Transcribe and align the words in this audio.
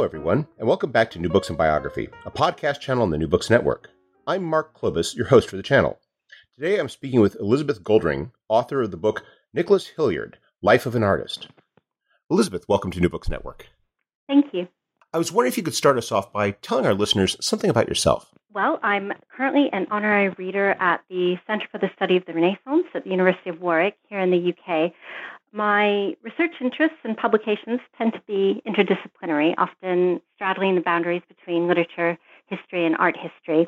Hello, 0.00 0.08
everyone, 0.08 0.46
and 0.58 0.66
welcome 0.66 0.90
back 0.90 1.10
to 1.10 1.18
New 1.18 1.28
Books 1.28 1.50
in 1.50 1.56
Biography, 1.56 2.08
a 2.24 2.30
podcast 2.30 2.80
channel 2.80 3.02
on 3.02 3.10
the 3.10 3.18
New 3.18 3.28
Books 3.28 3.50
Network. 3.50 3.90
I'm 4.26 4.42
Mark 4.42 4.72
Clovis, 4.72 5.14
your 5.14 5.26
host 5.26 5.50
for 5.50 5.58
the 5.58 5.62
channel. 5.62 6.00
Today 6.54 6.78
I'm 6.78 6.88
speaking 6.88 7.20
with 7.20 7.36
Elizabeth 7.38 7.82
Goldring, 7.82 8.30
author 8.48 8.80
of 8.80 8.92
the 8.92 8.96
book 8.96 9.22
Nicholas 9.52 9.88
Hilliard 9.88 10.38
Life 10.62 10.86
of 10.86 10.94
an 10.94 11.02
Artist. 11.02 11.48
Elizabeth, 12.30 12.64
welcome 12.66 12.90
to 12.92 12.98
New 12.98 13.10
Books 13.10 13.28
Network. 13.28 13.66
Thank 14.26 14.46
you. 14.54 14.68
I 15.12 15.18
was 15.18 15.30
wondering 15.30 15.52
if 15.52 15.58
you 15.58 15.62
could 15.62 15.74
start 15.74 15.98
us 15.98 16.10
off 16.10 16.32
by 16.32 16.52
telling 16.52 16.86
our 16.86 16.94
listeners 16.94 17.36
something 17.38 17.68
about 17.68 17.88
yourself. 17.88 18.32
Well, 18.54 18.80
I'm 18.82 19.12
currently 19.36 19.68
an 19.70 19.86
honorary 19.90 20.30
reader 20.30 20.70
at 20.80 21.02
the 21.10 21.36
Center 21.46 21.66
for 21.70 21.76
the 21.76 21.90
Study 21.96 22.16
of 22.16 22.24
the 22.24 22.32
Renaissance 22.32 22.86
at 22.94 23.04
the 23.04 23.10
University 23.10 23.50
of 23.50 23.60
Warwick 23.60 23.98
here 24.08 24.20
in 24.20 24.30
the 24.30 24.54
UK. 24.54 24.92
My 25.52 26.14
research 26.22 26.52
interests 26.60 26.98
and 27.02 27.16
publications 27.16 27.80
tend 27.98 28.12
to 28.12 28.20
be 28.26 28.62
interdisciplinary, 28.66 29.54
often 29.58 30.20
straddling 30.36 30.76
the 30.76 30.80
boundaries 30.80 31.22
between 31.28 31.66
literature, 31.66 32.16
history, 32.46 32.86
and 32.86 32.96
art 32.98 33.16
history. 33.16 33.66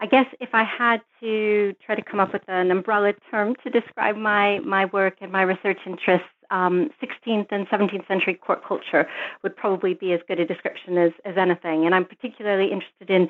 I 0.00 0.06
guess 0.06 0.26
if 0.40 0.48
I 0.54 0.64
had 0.64 1.02
to 1.20 1.74
try 1.84 1.94
to 1.94 2.02
come 2.02 2.20
up 2.20 2.32
with 2.32 2.42
an 2.48 2.70
umbrella 2.70 3.12
term 3.30 3.54
to 3.64 3.70
describe 3.70 4.16
my, 4.16 4.60
my 4.60 4.86
work 4.86 5.16
and 5.20 5.30
my 5.30 5.42
research 5.42 5.78
interests, 5.84 6.26
um, 6.50 6.90
16th 7.02 7.48
and 7.50 7.68
17th 7.68 8.08
century 8.08 8.34
court 8.34 8.64
culture 8.66 9.06
would 9.42 9.54
probably 9.54 9.92
be 9.92 10.14
as 10.14 10.20
good 10.26 10.40
a 10.40 10.46
description 10.46 10.96
as, 10.96 11.12
as 11.26 11.36
anything. 11.36 11.84
And 11.84 11.94
I'm 11.94 12.06
particularly 12.06 12.72
interested 12.72 13.10
in 13.10 13.28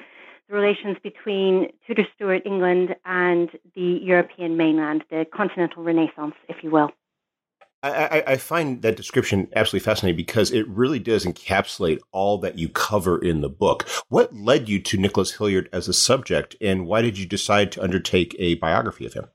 the 0.48 0.54
relations 0.54 0.97
between 1.02 1.72
Tudor 1.86 2.06
Stuart 2.14 2.42
England 2.47 2.94
and 3.04 3.50
the 3.75 3.98
European 4.02 4.56
mainland, 4.56 5.02
the 5.10 5.27
continental 5.34 5.82
Renaissance, 5.82 6.34
if 6.48 6.62
you 6.62 6.70
will. 6.70 6.92
I, 7.82 8.22
I, 8.26 8.36
find 8.36 8.82
that 8.82 8.96
description 8.96 9.48
absolutely 9.56 9.84
fascinating 9.84 10.16
because 10.16 10.50
it 10.50 10.68
really 10.68 10.98
does 10.98 11.24
encapsulate 11.24 12.00
all 12.12 12.36
that 12.38 12.58
you 12.58 12.68
cover 12.68 13.18
in 13.18 13.40
the 13.40 13.48
book. 13.48 13.88
What 14.08 14.34
led 14.34 14.68
you 14.68 14.82
to 14.82 14.98
Nicholas 14.98 15.32
Hilliard 15.32 15.70
as 15.72 15.88
a 15.88 15.94
subject, 15.94 16.56
and 16.60 16.86
why 16.86 17.00
did 17.00 17.16
you 17.16 17.24
decide 17.24 17.72
to 17.72 17.82
undertake 17.82 18.36
a 18.38 18.56
biography 18.56 19.06
of 19.06 19.14
him? 19.14 19.28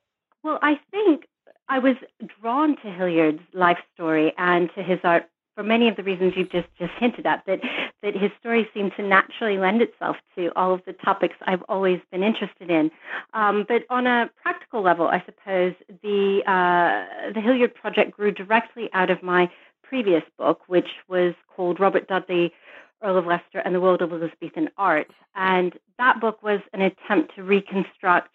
Well, 0.44 0.60
I 0.62 0.80
think 0.92 1.26
I 1.70 1.80
was 1.80 1.96
drawn 2.40 2.76
to 2.84 2.92
Hilliard's 2.92 3.42
life 3.54 3.80
story 3.96 4.32
and 4.38 4.70
to 4.76 4.84
his 4.84 5.00
art 5.04 5.24
for 5.56 5.64
many 5.64 5.88
of 5.88 5.96
the 5.96 6.04
reasons 6.04 6.34
you've 6.36 6.52
just, 6.52 6.68
just 6.78 6.92
hinted 7.00 7.26
at, 7.26 7.44
that, 7.48 7.62
that 8.04 8.16
his 8.16 8.32
story 8.40 8.68
seemed 8.74 8.92
to 8.98 9.04
naturally 9.04 9.58
lend 9.58 9.82
itself 9.82 10.18
to 10.36 10.52
all 10.56 10.74
of 10.74 10.82
the 10.86 10.94
topics 10.94 11.36
I've 11.48 11.64
always 11.70 12.00
been 12.12 12.24
interested 12.24 12.70
in. 12.70 12.92
Um, 13.34 13.66
but 13.68 13.84
on 13.90 14.06
a 14.06 14.30
practical 14.42 14.82
level, 14.82 15.08
I 15.08 15.24
suppose 15.26 15.74
the, 16.04 16.42
uh, 16.46 17.32
the 17.34 17.42
Hilliard 17.42 17.74
Project 17.74 18.12
grew 18.12 18.32
directly 18.32 18.90
out 18.94 19.10
of 19.10 19.24
my 19.24 19.50
previous 19.82 20.24
book, 20.38 20.62
which 20.68 20.90
was 21.08 21.34
called 21.56 21.80
Robert 21.80 22.08
Dudley, 22.08 22.54
Earl 23.02 23.18
of 23.18 23.26
Leicester 23.26 23.60
and 23.60 23.74
the 23.74 23.82
World 23.82 24.02
of 24.02 24.12
Elizabethan 24.12 24.70
Art. 24.78 25.12
And 25.36 25.78
that 25.98 26.20
book 26.20 26.44
was 26.44 26.60
an 26.74 26.82
attempt 26.82 27.36
to 27.36 27.44
reconstruct 27.44 28.32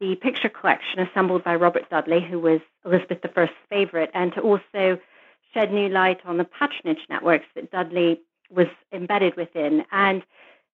the 0.00 0.16
picture 0.16 0.48
collection 0.48 1.00
assembled 1.00 1.44
by 1.44 1.54
Robert 1.54 1.88
Dudley, 1.88 2.20
who 2.20 2.38
was 2.38 2.60
Elizabeth 2.84 3.18
I's 3.36 3.48
favorite, 3.70 4.10
and 4.14 4.32
to 4.34 4.40
also 4.40 4.98
shed 5.54 5.72
new 5.72 5.88
light 5.88 6.20
on 6.24 6.38
the 6.38 6.44
patronage 6.44 7.06
networks 7.08 7.46
that 7.54 7.70
Dudley 7.70 8.20
was 8.50 8.68
embedded 8.92 9.36
within. 9.36 9.84
And 9.92 10.22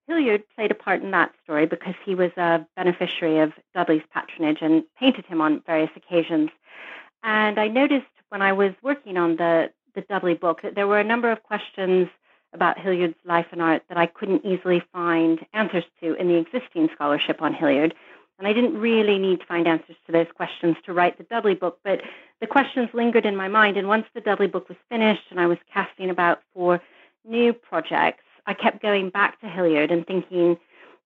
Hilliard 0.07 0.43
played 0.57 0.71
a 0.71 0.75
part 0.75 1.03
in 1.03 1.11
that 1.11 1.33
story 1.45 1.67
because 1.67 1.95
he 2.05 2.15
was 2.15 2.31
a 2.37 2.67
beneficiary 2.77 3.39
of 3.41 3.53
Dudley's 3.75 4.03
patronage 4.13 4.59
and 4.61 4.85
painted 4.99 5.27
him 5.27 5.41
on 5.41 5.63
various 5.67 5.91
occasions. 5.97 6.51
And 7.23 7.59
I 7.59 7.69
noticed 7.69 8.07
when 8.31 8.43
I 8.43 8.53
was 8.53 8.73
working 8.83 9.17
on 9.17 9.37
the, 9.37 9.71
the 9.95 10.01
Dudley 10.03 10.35
book 10.35 10.63
that 10.63 10.75
there 10.75 10.87
were 10.87 10.99
a 10.99 11.05
number 11.05 11.31
of 11.31 11.43
questions 11.43 12.09
about 12.55 12.79
Hilliard's 12.79 13.19
life 13.25 13.47
and 13.53 13.61
art 13.61 13.83
that 13.89 13.99
I 13.99 14.07
couldn't 14.07 14.45
easily 14.45 14.83
find 14.93 15.45
answers 15.53 15.85
to 16.01 16.15
in 16.15 16.29
the 16.29 16.37
existing 16.37 16.89
scholarship 16.95 17.43
on 17.43 17.53
Hilliard. 17.53 17.95
And 18.39 18.47
I 18.47 18.53
didn't 18.53 18.79
really 18.79 19.19
need 19.19 19.41
to 19.41 19.47
find 19.47 19.67
answers 19.67 19.97
to 20.07 20.13
those 20.13 20.29
questions 20.35 20.77
to 20.87 20.93
write 20.93 21.19
the 21.19 21.25
Dudley 21.25 21.55
book, 21.55 21.81
but 21.83 22.03
the 22.41 22.47
questions 22.47 22.89
lingered 22.93 23.27
in 23.27 23.35
my 23.35 23.49
mind. 23.49 23.77
And 23.77 23.89
once 23.89 24.07
the 24.15 24.21
Dudley 24.21 24.47
book 24.47 24.69
was 24.69 24.79
finished 24.89 25.25
and 25.31 25.41
I 25.41 25.47
was 25.47 25.59
casting 25.73 26.09
about 26.09 26.41
for 26.55 26.81
new 27.25 27.53
projects, 27.53 28.23
I 28.47 28.55
kept 28.55 28.81
going 28.81 29.11
back 29.11 29.41
to 29.41 29.49
Hilliard 29.49 29.91
and 29.91 30.07
thinking 30.07 30.57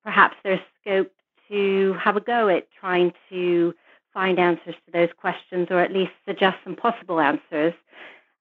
perhaps 0.05 0.37
there's 0.45 0.61
scope 0.81 1.11
to 1.49 1.95
have 1.95 2.17
a 2.17 2.21
go 2.21 2.49
at 2.49 2.69
trying 2.79 3.13
to 3.31 3.75
find 4.13 4.39
answers 4.39 4.75
to 4.87 4.93
those 4.93 5.09
questions 5.17 5.69
or 5.71 5.81
at 5.81 5.93
least 5.93 6.13
suggest 6.27 6.59
some 6.65 6.77
possible 6.77 7.19
answers. 7.19 7.73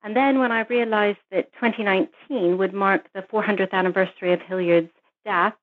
And 0.03 0.16
then 0.16 0.40
when 0.40 0.52
I 0.52 0.62
realized 0.62 1.19
that 1.31 1.53
2019 1.53 2.58
would 2.58 2.73
mark 2.73 3.08
the 3.13 3.22
400th 3.22 3.72
anniversary 3.72 4.34
of 4.34 4.41
Hilliard's 4.41 4.90
death, 5.23 5.53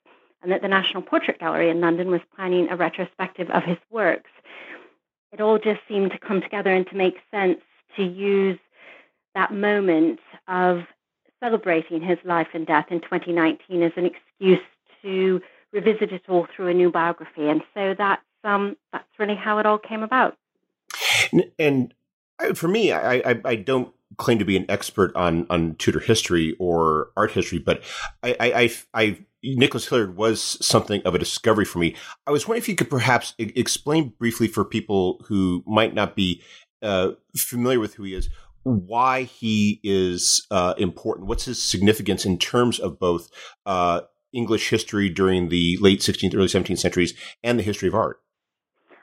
and 0.43 0.53
that 0.53 0.63
the 0.63 0.69
National 0.69 1.03
Portrait 1.03 1.39
Gallery 1.39 1.71
in 1.71 1.81
London 1.81 2.11
was 2.11 2.21
planning 2.35 2.69
a 2.71 2.77
retrospective 2.77 3.51
of 3.51 3.65
his 3.65 3.79
works. 3.91 4.31
It 5.33 5.41
all 5.41 5.59
just 5.59 5.81
seemed 5.89 6.13
to 6.13 6.19
come 6.19 6.41
together 6.41 6.73
and 6.73 6.87
to 6.89 6.97
make 6.97 7.17
sense 7.31 7.61
to 7.97 8.03
use 8.03 8.59
that 9.35 9.53
moment 9.53 10.21
of 10.47 10.85
celebrating 11.41 12.01
his 12.01 12.19
life 12.25 12.49
and 12.55 12.67
death 12.67 12.87
in 12.91 13.01
2019 13.01 13.83
as 13.83 13.93
an 13.97 14.07
excuse 14.07 14.59
to 15.03 15.41
revisit 15.73 16.13
it 16.13 16.23
all 16.29 16.47
through 16.55 16.69
a 16.69 16.75
new 16.75 16.91
biography. 16.91 17.49
And 17.49 17.63
so 17.75 17.95
that's 17.97 18.23
um, 18.45 18.77
that's 18.93 19.09
really 19.19 19.35
how 19.35 19.59
it 19.59 19.67
all 19.67 19.79
came 19.79 20.03
about. 20.03 20.37
And 21.59 21.93
for 22.55 22.69
me, 22.69 22.93
I, 22.93 23.17
I, 23.17 23.41
I 23.45 23.55
don't 23.57 23.93
claim 24.17 24.39
to 24.39 24.45
be 24.45 24.57
an 24.57 24.67
expert 24.69 25.15
on 25.15 25.47
on 25.51 25.75
Tudor 25.77 26.01
history 26.01 26.57
or 26.59 27.11
art 27.17 27.33
history, 27.33 27.59
but 27.59 27.83
I 28.23 28.37
I, 28.41 28.53
I 28.63 28.71
I 28.95 29.19
Nicholas 29.43 29.89
Hilliard 29.89 30.17
was 30.17 30.43
something 30.65 31.03
of 31.05 31.15
a 31.15 31.19
discovery 31.19 31.65
for 31.65 31.79
me. 31.79 31.95
I 32.27 32.31
was 32.31 32.47
wondering 32.47 32.63
if 32.63 32.69
you 32.69 32.75
could 32.75 32.91
perhaps 32.91 33.35
explain 33.39 34.13
briefly 34.19 34.49
for 34.49 34.65
people 34.65 35.25
who 35.29 35.63
might 35.67 35.95
not 35.95 36.17
be 36.17 36.43
uh, 36.83 37.13
familiar 37.37 37.79
with 37.79 37.95
who 37.95 38.03
he 38.03 38.15
is, 38.15 38.29
why 38.65 39.23
he 39.23 39.81
is 39.83 40.47
uh, 40.51 40.75
important. 40.77 41.29
What's 41.29 41.45
his 41.45 41.63
significance 41.63 42.25
in 42.25 42.39
terms 42.39 42.79
of 42.79 42.99
both 42.99 43.31
uh, 43.65 44.03
English 44.33 44.71
history 44.71 45.09
during 45.09 45.49
the 45.49 45.79
late 45.81 46.01
16th, 46.01 46.35
early 46.35 46.47
17th 46.47 46.79
centuries 46.79 47.15
and 47.43 47.59
the 47.59 47.63
history 47.63 47.89
of 47.89 47.95
art? 47.95 48.21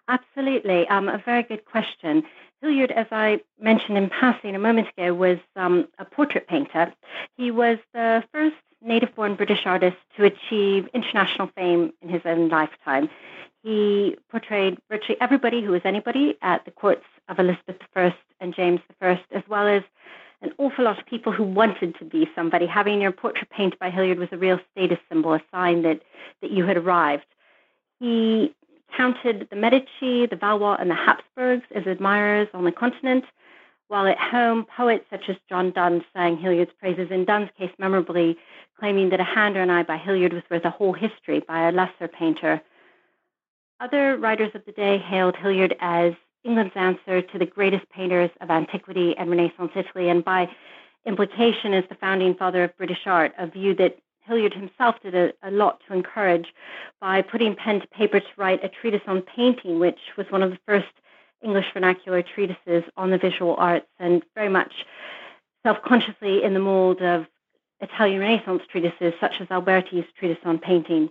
Absolutely. 0.07 0.87
Um, 0.89 1.07
a 1.09 1.21
very 1.25 1.43
good 1.43 1.65
question. 1.65 2.23
Hilliard, 2.65 2.91
as 2.91 3.05
I 3.11 3.41
mentioned 3.59 3.95
in 3.95 4.09
passing 4.09 4.55
a 4.55 4.59
moment 4.59 4.87
ago, 4.97 5.13
was 5.13 5.37
um, 5.55 5.87
a 5.99 6.05
portrait 6.05 6.47
painter. 6.47 6.91
He 7.37 7.51
was 7.51 7.77
the 7.93 8.23
first 8.33 8.55
native 8.81 9.13
born 9.13 9.35
British 9.35 9.65
artist 9.65 9.97
to 10.17 10.23
achieve 10.23 10.89
international 10.91 11.51
fame 11.55 11.93
in 12.01 12.09
his 12.09 12.23
own 12.25 12.49
lifetime. 12.49 13.07
He 13.61 14.17
portrayed 14.31 14.79
virtually 14.89 15.17
everybody 15.21 15.61
who 15.61 15.71
was 15.73 15.81
anybody 15.85 16.37
at 16.41 16.65
the 16.65 16.71
courts 16.71 17.05
of 17.29 17.37
Elizabeth 17.37 17.77
I 17.95 18.15
and 18.39 18.55
James 18.55 18.79
I, 18.99 19.21
as 19.31 19.43
well 19.47 19.67
as 19.67 19.83
an 20.41 20.51
awful 20.57 20.85
lot 20.85 20.99
of 20.99 21.05
people 21.05 21.31
who 21.31 21.43
wanted 21.43 21.95
to 21.99 22.05
be 22.05 22.27
somebody. 22.33 22.65
Having 22.65 22.99
your 22.99 23.11
portrait 23.11 23.49
painted 23.51 23.77
by 23.77 23.91
Hilliard 23.91 24.17
was 24.17 24.29
a 24.31 24.37
real 24.37 24.59
status 24.71 24.99
symbol, 25.07 25.35
a 25.35 25.41
sign 25.51 25.83
that, 25.83 26.01
that 26.41 26.49
you 26.49 26.65
had 26.65 26.77
arrived. 26.77 27.25
He 27.99 28.55
counted 28.95 29.47
the 29.49 29.55
Medici, 29.55 30.25
the 30.25 30.37
Valois, 30.39 30.77
and 30.79 30.89
the 30.89 30.95
Habsburgs 30.95 31.65
as 31.73 31.85
admirers 31.85 32.47
on 32.53 32.63
the 32.63 32.71
continent, 32.71 33.25
while 33.87 34.07
at 34.07 34.17
home, 34.17 34.65
poets 34.65 35.05
such 35.09 35.29
as 35.29 35.35
John 35.47 35.71
Donne 35.71 36.03
sang 36.13 36.37
Hilliard's 36.37 36.71
praises, 36.79 37.11
in 37.11 37.25
Donne's 37.25 37.49
case, 37.57 37.71
memorably 37.77 38.37
claiming 38.79 39.09
that 39.09 39.19
a 39.19 39.23
hand 39.23 39.55
or 39.57 39.61
an 39.61 39.69
eye 39.69 39.83
by 39.83 39.97
Hilliard 39.97 40.33
was 40.33 40.43
worth 40.49 40.65
a 40.65 40.69
whole 40.69 40.93
history 40.93 41.39
by 41.39 41.67
a 41.67 41.71
lesser 41.71 42.07
painter. 42.07 42.61
Other 43.79 44.17
writers 44.17 44.51
of 44.55 44.65
the 44.65 44.71
day 44.71 44.97
hailed 44.97 45.35
Hilliard 45.35 45.75
as 45.79 46.13
England's 46.43 46.75
answer 46.75 47.21
to 47.21 47.37
the 47.37 47.45
greatest 47.45 47.89
painters 47.89 48.29
of 48.41 48.49
antiquity 48.49 49.15
and 49.17 49.29
Renaissance 49.29 49.71
Italy, 49.75 50.09
and 50.09 50.23
by 50.23 50.49
implication 51.05 51.73
as 51.73 51.83
the 51.89 51.95
founding 51.95 52.33
father 52.35 52.63
of 52.63 52.77
British 52.77 53.05
art, 53.05 53.33
a 53.37 53.47
view 53.47 53.75
that 53.75 53.97
Hilliard 54.27 54.53
himself 54.53 54.95
did 55.01 55.15
a, 55.15 55.33
a, 55.43 55.51
lot 55.51 55.81
to 55.87 55.93
encourage 55.93 56.53
by 56.99 57.21
putting 57.21 57.55
pen 57.55 57.81
to 57.81 57.87
paper 57.87 58.19
to 58.19 58.27
write 58.37 58.63
a 58.63 58.69
treatise 58.69 59.01
on 59.07 59.21
painting, 59.21 59.79
which 59.79 59.99
was 60.17 60.25
one 60.29 60.43
of 60.43 60.51
the 60.51 60.59
first 60.65 60.87
English 61.43 61.67
vernacular 61.73 62.23
treatises 62.23 62.83
on 62.97 63.11
the 63.11 63.17
visual 63.17 63.55
arts 63.57 63.87
and 63.99 64.23
very 64.33 64.49
much 64.49 64.85
self 65.63 65.81
consciously 65.83 66.43
in 66.43 66.53
the 66.53 66.59
mold 66.59 67.01
of 67.01 67.27
Italian 67.81 68.19
Renaissance 68.19 68.63
treatises 68.69 69.13
such 69.19 69.41
as 69.41 69.47
Alberti's 69.51 70.05
treatise 70.17 70.43
on 70.45 70.57
painting 70.57 71.09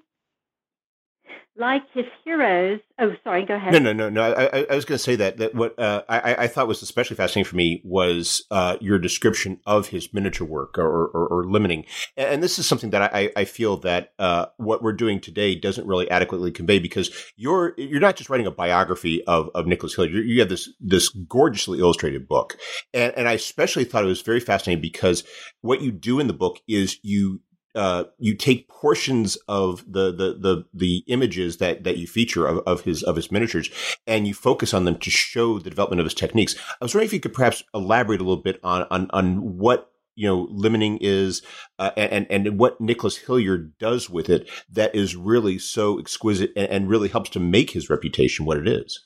like 1.56 1.82
his 1.92 2.06
heroes. 2.24 2.80
Oh, 2.98 3.12
sorry. 3.22 3.44
Go 3.44 3.54
ahead. 3.54 3.72
No, 3.72 3.78
no, 3.78 3.92
no, 3.92 4.08
no. 4.08 4.22
I, 4.22 4.66
I 4.70 4.74
was 4.74 4.84
going 4.84 4.96
to 4.96 5.02
say 5.02 5.16
that 5.16 5.38
that 5.38 5.54
what 5.54 5.78
uh, 5.78 6.02
I, 6.08 6.34
I, 6.44 6.46
thought 6.48 6.68
was 6.68 6.82
especially 6.82 7.16
fascinating 7.16 7.48
for 7.48 7.56
me 7.56 7.80
was 7.84 8.44
uh, 8.50 8.76
your 8.80 8.98
description 8.98 9.60
of 9.66 9.88
his 9.88 10.12
miniature 10.12 10.46
work 10.46 10.78
or, 10.78 11.06
or, 11.06 11.26
or 11.28 11.44
limning, 11.44 11.86
and 12.16 12.42
this 12.42 12.58
is 12.58 12.66
something 12.66 12.90
that 12.90 13.14
I, 13.14 13.30
I 13.36 13.44
feel 13.44 13.76
that 13.78 14.12
uh, 14.18 14.46
what 14.56 14.82
we're 14.82 14.92
doing 14.92 15.20
today 15.20 15.54
doesn't 15.54 15.86
really 15.86 16.10
adequately 16.10 16.50
convey 16.50 16.78
because 16.78 17.10
you're 17.36 17.74
you're 17.76 18.00
not 18.00 18.16
just 18.16 18.30
writing 18.30 18.46
a 18.46 18.52
biography 18.52 19.24
of 19.24 19.50
of 19.54 19.66
Nicholas 19.66 19.94
Hilliard. 19.94 20.26
You 20.26 20.40
have 20.40 20.48
this 20.48 20.68
this 20.80 21.08
gorgeously 21.08 21.78
illustrated 21.78 22.28
book, 22.28 22.56
and 22.92 23.12
and 23.16 23.28
I 23.28 23.32
especially 23.32 23.84
thought 23.84 24.04
it 24.04 24.08
was 24.08 24.22
very 24.22 24.40
fascinating 24.40 24.82
because 24.82 25.24
what 25.60 25.80
you 25.80 25.92
do 25.92 26.20
in 26.20 26.26
the 26.26 26.32
book 26.32 26.60
is 26.68 26.98
you 27.02 27.40
uh, 27.74 28.04
you 28.18 28.34
take 28.34 28.68
portions 28.68 29.36
of 29.48 29.84
the, 29.90 30.12
the 30.12 30.34
the 30.38 30.64
the 30.72 31.04
images 31.08 31.58
that 31.58 31.84
that 31.84 31.98
you 31.98 32.06
feature 32.06 32.46
of, 32.46 32.58
of 32.66 32.82
his 32.82 33.02
of 33.02 33.16
his 33.16 33.32
miniatures 33.32 33.70
and 34.06 34.26
you 34.26 34.34
focus 34.34 34.72
on 34.72 34.84
them 34.84 34.98
to 34.98 35.10
show 35.10 35.58
the 35.58 35.70
development 35.70 36.00
of 36.00 36.06
his 36.06 36.14
techniques. 36.14 36.54
I 36.80 36.84
was 36.84 36.94
wondering 36.94 37.06
if 37.06 37.12
you 37.12 37.20
could 37.20 37.34
perhaps 37.34 37.62
elaborate 37.74 38.20
a 38.20 38.24
little 38.24 38.42
bit 38.42 38.60
on 38.62 38.86
on 38.90 39.10
on 39.10 39.58
what 39.58 39.90
you 40.14 40.28
know 40.28 40.46
limning 40.46 40.98
is 41.00 41.42
uh, 41.78 41.90
and 41.96 42.26
and 42.30 42.58
what 42.58 42.80
Nicholas 42.80 43.16
Hilliard 43.16 43.76
does 43.78 44.08
with 44.08 44.28
it 44.28 44.48
that 44.70 44.94
is 44.94 45.16
really 45.16 45.58
so 45.58 45.98
exquisite 45.98 46.52
and, 46.56 46.68
and, 46.68 46.88
really 46.88 47.08
helps 47.08 47.30
to 47.30 47.40
make 47.40 47.70
his 47.70 47.90
reputation 47.90 48.46
what 48.46 48.58
it 48.58 48.68
is. 48.68 49.00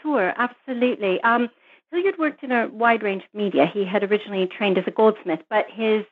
Sure, 0.00 0.32
absolutely. 0.36 1.20
Um, 1.22 1.48
Hilliard 1.92 2.18
worked 2.18 2.42
in 2.42 2.50
a 2.50 2.68
wide 2.68 3.02
range 3.02 3.22
of 3.22 3.38
media. 3.38 3.66
He 3.72 3.84
had 3.84 4.02
originally 4.02 4.46
trained 4.46 4.78
as 4.78 4.84
a 4.86 4.90
goldsmith, 4.90 5.40
but 5.50 5.66
his 5.70 6.04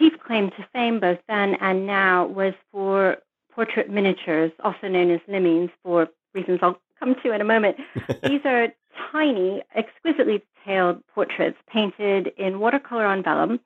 chief 0.00 0.18
claim 0.18 0.50
to 0.50 0.66
fame 0.72 0.98
both 0.98 1.18
then 1.28 1.56
and 1.60 1.86
now 1.86 2.26
was 2.26 2.54
for 2.72 3.18
portrait 3.52 3.90
miniatures, 3.90 4.50
also 4.64 4.88
known 4.88 5.10
as 5.10 5.20
limnings, 5.28 5.70
for 5.82 6.08
reasons 6.34 6.60
I'll 6.62 6.80
come 6.98 7.14
to 7.22 7.32
in 7.32 7.40
a 7.40 7.44
moment. 7.44 7.76
These 8.24 8.40
are 8.44 8.68
tiny, 9.12 9.62
exquisitely 9.74 10.42
detailed 10.64 11.06
portraits 11.14 11.58
painted 11.68 12.28
in 12.38 12.60
watercolor 12.60 13.04
on 13.04 13.22
vellum, 13.22 13.60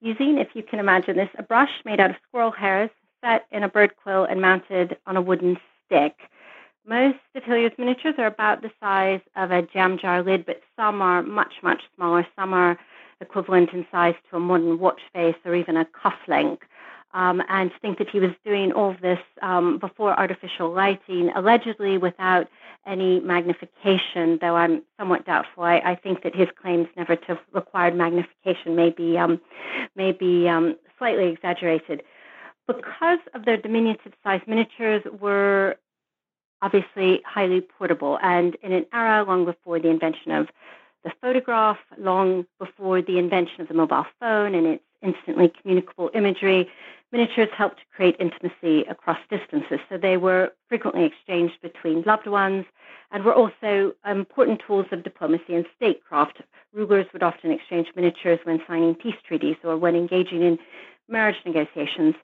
using, 0.00 0.38
if 0.38 0.48
you 0.54 0.62
can 0.62 0.78
imagine 0.78 1.16
this, 1.16 1.28
a 1.38 1.42
brush 1.42 1.70
made 1.84 2.00
out 2.00 2.10
of 2.10 2.16
squirrel 2.28 2.50
hairs 2.50 2.90
set 3.24 3.46
in 3.50 3.62
a 3.62 3.68
bird 3.68 3.94
quill 4.02 4.24
and 4.24 4.40
mounted 4.40 4.96
on 5.06 5.16
a 5.16 5.22
wooden 5.22 5.56
stick. 5.84 6.14
Most 6.86 7.18
of 7.34 7.42
Hilliard's 7.42 7.74
miniatures 7.78 8.14
are 8.18 8.26
about 8.26 8.62
the 8.62 8.70
size 8.80 9.20
of 9.34 9.50
a 9.50 9.62
jam 9.62 9.98
jar 9.98 10.22
lid, 10.22 10.46
but 10.46 10.62
some 10.76 11.02
are 11.02 11.22
much, 11.22 11.54
much 11.62 11.82
smaller. 11.96 12.26
Some 12.36 12.52
are 12.52 12.78
equivalent 13.20 13.70
in 13.72 13.86
size 13.90 14.14
to 14.30 14.36
a 14.36 14.40
modern 14.40 14.78
watch 14.78 15.00
face 15.12 15.36
or 15.44 15.54
even 15.54 15.76
a 15.76 15.86
cufflink. 15.86 16.58
Um, 17.14 17.42
and 17.48 17.70
to 17.70 17.78
think 17.78 17.98
that 17.98 18.10
he 18.10 18.20
was 18.20 18.32
doing 18.44 18.72
all 18.72 18.94
this 19.00 19.20
um, 19.40 19.78
before 19.78 20.18
artificial 20.18 20.70
lighting, 20.70 21.30
allegedly 21.34 21.96
without 21.96 22.46
any 22.86 23.20
magnification, 23.20 24.38
though 24.40 24.56
I'm 24.56 24.82
somewhat 24.98 25.24
doubtful. 25.24 25.64
I, 25.64 25.78
I 25.78 25.94
think 25.94 26.22
that 26.24 26.36
his 26.36 26.48
claims 26.60 26.88
never 26.96 27.16
to 27.16 27.26
have 27.26 27.38
required 27.52 27.96
magnification 27.96 28.76
may 28.76 28.90
be, 28.90 29.16
um, 29.16 29.40
may 29.94 30.12
be 30.12 30.46
um, 30.46 30.76
slightly 30.98 31.28
exaggerated. 31.28 32.02
Because 32.66 33.20
of 33.34 33.44
their 33.44 33.56
diminutive 33.56 34.12
size, 34.22 34.42
miniatures 34.46 35.02
were 35.18 35.76
obviously 36.60 37.22
highly 37.24 37.60
portable, 37.60 38.18
and 38.22 38.56
in 38.62 38.72
an 38.72 38.86
era 38.92 39.24
long 39.24 39.44
before 39.44 39.78
the 39.78 39.88
invention 39.88 40.32
of 40.32 40.48
the 41.06 41.12
photograph 41.20 41.78
long 41.98 42.44
before 42.58 43.00
the 43.00 43.16
invention 43.16 43.60
of 43.60 43.68
the 43.68 43.74
mobile 43.74 44.06
phone 44.18 44.56
and 44.56 44.66
its 44.66 44.82
instantly 45.02 45.52
communicable 45.62 46.10
imagery. 46.14 46.68
Miniatures 47.12 47.48
helped 47.56 47.78
to 47.78 47.84
create 47.94 48.16
intimacy 48.18 48.80
across 48.90 49.18
distances, 49.30 49.78
so 49.88 49.96
they 49.96 50.16
were 50.16 50.52
frequently 50.68 51.04
exchanged 51.04 51.54
between 51.62 52.02
loved 52.02 52.26
ones 52.26 52.66
and 53.12 53.24
were 53.24 53.32
also 53.32 53.94
important 54.04 54.60
tools 54.66 54.86
of 54.90 55.04
diplomacy 55.04 55.54
and 55.54 55.64
statecraft. 55.76 56.42
Rulers 56.72 57.06
would 57.12 57.22
often 57.22 57.52
exchange 57.52 57.86
miniatures 57.94 58.40
when 58.42 58.60
signing 58.66 58.96
peace 58.96 59.14
treaties 59.24 59.56
or 59.62 59.76
when 59.76 59.94
engaging 59.94 60.42
in 60.42 60.58
marriage 61.08 61.40
negotiations. 61.46 62.16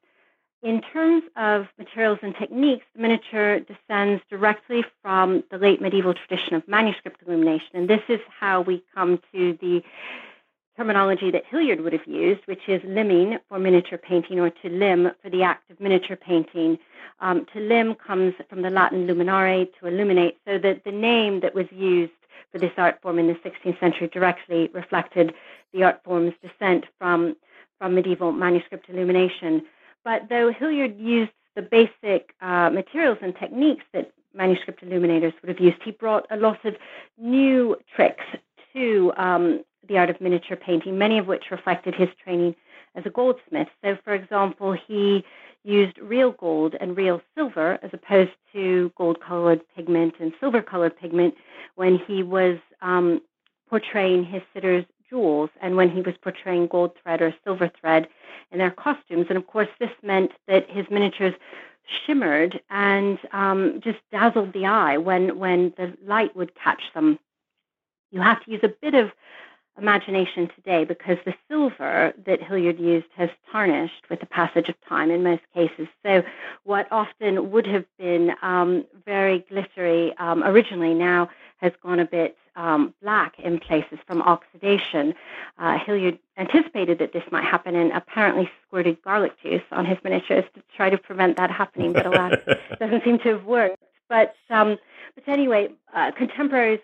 In 0.63 0.81
terms 0.81 1.25
of 1.35 1.67
materials 1.77 2.21
and 2.23 2.37
techniques, 2.37 2.87
the 2.95 3.03
miniature 3.03 3.59
descends 3.59 4.23
directly 4.31 4.85
from 5.03 5.43
the 5.51 5.59
late 5.59 5.81
medieval 5.81 6.15
tradition 6.15 6.55
of 6.55 6.69
manuscript 6.69 7.21
illumination, 7.27 7.71
and 7.75 7.91
this 7.91 8.03
is 8.09 8.21
how 8.29 8.61
we 8.61 8.85
come 8.95 9.21
to 9.33 9.59
the 9.61 9.83
terminology 10.77 11.33
that 11.33 11.45
Hilliard 11.47 11.81
would 11.81 11.93
have 11.93 12.07
used, 12.07 12.43
which 12.47 12.69
is 12.69 12.81
limning 12.83 13.41
for 13.49 13.59
miniature 13.59 13.99
painting 13.99 14.39
or 14.39 14.51
to 14.51 14.69
limn 14.69 15.11
for 15.21 15.31
the 15.31 15.43
act 15.43 15.69
of 15.69 15.81
miniature 15.81 16.17
painting. 16.17 16.79
Um, 17.19 17.45
to 17.53 17.59
limn 17.59 17.97
comes 17.97 18.35
from 18.49 18.63
the 18.63 18.71
Latin 18.71 19.09
luminare, 19.09 19.69
to 19.81 19.87
illuminate, 19.89 20.39
so 20.47 20.59
that 20.59 20.85
the 20.85 20.93
name 20.93 21.41
that 21.41 21.57
was 21.57 21.67
used 21.73 22.13
for 22.53 22.59
this 22.59 22.73
art 22.77 23.01
form 23.03 23.19
in 23.19 23.27
the 23.27 23.35
16th 23.35 23.81
century 23.81 24.07
directly 24.07 24.71
reflected 24.73 25.35
the 25.73 25.83
art 25.83 26.01
form's 26.05 26.35
descent 26.41 26.85
from, 26.99 27.35
from 27.79 27.97
medieval 27.97 28.31
manuscript 28.31 28.89
illumination. 28.89 29.65
But 30.05 30.29
though 30.29 30.53
Hilliard 30.53 30.99
used 30.99 31.33
the 31.55 31.63
basic 31.63 32.35
uh, 32.41 32.71
materials 32.71 33.19
and 33.23 33.35
techniques 33.37 33.85
that 33.93 34.13
manuscript 34.35 34.83
illuminators 34.83 35.35
would 35.43 35.49
have 35.49 35.61
used, 35.61 35.83
he 35.85 35.91
brought 35.91 36.27
a 36.31 36.37
lot 36.37 36.65
of 36.65 36.75
new 37.19 37.77
tricks 37.95 38.25
to 38.73 39.13
um, 39.17 39.65
the 39.89 39.99
art 39.99 40.11
of 40.11 40.21
miniature 40.21 40.57
painting, 40.57 40.97
many 40.97 41.19
of 41.19 41.27
which 41.27 41.51
reflected 41.51 41.95
his 41.95 42.09
training 42.23 42.55
as 42.95 43.05
a 43.07 43.11
goldsmith. 43.11 43.69
So, 43.85 43.97
for 44.05 44.15
example, 44.15 44.73
he 44.73 45.25
used 45.65 45.99
real 45.99 46.33
gold 46.33 46.75
and 46.81 46.97
real 46.97 47.21
silver 47.37 47.79
as 47.83 47.91
opposed 47.93 48.33
to 48.53 48.93
gold 48.97 49.21
colored 49.21 49.61
pigment 49.77 50.15
and 50.19 50.33
silver 50.41 50.63
colored 50.63 50.99
pigment 50.99 51.35
when 51.77 51.99
he 51.99 52.23
was 52.23 52.59
um, 52.81 53.21
portraying 53.69 54.25
his 54.25 54.43
sitters 54.53 54.85
jewels 55.13 55.51
and 55.61 55.77
when 55.77 55.91
he 55.91 56.01
was 56.01 56.15
portraying 56.23 56.67
gold 56.67 56.93
thread 57.03 57.21
or 57.21 57.35
silver 57.45 57.71
thread 57.81 58.09
in 58.51 58.59
their 58.59 58.71
costumes. 58.71 59.27
And 59.29 59.37
of 59.37 59.47
course, 59.47 59.69
this 59.79 59.91
meant 60.03 60.33
that 60.49 60.69
his 60.71 60.87
miniatures 60.91 61.35
shimmered 62.07 62.61
and 62.71 63.19
um, 63.33 63.81
just 63.85 63.99
dazzled 64.11 64.53
the 64.53 64.67
eye 64.67 64.97
when, 64.97 65.39
when 65.39 65.75
the 65.77 65.93
light 66.05 66.35
would 66.35 66.55
catch 66.55 66.83
them. 66.95 67.19
You 68.11 68.21
have 68.21 68.43
to 68.45 68.51
use 68.51 68.61
a 68.63 68.73
bit 68.81 68.95
of 68.95 69.11
imagination 69.79 70.51
today 70.55 70.85
because 70.85 71.17
the 71.25 71.35
silver 71.49 72.13
that 72.27 72.43
Hilliard 72.43 72.79
used 72.79 73.07
has 73.17 73.31
tarnished 73.51 74.05
with 74.11 74.21
the 74.21 74.27
passage 74.27 74.69
of 74.69 74.75
time 74.87 75.11
in 75.11 75.23
most 75.23 75.43
cases. 75.55 75.89
So, 76.05 76.23
what 76.65 76.87
often 76.91 77.51
would 77.51 77.67
have 77.67 77.87
been 77.99 78.33
um, 78.43 78.85
very 79.07 79.45
glittery 79.49 80.15
um, 80.19 80.45
originally 80.45 80.95
now 80.95 81.31
has 81.59 81.73
gone 81.83 82.01
a 82.01 82.05
bit 82.05 82.37
um, 82.57 82.95
black 83.03 83.39
in 83.39 83.59
places 83.59 83.99
from 84.07 84.23
oxidation. 84.23 85.15
Uh, 85.59 85.79
Hilliard 85.79 86.19
anticipated 86.37 86.99
that 86.99 87.13
this 87.13 87.25
might 87.31 87.45
happen 87.45 87.75
and 87.75 87.93
apparently 87.93 88.51
squirted 88.67 89.01
garlic 89.03 89.33
juice 89.43 89.63
on 89.71 89.85
his 89.85 89.99
miniatures 90.05 90.45
to 90.55 90.63
try 90.77 90.91
to 90.91 90.99
prevent 90.99 91.37
that 91.37 91.51
happening, 91.51 91.93
but 91.93 92.07
alas, 92.07 92.35
it 92.47 92.61
doesn't 92.79 93.05
seem 93.05 93.19
to 93.21 93.29
have 93.31 93.45
worked. 93.45 93.83
But, 94.09 94.35
um, 94.51 94.79
but 95.15 95.27
anyway, 95.29 95.71
uh, 95.95 96.13
contemporaries 96.13 96.81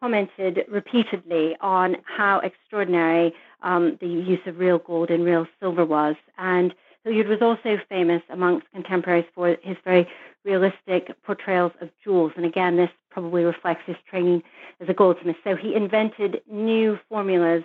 commented 0.00 0.64
repeatedly 0.68 1.56
on 1.60 1.96
how 2.04 2.38
extraordinary 2.40 3.32
um, 3.62 3.96
the 4.00 4.06
use 4.06 4.40
of 4.46 4.58
real 4.58 4.78
gold 4.78 5.10
and 5.10 5.24
real 5.24 5.46
silver 5.60 5.84
was. 5.84 6.16
And 6.36 6.74
Hilliard 7.04 7.28
was 7.28 7.42
also 7.42 7.78
famous 7.88 8.22
amongst 8.30 8.70
contemporaries 8.72 9.26
for 9.34 9.56
his 9.62 9.76
very 9.84 10.06
realistic 10.44 11.10
portrayals 11.22 11.72
of 11.80 11.88
jewels. 12.02 12.32
And 12.36 12.44
again, 12.44 12.76
this 12.76 12.90
probably 13.14 13.44
reflects 13.44 13.84
his 13.86 13.96
training 14.10 14.42
as 14.80 14.88
a 14.88 14.92
goldsmith. 14.92 15.36
So 15.44 15.54
he 15.56 15.74
invented 15.74 16.42
new 16.50 16.98
formulas 17.08 17.62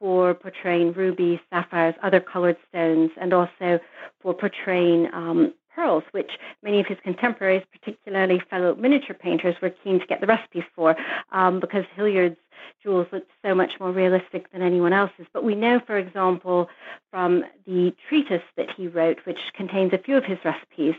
for 0.00 0.34
portraying 0.34 0.94
rubies, 0.94 1.38
sapphires, 1.50 1.94
other 2.02 2.18
colored 2.18 2.56
stones, 2.68 3.10
and 3.20 3.32
also 3.32 3.78
for 4.20 4.34
portraying 4.34 5.08
um, 5.12 5.54
pearls, 5.76 6.02
which 6.12 6.32
many 6.62 6.80
of 6.80 6.86
his 6.86 6.98
contemporaries, 7.04 7.62
particularly 7.70 8.40
fellow 8.50 8.74
miniature 8.74 9.14
painters, 9.14 9.54
were 9.60 9.70
keen 9.70 10.00
to 10.00 10.06
get 10.06 10.20
the 10.20 10.26
recipes 10.26 10.64
for 10.74 10.96
um, 11.32 11.60
because 11.60 11.84
Hilliard's 11.94 12.36
jewels 12.82 13.06
looked 13.12 13.30
so 13.44 13.54
much 13.54 13.72
more 13.78 13.92
realistic 13.92 14.50
than 14.52 14.62
anyone 14.62 14.92
else's. 14.92 15.26
But 15.32 15.44
we 15.44 15.54
know, 15.54 15.80
for 15.86 15.98
example, 15.98 16.68
from 17.10 17.44
the 17.66 17.94
treatise 18.08 18.42
that 18.56 18.70
he 18.76 18.88
wrote, 18.88 19.18
which 19.24 19.38
contains 19.54 19.92
a 19.92 19.98
few 19.98 20.16
of 20.16 20.24
his 20.24 20.38
recipes, 20.44 20.94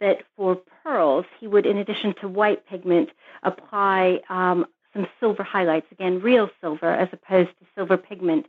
that 0.00 0.22
for 0.36 0.56
pearls, 0.82 1.26
he 1.38 1.46
would, 1.46 1.66
in 1.66 1.76
addition 1.76 2.14
to 2.20 2.28
white 2.28 2.66
pigment, 2.66 3.10
apply 3.42 4.20
um, 4.28 4.66
some 4.92 5.06
silver 5.20 5.42
highlights, 5.42 5.86
again, 5.90 6.20
real 6.20 6.50
silver 6.60 6.90
as 6.90 7.08
opposed 7.12 7.50
to 7.50 7.66
silver 7.74 7.96
pigment. 7.96 8.46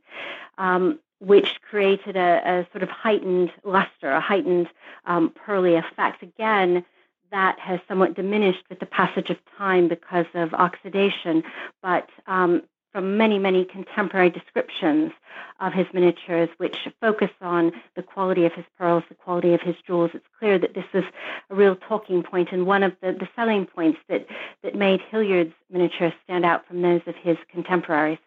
Um, 0.58 1.00
which 1.24 1.62
created 1.62 2.18
a, 2.18 2.42
a, 2.46 2.68
sort 2.72 2.84
of 2.84 2.90
heightened 2.90 3.52
luster, 3.64 4.12
a 4.12 4.20
heightened 4.20 4.68
um, 5.06 5.30
pearly 5.30 5.76
effect. 5.76 6.22
Again, 6.22 6.84
that 7.32 7.58
has 7.60 7.80
somewhat 7.88 8.14
diminished 8.14 8.64
with 8.70 8.80
the 8.80 8.86
passage 8.86 9.30
of 9.30 9.38
time 9.58 9.88
because 9.88 10.26
of 10.34 10.54
oxidation. 10.54 11.44
But 11.82 12.10
um, 12.28 12.64
from 12.92 13.18
many, 13.18 13.40
many 13.40 13.64
contemporary 13.64 14.30
descriptions 14.30 15.14
of 15.62 15.72
his 15.72 15.88
miniatures, 15.94 16.50
which 16.58 16.88
focus 17.00 17.32
on 17.42 17.72
the 17.96 18.04
quality 18.04 18.46
of 18.46 18.54
his 18.54 18.66
pearls, 18.78 19.04
the 19.08 19.16
quality 19.16 19.54
of 19.54 19.62
his 19.62 19.76
jewels, 19.88 20.12
it's 20.14 20.26
clear 20.38 20.60
that 20.60 20.74
this 20.76 20.86
was 20.94 21.06
a 21.50 21.56
real 21.56 21.76
talking 21.76 22.22
point 22.22 22.50
and 22.52 22.66
one 22.66 22.84
of 22.84 22.94
the, 23.02 23.14
the 23.14 23.30
selling 23.36 23.66
points 23.66 24.00
that, 24.10 24.28
that 24.62 24.76
made 24.76 25.00
Hilliard's 25.10 25.54
miniatures 25.72 26.14
stand 26.26 26.44
out 26.44 26.68
from 26.68 26.82
those 26.82 27.02
of 27.08 27.16
his 27.16 27.38
contemporaries. 27.50 28.20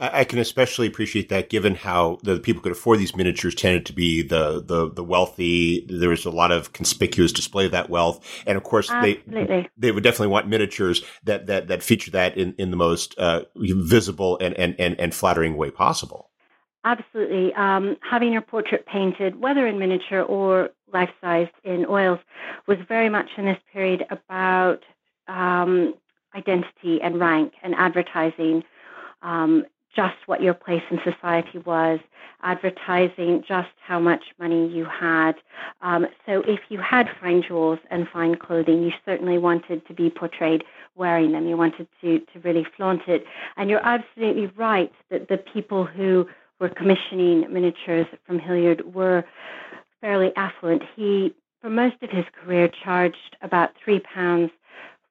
I 0.00 0.24
can 0.24 0.38
especially 0.38 0.86
appreciate 0.86 1.28
that, 1.30 1.50
given 1.50 1.74
how 1.74 2.18
the 2.22 2.38
people 2.38 2.62
could 2.62 2.72
afford 2.72 3.00
these 3.00 3.16
miniatures 3.16 3.54
tended 3.54 3.84
to 3.86 3.92
be 3.92 4.22
the 4.22 4.62
the, 4.64 4.90
the 4.90 5.02
wealthy. 5.02 5.84
There 5.88 6.10
was 6.10 6.24
a 6.24 6.30
lot 6.30 6.52
of 6.52 6.72
conspicuous 6.72 7.32
display 7.32 7.66
of 7.66 7.72
that 7.72 7.90
wealth, 7.90 8.24
and 8.46 8.56
of 8.56 8.62
course, 8.62 8.90
Absolutely. 8.90 9.44
they 9.44 9.68
they 9.76 9.90
would 9.90 10.04
definitely 10.04 10.28
want 10.28 10.46
miniatures 10.46 11.02
that 11.24 11.46
that 11.46 11.66
that 11.66 11.82
feature 11.82 12.12
that 12.12 12.36
in, 12.36 12.54
in 12.58 12.70
the 12.70 12.76
most 12.76 13.18
uh, 13.18 13.42
visible 13.56 14.38
and, 14.40 14.54
and, 14.54 14.76
and, 14.78 14.98
and 15.00 15.14
flattering 15.14 15.56
way 15.56 15.70
possible. 15.70 16.30
Absolutely, 16.84 17.52
um, 17.54 17.96
having 18.08 18.32
your 18.32 18.42
portrait 18.42 18.86
painted, 18.86 19.40
whether 19.40 19.66
in 19.66 19.80
miniature 19.80 20.22
or 20.22 20.70
life 20.92 21.10
sized 21.20 21.50
in 21.64 21.84
oils, 21.86 22.20
was 22.68 22.78
very 22.88 23.08
much 23.08 23.30
in 23.36 23.46
this 23.46 23.58
period 23.72 24.04
about 24.10 24.84
um, 25.26 25.94
identity 26.36 27.00
and 27.02 27.18
rank 27.18 27.54
and 27.64 27.74
advertising 27.74 28.62
um, 29.22 29.64
just 29.98 30.14
what 30.26 30.40
your 30.40 30.54
place 30.54 30.82
in 30.92 31.00
society 31.02 31.58
was, 31.58 31.98
advertising 32.44 33.42
just 33.46 33.70
how 33.84 33.98
much 33.98 34.22
money 34.38 34.68
you 34.68 34.84
had. 34.84 35.32
Um, 35.82 36.06
so 36.24 36.42
if 36.46 36.60
you 36.68 36.78
had 36.78 37.10
fine 37.20 37.42
jewels 37.42 37.80
and 37.90 38.06
fine 38.08 38.36
clothing, 38.36 38.84
you 38.84 38.92
certainly 39.04 39.38
wanted 39.38 39.84
to 39.88 39.92
be 39.92 40.08
portrayed 40.08 40.62
wearing 40.94 41.32
them. 41.32 41.48
You 41.48 41.56
wanted 41.56 41.88
to, 42.00 42.20
to 42.20 42.38
really 42.44 42.64
flaunt 42.76 43.08
it. 43.08 43.24
And 43.56 43.68
you're 43.68 43.84
absolutely 43.84 44.46
right 44.56 44.92
that 45.10 45.26
the 45.28 45.36
people 45.36 45.84
who 45.84 46.28
were 46.60 46.68
commissioning 46.68 47.52
miniatures 47.52 48.06
from 48.24 48.38
Hilliard 48.38 48.94
were 48.94 49.24
fairly 50.00 50.30
affluent. 50.36 50.82
He, 50.94 51.34
for 51.60 51.70
most 51.70 51.96
of 52.02 52.10
his 52.10 52.24
career, 52.40 52.70
charged 52.84 53.36
about 53.42 53.70
three 53.82 53.98
pounds 53.98 54.52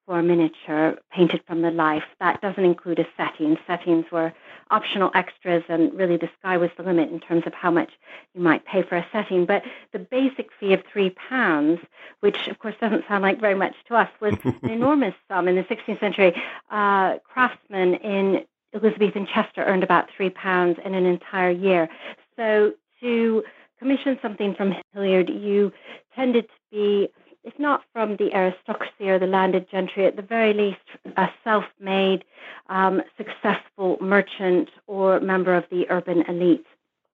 for 0.06 0.18
a 0.18 0.22
miniature 0.22 0.96
painted 1.12 1.42
from 1.46 1.60
the 1.60 1.70
life. 1.70 2.04
That 2.20 2.40
doesn't 2.40 2.64
include 2.64 3.00
a 3.00 3.06
setting. 3.18 3.58
Settings 3.66 4.06
were 4.10 4.32
optional 4.70 5.10
extras, 5.14 5.62
and 5.68 5.92
really 5.94 6.16
the 6.16 6.30
sky 6.38 6.56
was 6.56 6.70
the 6.76 6.82
limit 6.82 7.10
in 7.10 7.20
terms 7.20 7.44
of 7.46 7.54
how 7.54 7.70
much 7.70 7.90
you 8.34 8.40
might 8.40 8.64
pay 8.64 8.82
for 8.82 8.96
a 8.96 9.06
setting. 9.12 9.46
But 9.46 9.62
the 9.92 9.98
basic 9.98 10.50
fee 10.58 10.72
of 10.72 10.82
three 10.92 11.10
pounds, 11.10 11.80
which 12.20 12.48
of 12.48 12.58
course 12.58 12.74
doesn't 12.80 13.04
sound 13.08 13.22
like 13.22 13.40
very 13.40 13.54
much 13.54 13.74
to 13.88 13.94
us, 13.94 14.10
was 14.20 14.34
an 14.44 14.70
enormous 14.70 15.14
sum 15.28 15.48
in 15.48 15.56
the 15.56 15.64
16th 15.64 16.00
century. 16.00 16.34
Uh, 16.70 17.18
craftsmen 17.24 17.94
in 17.94 18.44
Elizabethan 18.74 19.26
Chester 19.26 19.64
earned 19.64 19.82
about 19.82 20.08
three 20.16 20.30
pounds 20.30 20.78
in 20.84 20.94
an 20.94 21.06
entire 21.06 21.50
year. 21.50 21.88
So 22.36 22.74
to 23.00 23.44
commission 23.78 24.18
something 24.20 24.54
from 24.54 24.74
Hilliard, 24.92 25.28
you 25.28 25.72
tended 26.14 26.48
to 26.48 26.54
be 26.70 27.08
if 27.48 27.58
not 27.58 27.82
from 27.92 28.16
the 28.16 28.34
aristocracy 28.34 29.08
or 29.08 29.18
the 29.18 29.26
landed 29.26 29.70
gentry, 29.70 30.04
at 30.06 30.16
the 30.16 30.22
very 30.22 30.52
least, 30.52 31.16
a 31.16 31.28
self 31.42 31.64
made, 31.80 32.24
um, 32.68 33.00
successful 33.16 33.96
merchant 34.00 34.68
or 34.86 35.18
member 35.20 35.54
of 35.54 35.64
the 35.70 35.86
urban 35.88 36.22
elite. 36.28 36.66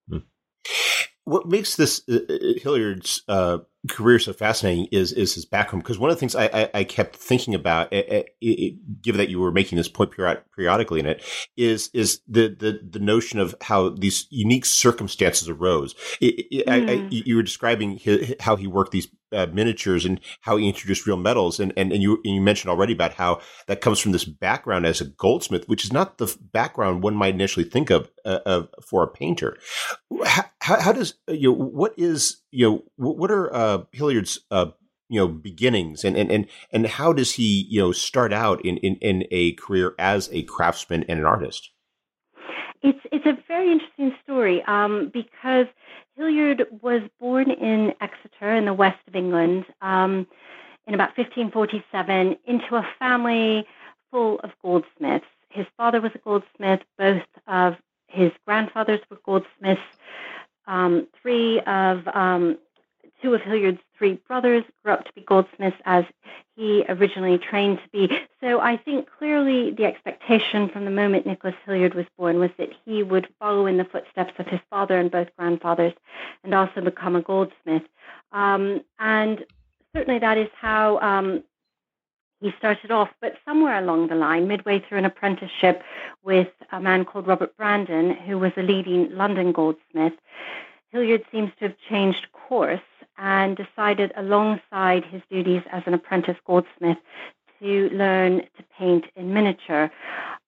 Hmm. 0.09 0.19
What 1.25 1.47
makes 1.47 1.77
this 1.77 2.03
uh, 2.09 2.19
uh 2.29 2.61
Hilliard's 2.61 3.23
uh, 3.29 3.59
career 3.89 4.19
so 4.19 4.33
fascinating 4.33 4.87
is 4.91 5.13
is 5.13 5.35
his 5.35 5.45
background 5.45 5.83
because 5.83 5.99
one 5.99 6.11
of 6.11 6.17
the 6.17 6.21
things 6.21 6.35
I, 6.35 6.47
I, 6.47 6.71
I 6.75 6.85
kept 6.85 7.17
thinking 7.17 7.55
about, 7.55 7.93
it, 7.93 8.09
it, 8.09 8.37
it, 8.41 9.03
given 9.03 9.19
that 9.19 9.29
you 9.29 9.41
were 9.41 9.53
making 9.53 9.77
this 9.77 9.89
point 9.89 10.11
periodically 10.11 11.01
in 11.01 11.07
it, 11.07 11.23
is 11.57 11.91
is 11.93 12.21
the 12.27 12.49
the, 12.49 12.81
the 12.89 12.99
notion 12.99 13.39
of 13.39 13.55
how 13.61 13.91
these 13.91 14.27
unique 14.31 14.65
circumstances 14.65 15.49
arose. 15.49 15.95
Mm. 16.23 16.63
I, 16.69 16.75
I, 16.75 16.97
hmm. 16.97 17.09
you 17.11 17.37
were 17.37 17.43
describing 17.43 17.99
his, 17.99 18.35
how 18.41 18.57
he 18.57 18.67
worked 18.67 18.93
these 18.93 19.09
uh, 19.35 19.47
miniatures 19.53 20.05
and 20.05 20.21
how 20.41 20.57
he 20.57 20.69
introduced 20.69 21.07
real 21.07 21.17
metals, 21.17 21.61
and 21.61 21.73
and, 21.77 21.93
and 21.93 22.03
you 22.03 22.21
and 22.25 22.35
you 22.35 22.41
mentioned 22.41 22.71
already 22.71 22.93
about 22.93 23.15
how 23.15 23.41
that 23.67 23.81
comes 23.81 23.99
from 23.99 24.13
this 24.13 24.25
background 24.25 24.87
as 24.87 25.01
a 25.01 25.07
goldsmith, 25.07 25.69
which 25.69 25.85
is 25.85 25.93
not 25.93 26.19
the 26.19 26.35
background 26.53 27.03
one 27.03 27.15
might 27.15 27.35
initially 27.35 27.65
think 27.65 27.91
of, 27.91 28.11
uh, 28.25 28.41
of 28.47 28.69
for 28.83 29.03
a 29.03 29.09
painter. 29.09 29.57
How, 30.61 30.81
how, 30.81 30.93
does 30.93 31.15
you 31.29 31.51
know 31.51 31.57
what 31.57 31.93
is 31.99 32.39
you 32.55 32.71
know 32.71 32.85
what 32.97 33.31
are 33.31 33.53
uh, 33.53 33.83
Hilliard's 33.93 34.41
uh, 34.51 34.71
you 35.09 35.21
know 35.21 35.29
beginnings 35.29 36.05
and, 36.05 36.17
and 36.17 36.31
and 36.31 36.47
and 36.71 36.87
how 36.87 37.13
does 37.13 37.33
he 37.35 37.67
you 37.69 37.81
know 37.81 37.93
start 37.93 38.33
out 38.33 38.65
in 38.65 38.77
in, 38.79 38.97
in 38.97 39.27
a 39.31 39.53
career 39.53 39.95
as 39.99 40.31
a 40.33 40.43
craftsman 40.45 41.05
and 41.09 41.19
an 41.19 41.27
artist? 41.27 41.71
It's 42.83 43.01
it's 43.11 43.27
a 43.27 43.37
very 43.49 43.73
interesting 43.73 44.15
story 44.23 44.63
um, 44.67 45.11
because 45.13 45.67
Hilliard 46.17 46.67
was 46.83 47.03
born 47.19 47.51
in 47.51 47.93
Exeter 48.01 48.55
in 48.55 48.67
the 48.67 48.75
west 48.75 49.01
of 49.09 49.17
England 49.17 49.65
um, 49.83 50.27
in 50.87 50.95
about 50.95 51.17
1547 51.17 52.37
into 52.47 52.77
a 52.77 52.87
family 52.99 53.67
full 54.11 54.39
of 54.41 54.51
goldsmiths. 54.63 55.27
His 55.49 55.67
father 55.77 56.01
was 56.01 56.13
a 56.15 56.19
goldsmith. 56.19 56.81
Both 56.99 57.23
of 57.47 57.75
his 58.09 58.31
grandfathers 58.47 59.01
were 59.11 59.19
goldsmiths. 59.25 59.81
Um, 60.67 61.07
three 61.23 61.61
of 61.61 62.07
um, 62.09 62.59
two 63.23 63.35
of 63.35 63.41
Hilliard's 63.41 63.81
three 63.97 64.21
brothers 64.29 64.65
grew 64.83 64.93
up 64.93 65.05
to 65.05 65.13
be 65.15 65.23
goldsmiths 65.23 65.77
as 65.85 66.05
he 66.57 66.85
originally 66.89 67.39
trained 67.39 67.79
to 67.83 67.89
be. 67.91 68.19
So 68.41 68.61
I 68.61 68.77
think 68.77 69.09
clearly 69.19 69.71
the 69.71 69.85
expectation 69.85 70.69
from 70.69 70.85
the 70.85 70.91
moment 70.91 71.27
Nicholas 71.27 71.55
Hilliard 71.65 71.95
was 71.95 72.07
born 72.19 72.39
was 72.39 72.51
that 72.59 72.69
he 72.85 73.03
would 73.03 73.29
follow 73.39 73.67
in 73.67 73.79
the 73.79 73.85
footsteps 73.85 74.35
of 74.39 74.47
his 74.47 74.61
father 74.69 74.99
and 74.99 75.11
both 75.11 75.29
grandfathers 75.39 75.95
and 76.43 76.55
also 76.55 76.81
become 76.81 77.17
a 77.17 77.23
goldsmith. 77.23 77.83
Um, 78.33 78.83
and 78.99 79.45
certainly 79.95 80.19
that 80.19 80.37
is 80.37 80.49
how 80.61 80.99
um, 81.01 81.45
he 82.45 82.53
started 82.59 82.91
off. 82.91 83.09
But 83.23 83.37
somewhere 83.47 83.79
along 83.79 84.09
the 84.09 84.15
line, 84.15 84.47
midway 84.47 84.79
through 84.79 84.99
an 84.99 85.07
apprenticeship 85.07 85.83
with 86.23 86.49
a 86.73 86.79
man 86.79 87.07
called 87.07 87.27
Robert 87.27 87.57
Brandon, 87.57 88.15
who 88.15 88.39
was 88.39 88.53
a 88.59 88.63
leading 88.63 89.11
London 89.17 89.51
goldsmith, 89.51 90.13
Hilliard 90.91 91.25
seems 91.33 91.51
to 91.59 91.69
have 91.69 91.77
changed 91.89 92.27
course 92.33 92.81
and 93.17 93.57
decided 93.57 94.13
alongside 94.17 95.07
his 95.07 95.23
duties 95.31 95.63
as 95.73 95.83
an 95.87 95.95
apprentice 95.95 96.37
goldsmith 96.47 96.99
to 97.61 97.89
learn 97.91 98.43
to 98.57 98.65
paint 98.79 99.07
in 99.17 99.33
miniature. 99.33 99.91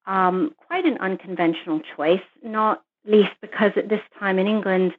Um, 0.07 0.55
quite 0.67 0.85
an 0.85 0.99
unconventional 0.99 1.81
choice, 1.97 2.29
not 2.43 2.83
least 3.07 3.33
because 3.41 3.73
at 3.77 3.89
this 3.89 4.03
time 4.19 4.39
in 4.39 4.47
England, 4.47 4.93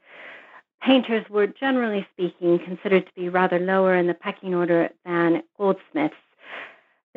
painters 0.81 1.29
were 1.29 1.45
generally 1.45 2.07
speaking 2.13 2.57
considered 2.57 3.05
to 3.05 3.13
be 3.13 3.29
rather 3.29 3.59
lower 3.59 3.95
in 3.95 4.07
the 4.07 4.15
pecking 4.15 4.55
order 4.55 4.89
than 5.05 5.43
goldsmiths. 5.59 6.15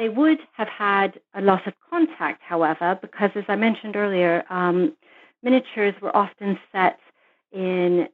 They 0.00 0.09
would 0.09 0.38
have 0.54 0.69
had 0.69 1.21
a 1.35 1.42
loss 1.42 1.61
of 1.66 1.75
contact, 1.90 2.40
however, 2.42 2.99
because 3.02 3.33
as 3.35 3.45
I 3.49 3.57
mentioned 3.57 3.97
earlier, 3.97 4.45
um, 4.49 4.95
miniatures 5.42 5.92
were 6.00 6.16
often 6.16 6.59
set 6.73 6.99
in 7.52 8.09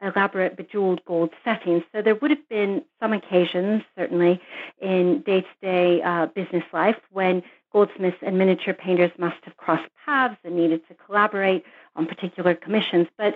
elaborate 0.00 0.56
bejeweled 0.56 1.04
gold 1.04 1.28
settings. 1.44 1.82
So 1.92 2.00
there 2.00 2.14
would 2.14 2.30
have 2.30 2.48
been 2.48 2.86
some 3.00 3.12
occasions, 3.12 3.82
certainly, 3.94 4.40
in 4.80 5.20
day 5.26 5.42
to 5.42 5.46
day 5.60 6.28
business 6.34 6.64
life 6.72 6.96
when 7.10 7.42
goldsmiths 7.70 8.16
and 8.22 8.38
miniature 8.38 8.72
painters 8.72 9.10
must 9.18 9.36
have 9.44 9.58
crossed 9.58 9.90
paths 10.06 10.38
and 10.42 10.56
needed 10.56 10.88
to 10.88 10.94
collaborate 10.94 11.66
on 11.96 12.06
particular 12.06 12.54
commissions. 12.54 13.08
But 13.18 13.34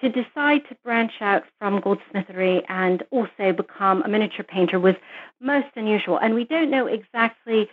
to 0.00 0.08
decide 0.08 0.62
to 0.68 0.76
branch 0.84 1.12
out 1.20 1.44
from 1.58 1.80
goldsmithery 1.80 2.62
and 2.68 3.02
also 3.10 3.52
become 3.52 4.02
a 4.02 4.08
miniature 4.08 4.44
painter 4.44 4.78
was 4.78 4.94
most 5.40 5.68
unusual. 5.76 6.18
And 6.18 6.34
we 6.34 6.44
don't 6.44 6.70
know 6.70 6.86
exactly 6.86 7.68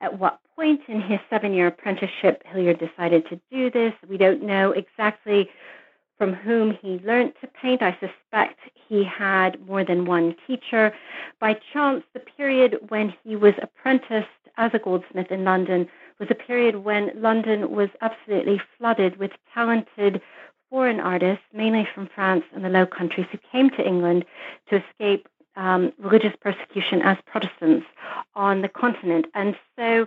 at 0.00 0.18
what 0.18 0.40
point 0.56 0.80
in 0.88 1.00
his 1.00 1.20
seven 1.30 1.52
year 1.52 1.68
apprenticeship 1.68 2.42
Hilliard 2.46 2.78
decided 2.78 3.26
to 3.28 3.40
do 3.50 3.70
this. 3.70 3.94
We 4.08 4.16
don't 4.16 4.42
know 4.42 4.72
exactly 4.72 5.48
from 6.18 6.34
whom 6.34 6.76
he 6.82 7.00
learnt 7.02 7.34
to 7.40 7.46
paint. 7.46 7.80
I 7.80 7.92
suspect 7.92 8.60
he 8.88 9.04
had 9.04 9.58
more 9.66 9.84
than 9.84 10.04
one 10.04 10.36
teacher. 10.46 10.92
By 11.40 11.58
chance, 11.72 12.04
the 12.12 12.20
period 12.20 12.76
when 12.88 13.14
he 13.24 13.36
was 13.36 13.54
apprenticed 13.62 14.28
as 14.58 14.70
a 14.74 14.78
goldsmith 14.78 15.30
in 15.30 15.44
London 15.44 15.88
was 16.18 16.28
a 16.30 16.34
period 16.34 16.76
when 16.84 17.10
London 17.14 17.70
was 17.70 17.88
absolutely 18.02 18.60
flooded 18.76 19.16
with 19.16 19.30
talented 19.54 20.20
foreign 20.70 21.00
artists, 21.00 21.44
mainly 21.52 21.86
from 21.94 22.08
France 22.14 22.44
and 22.54 22.64
the 22.64 22.68
Low 22.68 22.86
Countries, 22.86 23.26
who 23.30 23.38
came 23.50 23.70
to 23.70 23.86
England 23.86 24.24
to 24.68 24.82
escape 24.82 25.28
um, 25.56 25.92
religious 25.98 26.32
persecution 26.40 27.02
as 27.02 27.18
Protestants 27.26 27.86
on 28.34 28.62
the 28.62 28.68
continent. 28.68 29.26
And 29.34 29.56
so 29.76 30.06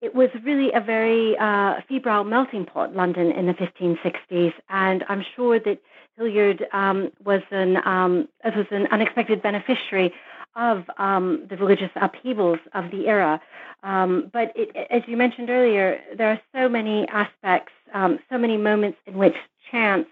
it 0.00 0.14
was 0.14 0.30
really 0.44 0.72
a 0.72 0.80
very 0.80 1.36
uh, 1.38 1.80
febrile 1.88 2.24
melting 2.24 2.66
pot, 2.66 2.94
London 2.94 3.30
in 3.30 3.46
the 3.46 3.54
1560s, 3.54 4.52
and 4.68 5.04
I'm 5.08 5.24
sure 5.34 5.58
that 5.60 5.80
Hilliard 6.16 6.66
um, 6.72 7.10
was 7.24 7.42
an 7.50 7.76
um, 7.84 8.28
was 8.44 8.66
an 8.70 8.88
unexpected 8.90 9.40
beneficiary 9.40 10.12
of 10.56 10.84
um, 10.98 11.46
the 11.48 11.56
religious 11.56 11.90
upheavals 11.96 12.58
of 12.74 12.90
the 12.90 13.06
era. 13.06 13.40
Um, 13.84 14.28
but 14.32 14.52
it, 14.56 14.74
as 14.90 15.02
you 15.06 15.16
mentioned 15.16 15.50
earlier, 15.50 16.00
there 16.16 16.30
are 16.30 16.40
so 16.52 16.68
many 16.68 17.06
aspects, 17.08 17.72
um, 17.94 18.18
so 18.28 18.36
many 18.36 18.56
moments 18.56 18.98
in 19.06 19.16
which 19.16 19.36
chance 19.70 20.06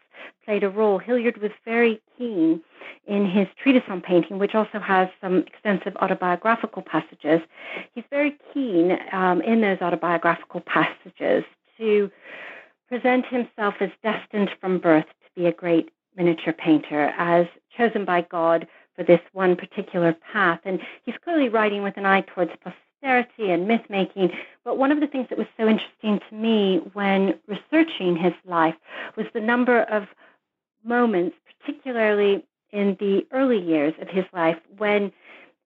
played 0.45 0.65
a 0.65 0.71
role. 0.71 0.99
Hilliard 0.99 1.39
was 1.39 1.51
very 1.65 2.01
keen 2.17 2.61
in 3.07 3.27
his 3.29 3.47
treatise 3.63 3.83
on 3.89 4.01
painting, 4.01 4.39
which 4.39 4.55
also 4.55 4.79
has 4.79 5.09
some 5.21 5.39
extensive 5.47 5.97
autobiographical 5.97 6.83
passages. 6.83 7.41
He's 7.95 8.05
very 8.11 8.37
keen 8.53 8.99
um, 9.13 9.41
in 9.43 9.61
those 9.61 9.79
autobiographical 9.81 10.61
passages 10.61 11.45
to 11.79 12.11
present 12.89 13.27
himself 13.27 13.75
as 13.81 13.91
destined 14.03 14.51
from 14.61 14.79
birth 14.79 15.07
to 15.07 15.41
be 15.41 15.47
a 15.47 15.53
great 15.53 15.91
miniature 16.17 16.53
painter, 16.53 17.13
as 17.19 17.47
chosen 17.77 18.05
by 18.05 18.23
God 18.23 18.67
for 18.95 19.05
this 19.05 19.21
one 19.33 19.57
particular 19.57 20.15
path. 20.33 20.61
And 20.65 20.81
he's 21.05 21.17
clearly 21.23 21.49
writing 21.49 21.83
with 21.83 21.97
an 21.97 22.07
eye 22.07 22.23
towards 22.23 22.53
and 23.07 23.69
myth 23.69 23.83
making. 23.89 24.31
But 24.65 24.79
one 24.79 24.93
of 24.93 25.01
the 25.01 25.07
things 25.07 25.29
that 25.31 25.39
was 25.39 25.47
so 25.57 25.69
interesting 25.69 26.21
to 26.29 26.35
me 26.35 26.81
when 26.93 27.35
researching 27.47 28.17
his 28.17 28.35
life 28.45 28.75
was 29.17 29.27
the 29.33 29.41
number 29.41 29.83
of 29.83 30.05
moments, 30.85 31.37
particularly 31.61 32.45
in 32.73 32.97
the 33.01 33.27
early 33.33 33.61
years 33.61 33.95
of 34.01 34.09
his 34.09 34.25
life, 34.33 34.59
when 34.79 35.13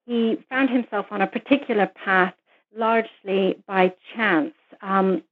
he 0.07 0.39
found 0.49 0.71
himself 0.71 1.07
on 1.11 1.23
a 1.23 1.27
particular 1.27 1.87
path 1.87 2.35
largely 2.77 3.57
by 3.67 3.93
chance. 4.15 4.55
Um, 4.83 5.23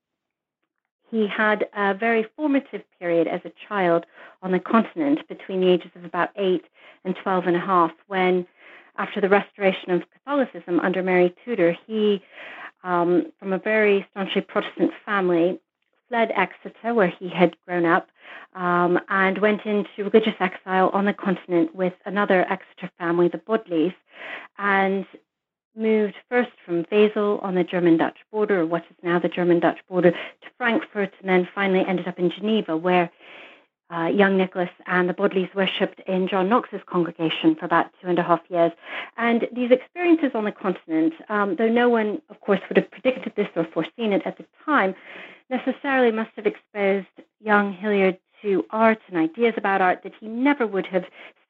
he 1.11 1.27
had 1.27 1.67
a 1.75 1.95
very 1.95 2.27
formative 2.37 2.83
period 2.99 3.29
as 3.29 3.41
a 3.45 3.53
child 3.67 4.05
on 4.43 4.53
the 4.53 4.59
continent 4.59 5.27
between 5.29 5.61
the 5.61 5.69
ages 5.69 5.91
of 5.95 6.05
about 6.05 6.31
eight 6.37 6.65
and 7.05 7.17
twelve 7.17 7.47
and 7.47 7.57
a 7.57 7.61
half 7.61 7.93
when, 8.09 8.47
after 8.99 9.21
the 9.21 9.29
restoration 9.29 9.91
of 9.93 10.03
Catholicism 10.13 10.81
under 10.81 11.03
Mary 11.03 11.35
Tudor, 11.45 11.77
he, 11.87 12.23
um, 12.85 13.33
from 13.39 13.53
a 13.53 13.59
very 13.59 14.07
staunchly 14.11 14.43
Protestant 14.43 14.91
family, 15.07 15.61
fled 16.09 16.33
Exeter, 16.35 16.95
where 16.95 17.13
he 17.19 17.29
had 17.29 17.57
grown 17.67 17.85
up, 17.85 18.09
um, 18.55 18.99
and 19.09 19.39
went 19.39 19.65
into 19.65 19.89
religious 19.99 20.35
exile 20.41 20.91
on 20.93 21.05
the 21.05 21.13
continent 21.13 21.75
with 21.75 21.95
another 22.05 22.45
Exeter 22.51 22.91
family, 22.99 23.29
the 23.29 23.39
Bodleys, 23.39 23.95
and 24.59 25.07
moved 25.77 26.15
first 26.29 26.51
from 26.65 26.85
Wesel 26.85 27.43
on 27.43 27.55
the 27.55 27.63
German 27.63 27.97
Dutch 27.97 28.19
border, 28.33 28.61
or 28.61 28.67
what 28.67 28.85
is 28.91 28.97
now 29.03 29.19
the 29.19 29.29
German 29.29 29.61
Dutch 29.61 29.79
border, 29.89 30.11
to 30.11 30.49
Frankfurt, 30.57 31.13
and 31.21 31.29
then 31.29 31.49
finally 31.55 31.85
ended 31.87 32.09
up 32.09 32.19
in 32.19 32.31
Geneva, 32.31 32.77
where 32.77 33.11
uh, 33.91 34.07
young 34.07 34.37
Nicholas 34.37 34.71
and 34.87 35.09
the 35.09 35.15
Bodleys 35.15 35.55
worshipped 35.55 36.01
in 36.07 36.29
John 36.29 36.49
Knox's 36.49 36.81
congregation 36.87 37.55
for 37.55 37.65
about 37.65 37.91
two 38.01 38.09
and 38.09 38.19
a 38.19 38.23
half 38.23 38.41
years. 38.49 38.73
And 39.17 39.49
these 39.53 39.71
experiences 39.71 40.33
on 40.35 40.45
the 40.45 40.53
continent, 40.53 41.15
um, 41.29 41.57
though 41.57 41.69
no 41.69 41.89
one, 41.89 42.21
of 42.29 42.41
course, 42.41 42.61
would 42.69 42.77
have 42.77 42.91
predicted 42.91 43.33
this 43.37 43.49
or 43.57 43.65
foreseen 43.65 44.13
it 44.13 44.23
at 44.27 44.37
the 44.37 44.45
time, 44.65 44.95
necessarily 45.51 46.13
must 46.13 46.31
have 46.37 46.47
exposed 46.47 47.07
young 47.41 47.73
Hilliard 47.73 48.19
to 48.43 48.65
art 48.71 49.01
and 49.09 49.17
ideas 49.17 49.55
about 49.57 49.81
art 49.81 50.03
that 50.03 50.13
he 50.21 50.29
never 50.29 50.67
would 50.67 50.87
have 50.87 51.05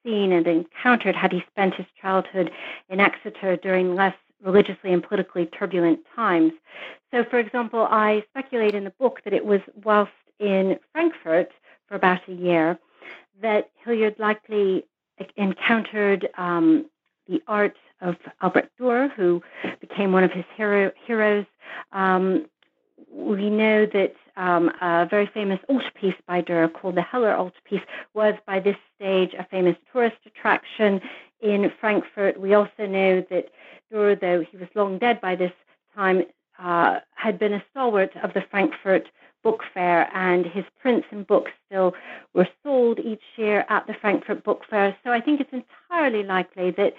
seen 0.05 0.33
and 0.33 0.47
encountered 0.47 1.17
had 1.17 1.33
he 1.33 1.45
spent 1.51 1.75
his 1.75 1.87
childhood 2.01 2.51
in 2.89 3.01
Exeter 3.01 3.57
during 3.57 3.95
less 3.95 4.15
religiously 4.43 4.93
and 4.93 5.03
politically 5.03 5.47
turbulent 5.47 6.01
times. 6.15 6.53
So, 7.13 7.25
for 7.25 7.39
example, 7.39 7.87
I 7.91 8.23
speculate 8.31 8.75
in 8.75 8.85
the 8.85 8.93
book 8.99 9.21
that 9.25 9.33
it 9.33 9.45
was 9.45 9.61
whilst 9.83 10.13
in 10.39 10.79
Frankfurt 10.93 11.51
for 11.89 11.95
about 11.95 12.21
a 12.29 12.33
year 12.33 12.79
that 13.41 13.71
Hilliard 13.85 14.17
likely 14.19 14.85
encountered 15.37 16.29
um, 16.37 16.87
the 17.27 17.43
art 17.47 17.77
of 18.01 18.17
Albrecht 18.43 18.71
Dürer, 18.81 19.13
who 19.13 19.43
became 19.81 20.13
one 20.13 20.25
of 20.25 20.31
his 20.33 20.45
hero, 20.57 20.93
heroes. 21.07 21.47
Um, 21.93 22.47
we 23.11 23.51
know 23.51 23.87
that 23.87 24.15
um, 24.37 24.71
a 24.81 25.07
very 25.11 25.27
famous 25.27 25.59
altarpiece 25.69 26.15
by 26.27 26.43
Dürer 26.43 26.73
called 26.73 26.95
the 26.95 27.03
Heller 27.03 27.35
altarpiece 27.35 27.83
was 28.15 28.35
by 28.47 28.61
this 28.61 28.77
stage 28.95 29.35
a 29.39 29.45
famous 29.45 29.77
tourist 29.93 30.17
attraction 30.27 31.01
in 31.41 31.73
Frankfurt. 31.81 32.41
We 32.41 32.55
also 32.55 32.87
know 32.87 33.25
that 33.31 33.47
Dürer, 33.93 34.21
though 34.21 34.45
he 34.49 34.57
was 34.57 34.69
long 34.75 34.99
dead 34.99 35.21
by 35.21 35.35
this 35.35 35.53
time, 35.95 36.23
uh, 36.59 37.01
had 37.15 37.39
been 37.39 37.53
a 37.53 37.65
stalwart 37.71 38.13
of 38.23 38.33
the 38.35 38.45
Frankfurt 38.51 39.09
Book 39.49 39.63
Fair, 39.73 40.11
and 40.15 40.45
his 40.45 40.67
prints 40.79 41.07
and 41.11 41.27
books 41.27 41.53
still 41.65 41.95
were 42.35 42.47
sold 42.63 42.99
each 42.99 43.23
year 43.37 43.65
at 43.71 43.87
the 43.87 43.95
Frankfurt 43.95 44.45
Book 44.45 44.63
Fair. 44.69 44.95
So 45.03 45.11
I 45.11 45.23
think 45.23 45.41
it's 45.41 45.55
entirely 45.55 46.23
likely 46.23 46.71
that, 46.73 46.93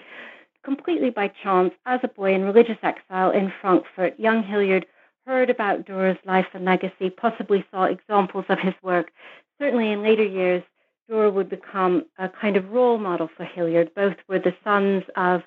completely 0.64 1.10
by 1.10 1.28
chance, 1.28 1.72
as 1.86 2.00
a 2.02 2.08
boy 2.08 2.34
in 2.34 2.42
religious 2.42 2.78
exile 2.82 3.30
in 3.30 3.52
Frankfurt, 3.60 4.18
young 4.18 4.42
Hilliard 4.42 4.84
heard 5.28 5.48
about 5.48 5.84
Dürer's 5.86 6.18
life 6.24 6.48
and 6.52 6.64
legacy, 6.64 7.08
possibly 7.08 7.64
saw 7.70 7.84
examples 7.84 8.46
of 8.48 8.58
his 8.58 8.74
work. 8.82 9.12
Certainly 9.60 9.92
in 9.92 10.02
later 10.02 10.24
years, 10.24 10.64
Dürer 11.08 11.32
would 11.32 11.48
become 11.48 12.04
a 12.18 12.28
kind 12.28 12.56
of 12.56 12.72
role 12.72 12.98
model 12.98 13.30
for 13.36 13.44
Hilliard. 13.44 13.94
Both 13.94 14.16
were 14.28 14.40
the 14.40 14.56
sons 14.64 15.04
of 15.14 15.42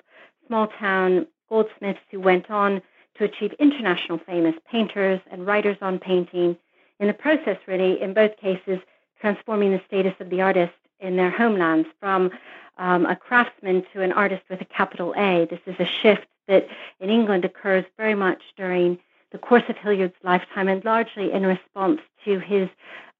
small 0.46 0.68
town 0.68 1.26
goldsmiths 1.50 2.00
who 2.10 2.20
went 2.20 2.50
on 2.50 2.80
to 3.18 3.24
achieve 3.24 3.52
international 3.58 4.18
fame 4.26 4.46
as 4.46 4.54
painters 4.70 5.20
and 5.30 5.46
writers 5.46 5.76
on 5.82 5.98
painting. 5.98 6.56
In 7.00 7.08
the 7.08 7.14
process, 7.14 7.58
really, 7.66 8.00
in 8.00 8.14
both 8.14 8.36
cases, 8.36 8.78
transforming 9.20 9.72
the 9.72 9.82
status 9.86 10.14
of 10.20 10.30
the 10.30 10.40
artist 10.40 10.74
in 11.00 11.16
their 11.16 11.30
homelands 11.30 11.88
from 12.00 12.30
um, 12.78 13.06
a 13.06 13.16
craftsman 13.16 13.84
to 13.92 14.02
an 14.02 14.12
artist 14.12 14.42
with 14.48 14.60
a 14.60 14.64
capital 14.64 15.14
A. 15.16 15.46
This 15.46 15.60
is 15.66 15.76
a 15.78 15.84
shift 16.02 16.26
that 16.48 16.66
in 17.00 17.10
England 17.10 17.44
occurs 17.44 17.84
very 17.96 18.14
much 18.14 18.42
during 18.56 18.98
the 19.32 19.38
course 19.38 19.62
of 19.68 19.76
Hilliard's 19.76 20.14
lifetime 20.22 20.68
and 20.68 20.84
largely 20.84 21.32
in 21.32 21.44
response 21.44 22.00
to 22.24 22.38
his 22.38 22.68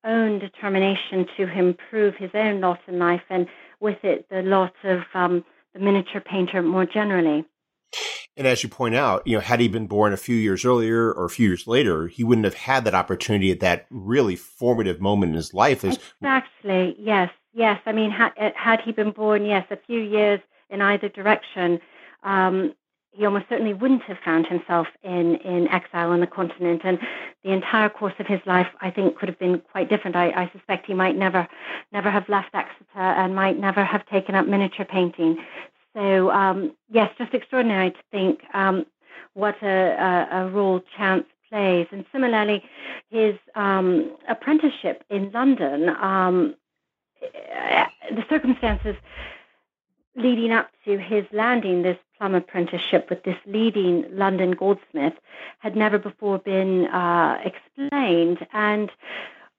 own 0.04 0.38
determination 0.38 1.26
to 1.37 1.50
improve 1.50 2.14
his 2.16 2.30
own 2.34 2.60
lot 2.60 2.80
in 2.87 2.98
life 2.98 3.22
and 3.30 3.48
with 3.80 4.04
it 4.04 4.28
the 4.28 4.42
lot 4.42 4.74
of 4.84 5.02
um, 5.14 5.44
the 5.72 5.80
miniature 5.80 6.20
painter 6.20 6.62
more 6.62 6.87
generally. 6.87 7.44
And 8.36 8.46
as 8.48 8.62
you 8.62 8.68
point 8.68 8.96
out, 8.96 9.24
you 9.26 9.36
know, 9.36 9.40
had 9.40 9.60
he 9.60 9.68
been 9.68 9.86
born 9.86 10.12
a 10.12 10.16
few 10.16 10.34
years 10.34 10.64
earlier 10.64 11.12
or 11.12 11.24
a 11.24 11.30
few 11.30 11.46
years 11.46 11.66
later, 11.66 12.08
he 12.08 12.24
wouldn't 12.24 12.44
have 12.44 12.54
had 12.54 12.84
that 12.84 12.94
opportunity 12.94 13.52
at 13.52 13.60
that 13.60 13.86
really 13.90 14.34
formative 14.34 15.00
moment 15.00 15.30
in 15.30 15.36
his 15.36 15.54
life. 15.54 15.84
exactly. 15.84 16.96
Yes. 16.98 17.30
Yes. 17.52 17.80
I 17.86 17.92
mean, 17.92 18.10
had, 18.10 18.32
had 18.56 18.80
he 18.80 18.90
been 18.90 19.12
born, 19.12 19.44
yes, 19.44 19.64
a 19.70 19.76
few 19.76 20.00
years 20.00 20.40
in 20.68 20.82
either 20.82 21.08
direction, 21.08 21.80
um, 22.24 22.74
he 23.12 23.24
almost 23.24 23.48
certainly 23.48 23.72
wouldn't 23.72 24.02
have 24.02 24.18
found 24.24 24.48
himself 24.48 24.88
in, 25.04 25.36
in 25.36 25.68
exile 25.68 26.10
on 26.10 26.18
the 26.18 26.26
continent. 26.26 26.80
And 26.82 26.98
the 27.44 27.52
entire 27.52 27.88
course 27.88 28.14
of 28.18 28.26
his 28.26 28.40
life, 28.44 28.66
I 28.80 28.90
think, 28.90 29.16
could 29.16 29.28
have 29.28 29.38
been 29.38 29.60
quite 29.70 29.88
different. 29.88 30.16
I, 30.16 30.30
I 30.30 30.50
suspect 30.52 30.86
he 30.86 30.94
might 30.94 31.16
never, 31.16 31.46
never 31.92 32.10
have 32.10 32.28
left 32.28 32.52
Exeter 32.52 32.98
and 32.98 33.36
might 33.36 33.56
never 33.58 33.84
have 33.84 34.04
taken 34.06 34.34
up 34.34 34.48
miniature 34.48 34.84
painting. 34.84 35.38
So, 35.94 36.30
um, 36.30 36.74
yes, 36.90 37.11
just 37.18 37.33
extraordinary 37.35 37.92
to 37.92 37.98
think 38.11 38.40
um, 38.52 38.85
what 39.35 39.57
a, 39.62 39.68
a, 39.68 40.28
a, 40.42 40.50
role 40.50 40.83
chance 40.96 41.24
plays. 41.48 41.87
And 41.92 42.04
similarly, 42.11 42.64
his 43.11 43.37
um, 43.54 44.16
apprenticeship 44.28 45.04
in 45.09 45.30
London, 45.30 45.88
um, 45.88 46.57
the 47.22 48.24
circumstances 48.28 48.96
leading 50.16 50.52
up 50.52 50.70
to 50.85 50.98
his 50.98 51.24
landing 51.33 51.83
this 51.83 51.98
plum 52.18 52.35
apprenticeship 52.35 53.09
with 53.11 53.22
this 53.24 53.37
leading 53.46 54.04
London 54.11 54.52
goldsmith 54.52 55.14
had 55.59 55.76
never 55.76 55.98
before 55.98 56.38
been 56.38 56.87
uh, 56.87 57.38
explained. 57.44 58.46
And 58.52 58.90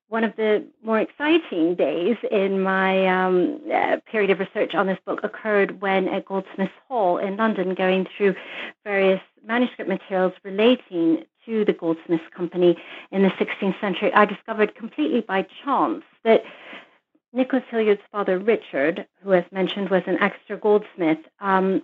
one 0.08 0.24
of 0.24 0.36
the 0.36 0.66
more 0.84 1.00
exciting 1.00 1.76
days 1.76 2.18
in 2.32 2.62
my 2.62 3.08
um, 3.08 3.60
uh, 3.74 3.98
period 4.10 4.30
of 4.30 4.40
research 4.40 4.76
on 4.76 4.88
this 4.88 5.00
book 5.06 5.22
occurred 5.24 5.82
when 5.82 6.08
at 6.08 6.26
Goldsmiths 6.26 6.74
Hall 6.88 7.18
in 7.18 7.38
London, 7.38 7.74
going 7.74 8.08
through 8.16 8.36
various 8.84 9.22
manuscript 9.46 9.90
materials 9.90 10.34
relating 10.44 11.26
to 11.46 11.66
the 11.66 11.74
Goldsmiths 11.74 12.24
Company 12.36 12.78
in 13.12 13.24
the 13.24 13.30
16th 13.30 13.80
century, 13.80 14.14
I 14.14 14.26
discovered 14.26 14.76
completely 14.76 15.22
by 15.22 15.48
chance 15.64 16.04
that 16.24 16.44
Nicholas 17.34 17.64
Hilliard's 17.70 18.02
father, 18.12 18.40
Richard, 18.40 19.06
who, 19.22 19.34
as 19.34 19.44
mentioned, 19.52 19.90
was 19.90 20.04
an 20.08 20.18
Exeter 20.20 20.58
goldsmith, 20.58 21.20
um, 21.40 21.82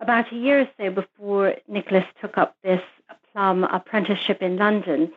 about 0.00 0.32
a 0.32 0.36
year 0.36 0.60
or 0.60 0.68
so 0.76 0.90
before 0.90 1.54
Nicholas 1.68 2.04
took 2.20 2.36
up 2.36 2.56
this 2.62 2.80
plum 3.32 3.64
apprenticeship 3.64 4.42
in 4.42 4.56
London, 4.56 5.12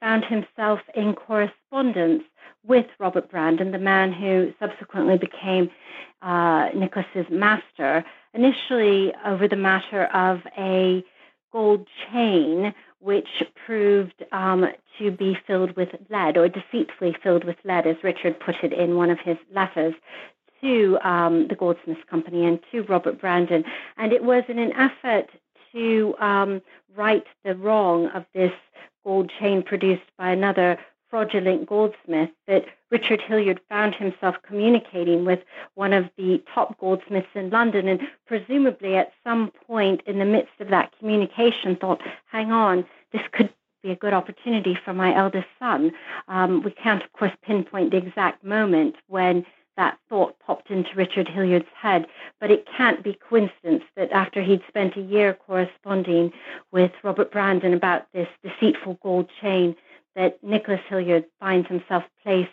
found 0.00 0.24
himself 0.24 0.80
in 0.94 1.14
correspondence 1.14 2.22
with 2.66 2.86
Robert 2.98 3.30
Brandon, 3.30 3.72
the 3.72 3.78
man 3.78 4.12
who 4.12 4.52
subsequently 4.58 5.18
became 5.18 5.70
uh, 6.22 6.68
Nicholas's 6.74 7.26
master, 7.30 8.04
initially 8.32 9.12
over 9.26 9.46
the 9.46 9.56
matter 9.56 10.06
of 10.06 10.40
a 10.58 11.04
gold 11.52 11.86
chain 12.10 12.74
which 13.00 13.28
proved 13.66 14.24
um, 14.32 14.66
to 14.98 15.10
be 15.10 15.36
filled 15.46 15.76
with 15.76 15.90
lead, 16.08 16.38
or 16.38 16.48
deceitfully 16.48 17.14
filled 17.22 17.44
with 17.44 17.56
lead, 17.64 17.86
as 17.86 17.96
Richard 18.02 18.40
put 18.40 18.56
it 18.62 18.72
in 18.72 18.96
one 18.96 19.10
of 19.10 19.18
his 19.20 19.36
letters 19.54 19.94
to 20.62 20.98
um, 21.02 21.46
the 21.48 21.54
Goldsmiths 21.54 22.00
Company 22.08 22.46
and 22.46 22.58
to 22.72 22.82
Robert 22.84 23.20
Brandon. 23.20 23.62
And 23.98 24.12
it 24.12 24.24
was 24.24 24.44
in 24.48 24.58
an 24.58 24.72
effort 24.72 25.28
to 25.72 26.14
um, 26.18 26.62
right 26.96 27.24
the 27.44 27.54
wrong 27.54 28.06
of 28.08 28.24
this 28.34 28.52
gold 29.04 29.30
chain 29.38 29.62
produced 29.62 30.10
by 30.18 30.30
another 30.30 30.78
fraudulent 31.10 31.66
goldsmith 31.66 32.30
that 32.48 32.64
Richard 32.90 33.20
Hilliard 33.20 33.60
found 33.68 33.94
himself 33.94 34.34
communicating 34.44 35.24
with 35.24 35.40
one 35.74 35.92
of 35.92 36.10
the 36.16 36.42
top 36.52 36.76
goldsmiths 36.78 37.28
in 37.34 37.50
London 37.50 37.86
and 37.86 38.00
presumably 38.26 38.96
at 38.96 39.12
some 39.22 39.52
point 39.66 40.00
in 40.06 40.18
the 40.18 40.24
midst 40.24 40.54
of 40.58 40.70
that 40.70 40.92
communication 40.98 41.76
thought, 41.76 42.00
hang 42.26 42.50
on, 42.50 42.84
this 43.12 43.22
could 43.30 43.52
be 43.84 43.92
a 43.92 43.96
good 43.96 44.12
opportunity 44.12 44.76
for 44.84 44.92
my 44.92 45.14
eldest 45.14 45.46
son. 45.60 45.92
Um, 46.26 46.62
we 46.64 46.72
can't, 46.72 47.04
of 47.04 47.12
course, 47.12 47.32
pinpoint 47.42 47.92
the 47.92 47.98
exact 47.98 48.42
moment 48.42 48.96
when 49.06 49.46
that 49.76 49.98
thought 50.08 50.38
popped 50.38 50.70
into 50.70 50.90
Richard 50.94 51.28
Hilliard's 51.28 51.68
head, 51.80 52.06
but 52.40 52.50
it 52.50 52.66
can't 52.76 53.02
be 53.02 53.18
coincidence 53.28 53.84
that 53.96 54.12
after 54.12 54.42
he'd 54.42 54.62
spent 54.68 54.96
a 54.96 55.00
year 55.00 55.34
corresponding 55.34 56.32
with 56.72 56.92
Robert 57.02 57.32
Brandon 57.32 57.74
about 57.74 58.06
this 58.12 58.28
deceitful 58.42 58.98
gold 59.02 59.30
chain, 59.40 59.76
that 60.14 60.42
Nicholas 60.42 60.80
Hilliard 60.88 61.24
finds 61.40 61.68
himself 61.68 62.04
placed 62.22 62.50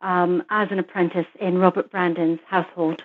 um, 0.00 0.42
as 0.50 0.68
an 0.70 0.78
apprentice 0.78 1.26
in 1.40 1.58
Robert 1.58 1.90
Brandon's 1.90 2.40
household. 2.46 3.02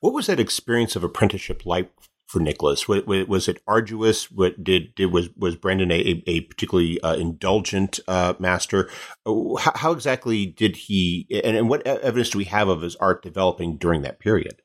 What 0.00 0.12
was 0.12 0.26
that 0.26 0.40
experience 0.40 0.96
of 0.96 1.04
apprenticeship 1.04 1.64
like 1.64 1.90
for 2.34 2.40
Nicholas? 2.40 2.88
Was, 2.88 3.04
was 3.06 3.46
it 3.46 3.62
arduous? 3.66 4.28
What 4.30 4.62
did, 4.62 4.94
did 4.96 5.12
was 5.12 5.30
was 5.36 5.54
Brandon 5.54 5.92
a, 5.92 6.22
a 6.26 6.40
particularly 6.40 7.00
uh, 7.00 7.14
indulgent 7.14 8.00
uh, 8.08 8.34
master? 8.40 8.90
How, 9.24 9.72
how, 9.76 9.92
exactly 9.92 10.44
did 10.44 10.74
he? 10.76 11.28
And, 11.44 11.56
and 11.56 11.68
what 11.68 11.86
evidence 11.86 12.30
do 12.30 12.38
we 12.38 12.44
have 12.46 12.68
of 12.68 12.82
his 12.82 12.96
art 12.96 13.22
developing 13.22 13.76
during 13.76 14.02
that 14.02 14.18
period? 14.18 14.62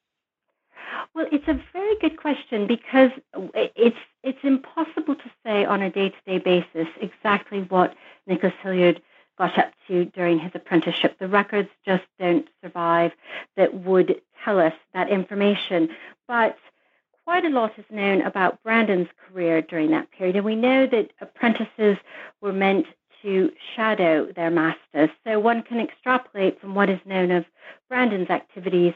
Well, 1.13 1.27
it's 1.31 1.47
a 1.47 1.61
very 1.71 1.95
good 2.01 2.17
question 2.17 2.65
because 2.65 3.11
it's 3.53 3.97
it's 4.23 4.39
impossible 4.43 5.15
to 5.15 5.31
say 5.45 5.63
on 5.63 5.83
a 5.83 5.91
day 5.91 6.09
to 6.09 6.15
day 6.25 6.39
basis 6.39 6.87
exactly 6.99 7.61
what 7.69 7.93
Nicholas 8.25 8.53
Hilliard 8.63 8.99
got 9.37 9.57
up 9.59 9.73
to 9.87 10.05
during 10.05 10.39
his 10.39 10.51
apprenticeship. 10.55 11.19
The 11.19 11.27
records 11.27 11.69
just 11.85 12.03
don't 12.19 12.47
survive 12.63 13.11
that 13.57 13.75
would 13.75 14.21
tell 14.43 14.59
us 14.59 14.73
that 14.95 15.09
information. 15.09 15.89
But 16.27 16.57
quite 17.29 17.45
a 17.45 17.49
lot 17.49 17.71
is 17.77 17.85
known 17.91 18.23
about 18.23 18.57
Brandon's 18.63 19.07
career 19.27 19.61
during 19.61 19.91
that 19.91 20.09
period. 20.09 20.35
And 20.35 20.43
we 20.43 20.55
know 20.55 20.87
that 20.87 21.11
apprentices 21.21 21.95
were 22.41 22.51
meant 22.51 22.87
to 23.21 23.51
shadow 23.75 24.31
their 24.35 24.49
masters. 24.49 25.11
So 25.23 25.39
one 25.39 25.61
can 25.61 25.79
extrapolate 25.79 26.59
from 26.59 26.73
what 26.73 26.89
is 26.89 26.97
known 27.05 27.29
of 27.29 27.45
Brandon's 27.87 28.31
activities 28.31 28.95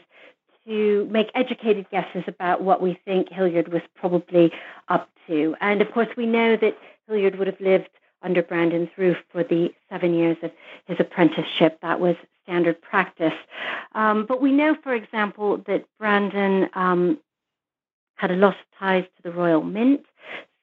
to 0.66 1.06
make 1.12 1.30
educated 1.36 1.88
guesses 1.90 2.24
about 2.26 2.60
what 2.60 2.82
we 2.82 2.98
think 3.04 3.28
Hilliard 3.30 3.72
was 3.72 3.82
probably 3.94 4.50
up 4.88 5.08
to. 5.28 5.54
And 5.60 5.80
of 5.80 5.92
course, 5.92 6.08
we 6.16 6.26
know 6.26 6.56
that 6.56 6.76
Hilliard 7.06 7.38
would 7.38 7.46
have 7.46 7.60
lived 7.60 7.90
under 8.20 8.42
Brandon's 8.42 8.90
roof 8.96 9.18
for 9.30 9.44
the 9.44 9.72
seven 9.88 10.12
years 10.12 10.38
of 10.42 10.50
his 10.86 10.96
apprenticeship. 10.98 11.78
That 11.82 12.00
was 12.00 12.16
standard 12.42 12.82
practice. 12.82 13.32
Um, 13.94 14.26
but 14.26 14.40
we 14.40 14.50
know, 14.50 14.76
for 14.82 14.92
example, 14.92 15.62
that 15.68 15.84
Brandon 16.00 16.68
um, 16.74 17.18
had 18.16 18.30
a 18.30 18.36
lot 18.36 18.54
of 18.54 18.78
ties 18.78 19.04
to 19.16 19.22
the 19.22 19.32
Royal 19.32 19.62
Mint. 19.62 20.04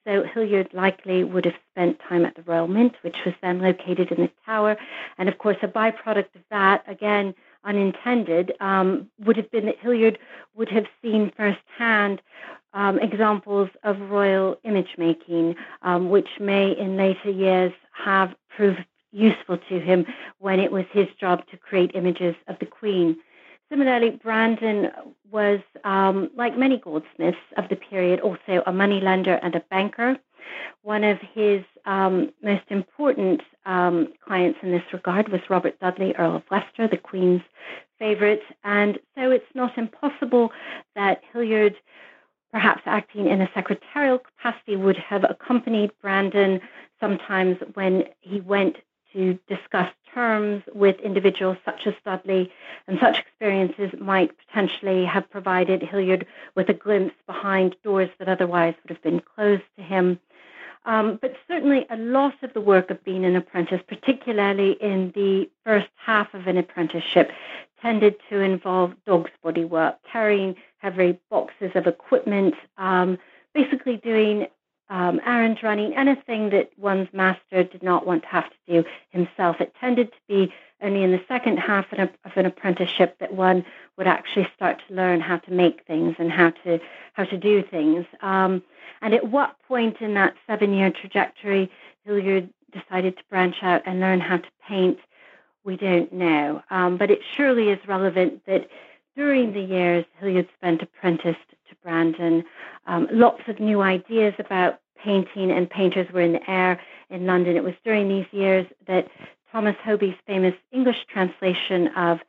So 0.05 0.23
Hilliard 0.23 0.69
likely 0.73 1.23
would 1.23 1.45
have 1.45 1.53
spent 1.71 1.99
time 2.07 2.25
at 2.25 2.35
the 2.35 2.41
Royal 2.41 2.67
Mint, 2.67 2.95
which 3.01 3.17
was 3.25 3.35
then 3.41 3.61
located 3.61 4.11
in 4.11 4.21
the 4.21 4.31
Tower. 4.45 4.75
And 5.17 5.29
of 5.29 5.37
course, 5.37 5.57
a 5.61 5.67
byproduct 5.67 6.35
of 6.35 6.41
that, 6.49 6.83
again, 6.87 7.35
unintended, 7.63 8.53
um, 8.59 9.07
would 9.19 9.37
have 9.37 9.51
been 9.51 9.67
that 9.67 9.77
Hilliard 9.79 10.17
would 10.55 10.69
have 10.69 10.85
seen 11.01 11.31
firsthand 11.37 12.21
um, 12.73 12.99
examples 12.99 13.69
of 13.83 13.99
royal 14.09 14.57
image 14.63 14.95
making, 14.97 15.55
um, 15.83 16.09
which 16.09 16.29
may 16.39 16.71
in 16.71 16.97
later 16.97 17.29
years 17.29 17.73
have 17.91 18.33
proved 18.55 18.83
useful 19.11 19.57
to 19.69 19.79
him 19.79 20.05
when 20.39 20.59
it 20.59 20.71
was 20.71 20.85
his 20.91 21.07
job 21.19 21.45
to 21.51 21.57
create 21.57 21.91
images 21.93 22.35
of 22.47 22.57
the 22.59 22.65
Queen. 22.65 23.17
Similarly, 23.71 24.19
Brandon 24.21 24.91
was, 25.31 25.62
um, 25.86 26.29
like 26.36 26.57
many 26.57 26.77
goldsmiths 26.77 27.38
of 27.55 27.69
the 27.69 27.77
period, 27.77 28.19
also 28.19 28.62
a 28.67 28.73
moneylender 28.73 29.36
and 29.41 29.55
a 29.55 29.62
banker. 29.71 30.17
One 30.81 31.05
of 31.05 31.19
his 31.34 31.63
um, 31.86 32.34
most 32.43 32.65
important 32.69 33.41
um, 33.65 34.10
clients 34.27 34.60
in 34.62 34.71
this 34.71 34.84
regard 34.91 35.29
was 35.29 35.39
Robert 35.49 35.79
Dudley, 35.79 36.13
Earl 36.17 36.36
of 36.36 36.43
Leicester, 36.51 36.86
the 36.89 36.97
Queen's 36.97 37.43
favorite. 37.97 38.41
And 38.65 38.99
so 39.15 39.31
it's 39.31 39.45
not 39.55 39.77
impossible 39.77 40.51
that 40.95 41.21
Hilliard, 41.31 41.75
perhaps 42.51 42.81
acting 42.86 43.27
in 43.27 43.39
a 43.41 43.49
secretarial 43.53 44.19
capacity, 44.19 44.75
would 44.75 44.97
have 44.97 45.23
accompanied 45.23 45.91
Brandon 46.01 46.60
sometimes 46.99 47.57
when 47.75 48.03
he 48.19 48.41
went 48.41 48.75
to 49.13 49.38
discuss 49.47 49.91
terms 50.13 50.63
with 50.74 51.00
individuals 51.00 51.58
such 51.65 51.88
as 51.88 51.93
Dudley, 52.06 52.52
and 52.88 53.00
such 53.00 53.17
experiences 53.17 53.91
might 54.00 54.32
potentially 54.47 55.06
have 55.06 55.30
provided 55.30 55.82
Hilliard 55.82 56.26
with 56.56 56.69
a 56.69 56.74
glimpse 56.74 57.15
behind 57.28 57.76
doors 57.84 58.10
that 58.19 58.28
otherwise 58.28 58.76
would 58.84 58.89
have 58.89 59.04
been 59.04 59.21
closed 59.21 59.63
to 59.78 59.84
him. 59.84 60.19
Um, 60.86 61.19
but 61.21 61.36
certainly, 61.47 61.86
a 61.89 61.97
lot 61.97 62.34
of 62.41 62.54
the 62.54 62.62
work 62.62 62.89
of 62.89 63.04
being 63.04 63.24
an 63.24 63.36
apprentice, 63.36 63.82
particularly 63.88 64.71
in 64.82 65.12
the 65.13 65.50
first 65.63 65.89
half 65.95 66.34
of 66.34 66.47
an 66.47 66.58
apprenticeship, 66.58 67.32
tended 67.82 68.15
to 68.30 68.39
involve 68.39 68.93
dog's 69.06 69.32
body 69.43 69.65
work, 69.65 69.97
carrying 70.12 70.56
heavy 70.78 71.19
boxes 71.30 71.71
of 71.76 71.86
equipment, 71.86 72.56
um, 72.78 73.17
basically 73.54 73.97
doing 73.97 74.47
um, 74.91 75.21
errand 75.25 75.58
running, 75.63 75.95
anything 75.95 76.49
that 76.49 76.69
one's 76.77 77.08
master 77.13 77.63
did 77.63 77.82
not 77.82 78.06
want 78.06 78.23
to 78.23 78.27
have 78.27 78.49
to 78.49 78.58
do 78.67 78.89
himself. 79.10 79.62
It 79.62 79.73
tended 79.80 80.12
to 80.12 80.17
be 80.27 80.54
only 80.82 81.04
in 81.04 81.12
the 81.12 81.23
second 81.30 81.58
half 81.58 81.86
of 81.93 82.10
an, 82.36 82.45
apprenticeship 82.45 83.15
that 83.19 83.34
one 83.34 83.63
would 83.97 84.08
actually 84.08 84.49
start 84.54 84.82
to 84.88 84.93
learn 84.93 85.21
how 85.21 85.38
to 85.38 85.51
make 85.51 85.86
things 85.86 86.15
and 86.19 86.30
how 86.30 86.49
to 86.65 86.80
how 87.13 87.23
to 87.23 87.38
do 87.38 87.63
things. 87.63 88.06
Um, 88.21 88.63
and 89.01 89.13
at 89.13 89.30
what 89.30 89.56
point 89.67 90.01
in 90.01 90.13
that 90.15 90.36
seven-year 90.45 90.91
trajectory 90.91 91.71
Hilliard 92.04 92.49
decided 92.73 93.15
to 93.17 93.23
branch 93.30 93.58
out 93.62 93.84
and 93.86 94.01
learn 94.01 94.19
how 94.19 94.38
to 94.38 94.49
paint, 94.67 94.99
we 95.63 95.77
don't 95.77 96.12
know. 96.12 96.63
Um, 96.69 96.97
but 96.97 97.10
it 97.10 97.19
surely 97.36 97.69
is 97.69 97.80
relevant 97.88 98.45
that 98.45 98.67
during 99.15 99.54
the 99.54 99.62
years 99.62 100.04
Hilliard 100.19 100.49
spent 100.58 100.82
apprenticed 100.82 101.39
Brandon, 101.84 102.44
um, 102.88 103.08
lots 103.12 103.41
of 103.48 103.60
new 103.60 103.82
ideas 103.82 104.34
about 104.39 104.80
painting 105.04 105.52
and 105.52 105.70
painters 105.70 106.12
were 106.12 106.22
in 106.22 106.34
the 106.34 106.50
air 106.50 106.80
in 107.10 107.26
London. 107.26 107.56
It 107.56 107.63
was 107.63 107.74
during 107.84 108.08
these 108.08 108.28
years 108.32 108.65
that 108.88 109.08
Thomas 109.52 109.76
Hoby's 109.84 110.15
famous 110.26 110.56
English 110.72 111.06
translation 111.12 111.88
of 111.89 112.20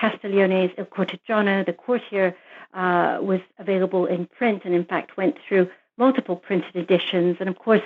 Castiglione's 0.00 0.72
Il 0.78 0.86
Cortigiano, 0.86 1.64
the 1.64 1.72
courtier, 1.72 2.36
uh, 2.72 3.18
was 3.20 3.40
available 3.58 4.06
in 4.06 4.26
print 4.26 4.62
and, 4.64 4.74
in 4.74 4.84
fact, 4.84 5.16
went 5.16 5.36
through 5.46 5.68
multiple 5.98 6.36
printed 6.36 6.74
editions. 6.76 7.36
And 7.40 7.48
of 7.48 7.58
course, 7.58 7.82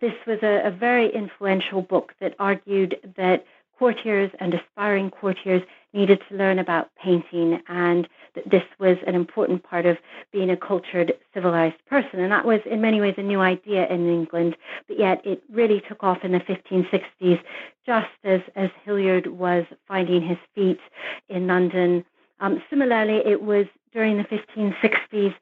this 0.00 0.14
was 0.26 0.38
a, 0.42 0.62
a 0.64 0.70
very 0.70 1.12
influential 1.12 1.82
book 1.82 2.14
that 2.20 2.34
argued 2.38 2.96
that 3.16 3.44
courtiers 3.78 4.30
and 4.40 4.54
aspiring 4.54 5.10
courtiers 5.10 5.62
needed 5.98 6.20
to 6.28 6.36
learn 6.36 6.58
about 6.58 6.90
painting 7.02 7.60
and 7.68 8.08
that 8.34 8.48
this 8.50 8.62
was 8.78 8.96
an 9.06 9.14
important 9.14 9.62
part 9.64 9.84
of 9.84 9.96
being 10.32 10.50
a 10.50 10.56
cultured, 10.56 11.12
civilized 11.34 11.76
person. 11.86 12.20
And 12.20 12.30
that 12.30 12.44
was, 12.44 12.60
in 12.70 12.80
many 12.80 13.00
ways, 13.00 13.14
a 13.18 13.22
new 13.22 13.40
idea 13.40 13.86
in 13.88 14.08
England, 14.08 14.56
but 14.86 14.98
yet 14.98 15.20
it 15.24 15.42
really 15.50 15.82
took 15.88 16.04
off 16.04 16.18
in 16.22 16.32
the 16.32 16.40
1560s, 16.40 17.40
just 17.84 18.06
as, 18.22 18.40
as 18.54 18.70
Hilliard 18.84 19.26
was 19.26 19.64
finding 19.88 20.22
his 20.22 20.38
feet 20.54 20.80
in 21.28 21.46
London. 21.46 22.04
Um, 22.40 22.62
similarly, 22.70 23.20
it 23.26 23.42
was 23.42 23.66
during 23.92 24.18
the 24.18 24.24
1560s 24.24 25.34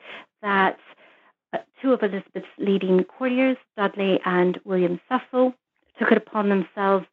that 0.42 0.78
uh, 1.52 1.58
two 1.82 1.92
of 1.92 2.02
Elizabeth's 2.02 2.46
leading 2.58 3.04
courtiers, 3.04 3.58
Dudley 3.76 4.20
and 4.24 4.58
William 4.64 5.00
Cecil, 5.08 5.54
took 5.98 6.12
it 6.12 6.16
upon 6.16 6.48
themselves 6.48 7.06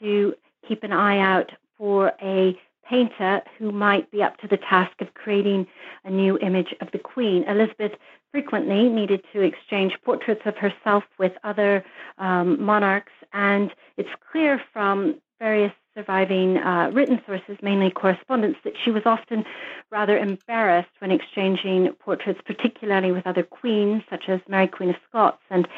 to 0.00 0.34
keep 0.66 0.82
an 0.82 0.92
eye 0.92 1.18
out 1.18 1.52
for 1.76 2.12
a 2.22 2.58
painter 2.90 3.40
who 3.56 3.70
might 3.70 4.10
be 4.10 4.22
up 4.22 4.36
to 4.38 4.48
the 4.48 4.56
task 4.56 5.00
of 5.00 5.14
creating 5.14 5.66
a 6.04 6.10
new 6.10 6.36
image 6.38 6.74
of 6.80 6.88
the 6.92 6.98
Queen. 6.98 7.44
Elizabeth 7.44 7.92
frequently 8.32 8.88
needed 8.88 9.22
to 9.32 9.40
exchange 9.40 9.92
portraits 10.04 10.42
of 10.44 10.56
herself 10.56 11.04
with 11.18 11.32
other 11.44 11.84
um, 12.18 12.60
monarchs, 12.62 13.12
and 13.32 13.70
it's 13.96 14.08
clear 14.30 14.60
from 14.72 15.14
various 15.38 15.72
surviving 16.00 16.56
uh, 16.58 16.90
written 16.92 17.20
sources, 17.26 17.56
mainly 17.62 17.90
correspondence, 17.90 18.56
that 18.64 18.72
she 18.82 18.90
was 18.90 19.02
often 19.04 19.44
rather 19.90 20.16
embarrassed 20.16 20.90
when 21.00 21.10
exchanging 21.10 21.92
portraits, 21.98 22.40
particularly 22.46 23.12
with 23.12 23.26
other 23.26 23.42
queens, 23.42 24.02
such 24.08 24.24
as 24.28 24.40
Mary 24.48 24.66
Queen 24.66 24.90
of 24.90 24.96
Scots 25.08 25.42
and 25.50 25.68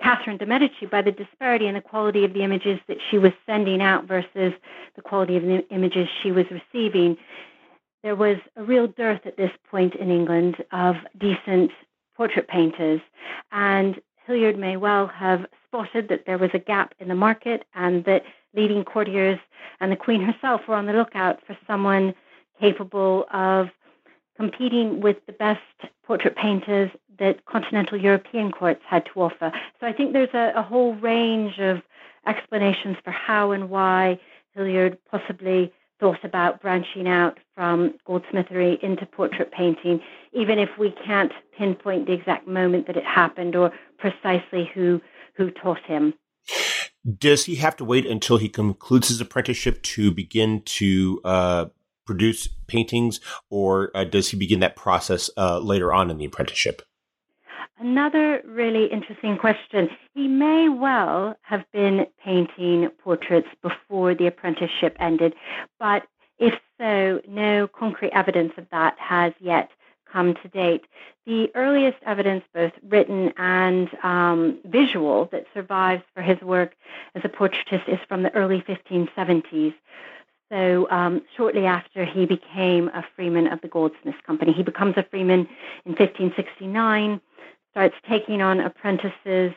Catherine 0.00 0.36
de' 0.36 0.46
Medici, 0.46 0.86
by 0.86 1.02
the 1.02 1.10
disparity 1.10 1.66
in 1.66 1.74
the 1.74 1.80
quality 1.80 2.24
of 2.24 2.32
the 2.32 2.42
images 2.42 2.78
that 2.86 2.98
she 3.10 3.18
was 3.18 3.32
sending 3.44 3.82
out 3.82 4.06
versus 4.06 4.52
the 4.94 5.02
quality 5.02 5.36
of 5.36 5.42
the 5.42 5.66
images 5.70 6.08
she 6.22 6.30
was 6.30 6.46
receiving. 6.50 7.16
there 8.04 8.16
was 8.16 8.38
a 8.56 8.62
real 8.62 8.86
dearth 8.88 9.20
at 9.26 9.36
this 9.36 9.52
point 9.70 9.94
in 9.94 10.10
England 10.10 10.56
of 10.72 10.96
decent 11.18 11.70
portrait 12.16 12.46
painters, 12.48 13.00
and 13.50 14.00
Hilliard 14.26 14.58
may 14.58 14.76
well 14.76 15.08
have 15.08 15.46
spotted 15.66 16.08
that 16.08 16.26
there 16.26 16.38
was 16.38 16.50
a 16.54 16.58
gap 16.58 16.94
in 17.00 17.08
the 17.08 17.14
market 17.14 17.64
and 17.74 18.04
that 18.04 18.22
leading 18.54 18.84
courtiers 18.84 19.38
and 19.80 19.90
the 19.90 19.96
Queen 19.96 20.22
herself 20.22 20.62
were 20.68 20.74
on 20.74 20.86
the 20.86 20.92
lookout 20.92 21.40
for 21.46 21.56
someone 21.66 22.14
capable 22.60 23.26
of 23.32 23.68
competing 24.36 25.00
with 25.00 25.16
the 25.26 25.32
best 25.32 25.60
portrait 26.04 26.36
painters 26.36 26.90
that 27.18 27.44
continental 27.44 27.98
European 27.98 28.50
courts 28.50 28.80
had 28.86 29.04
to 29.06 29.20
offer. 29.20 29.52
So 29.80 29.86
I 29.86 29.92
think 29.92 30.12
there's 30.12 30.34
a, 30.34 30.52
a 30.56 30.62
whole 30.62 30.94
range 30.94 31.58
of 31.58 31.82
explanations 32.26 32.96
for 33.04 33.10
how 33.10 33.50
and 33.52 33.68
why 33.68 34.18
Hilliard 34.54 34.98
possibly 35.10 35.72
thought 36.00 36.24
about 36.24 36.60
branching 36.60 37.06
out 37.06 37.38
from 37.54 37.94
goldsmithery 38.08 38.82
into 38.82 39.06
portrait 39.06 39.52
painting, 39.52 40.00
even 40.32 40.58
if 40.58 40.70
we 40.78 40.90
can't 40.90 41.32
pinpoint 41.56 42.06
the 42.06 42.12
exact 42.12 42.48
moment 42.48 42.86
that 42.86 42.96
it 42.96 43.04
happened 43.04 43.54
or 43.54 43.72
precisely 43.98 44.70
who 44.74 45.00
who 45.34 45.50
taught 45.50 45.82
him. 45.86 46.12
Does 47.18 47.44
he 47.46 47.56
have 47.56 47.76
to 47.76 47.84
wait 47.84 48.06
until 48.06 48.36
he 48.36 48.48
concludes 48.48 49.08
his 49.08 49.20
apprenticeship 49.20 49.82
to 49.82 50.12
begin 50.12 50.62
to 50.62 51.20
uh, 51.24 51.66
produce 52.06 52.48
paintings, 52.66 53.20
or 53.50 53.90
uh, 53.94 54.04
does 54.04 54.28
he 54.28 54.36
begin 54.36 54.60
that 54.60 54.76
process 54.76 55.30
uh, 55.36 55.58
later 55.58 55.92
on 55.92 56.10
in 56.10 56.18
the 56.18 56.24
apprenticeship? 56.24 56.82
Another 57.78 58.40
really 58.46 58.86
interesting 58.86 59.36
question. 59.36 59.88
He 60.14 60.28
may 60.28 60.68
well 60.68 61.34
have 61.42 61.64
been 61.72 62.06
painting 62.24 62.88
portraits 63.02 63.48
before 63.60 64.14
the 64.14 64.28
apprenticeship 64.28 64.96
ended, 65.00 65.34
but 65.80 66.04
if 66.38 66.54
so, 66.78 67.20
no 67.28 67.66
concrete 67.66 68.12
evidence 68.12 68.52
of 68.56 68.66
that 68.70 68.96
has 68.98 69.32
yet 69.40 69.70
come 70.12 70.34
to 70.34 70.48
date. 70.48 70.84
The 71.26 71.50
earliest 71.54 71.98
evidence, 72.04 72.44
both 72.52 72.72
written 72.82 73.32
and 73.36 73.88
um, 74.02 74.58
visual, 74.64 75.28
that 75.32 75.46
survives 75.54 76.02
for 76.14 76.22
his 76.22 76.40
work 76.40 76.74
as 77.14 77.22
a 77.24 77.28
portraitist 77.28 77.88
is 77.88 77.98
from 78.08 78.22
the 78.22 78.34
early 78.34 78.60
1570s. 78.62 79.74
So, 80.50 80.86
um, 80.90 81.22
shortly 81.36 81.64
after 81.64 82.04
he 82.04 82.26
became 82.26 82.88
a 82.88 83.04
freeman 83.16 83.46
of 83.46 83.62
the 83.62 83.68
Goldsmiths 83.68 84.18
Company, 84.26 84.52
he 84.52 84.62
becomes 84.62 84.96
a 84.98 85.02
freeman 85.02 85.48
in 85.86 85.92
1569 85.92 87.20
starts 87.72 87.96
taking 88.08 88.40
on 88.40 88.60
apprentices, 88.60 89.52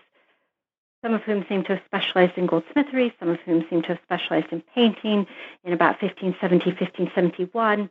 some 1.04 1.14
of 1.14 1.22
whom 1.24 1.46
seem 1.48 1.64
to 1.64 1.76
have 1.76 1.82
specialized 1.86 2.38
in 2.38 2.48
goldsmithery, 2.48 3.14
some 3.20 3.30
of 3.30 3.40
whom 3.42 3.64
seem 3.70 3.82
to 3.84 3.90
have 3.90 4.00
specialized 4.04 4.48
in 4.52 4.64
painting 4.74 5.28
in 5.64 5.74
about 5.74 6.02
1570, 6.02 6.72
1571. 6.72 7.90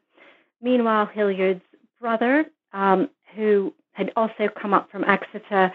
Meanwhile, 0.61 1.07
Hilliard's 1.07 1.63
brother, 2.05 2.45
um, 2.75 3.09
who 3.35 3.73
had 3.93 4.13
also 4.15 4.47
come 4.61 4.75
up 4.75 4.91
from 4.91 5.05
Exeter 5.05 5.73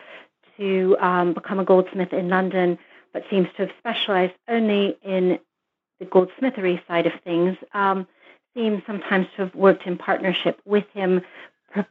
to 0.57 0.95
um, 0.99 1.33
become 1.33 1.57
a 1.57 1.65
goldsmith 1.65 2.13
in 2.13 2.29
London, 2.29 2.77
but 3.11 3.23
seems 3.31 3.47
to 3.57 3.65
have 3.65 3.71
specialized 3.79 4.35
only 4.47 4.95
in 5.03 5.39
the 5.99 6.05
goldsmithery 6.05 6.85
side 6.85 7.07
of 7.07 7.13
things, 7.23 7.57
um, 7.73 8.05
seems 8.55 8.83
sometimes 8.85 9.25
to 9.35 9.45
have 9.45 9.55
worked 9.55 9.87
in 9.87 9.97
partnership 9.97 10.61
with 10.65 10.85
him, 10.93 11.21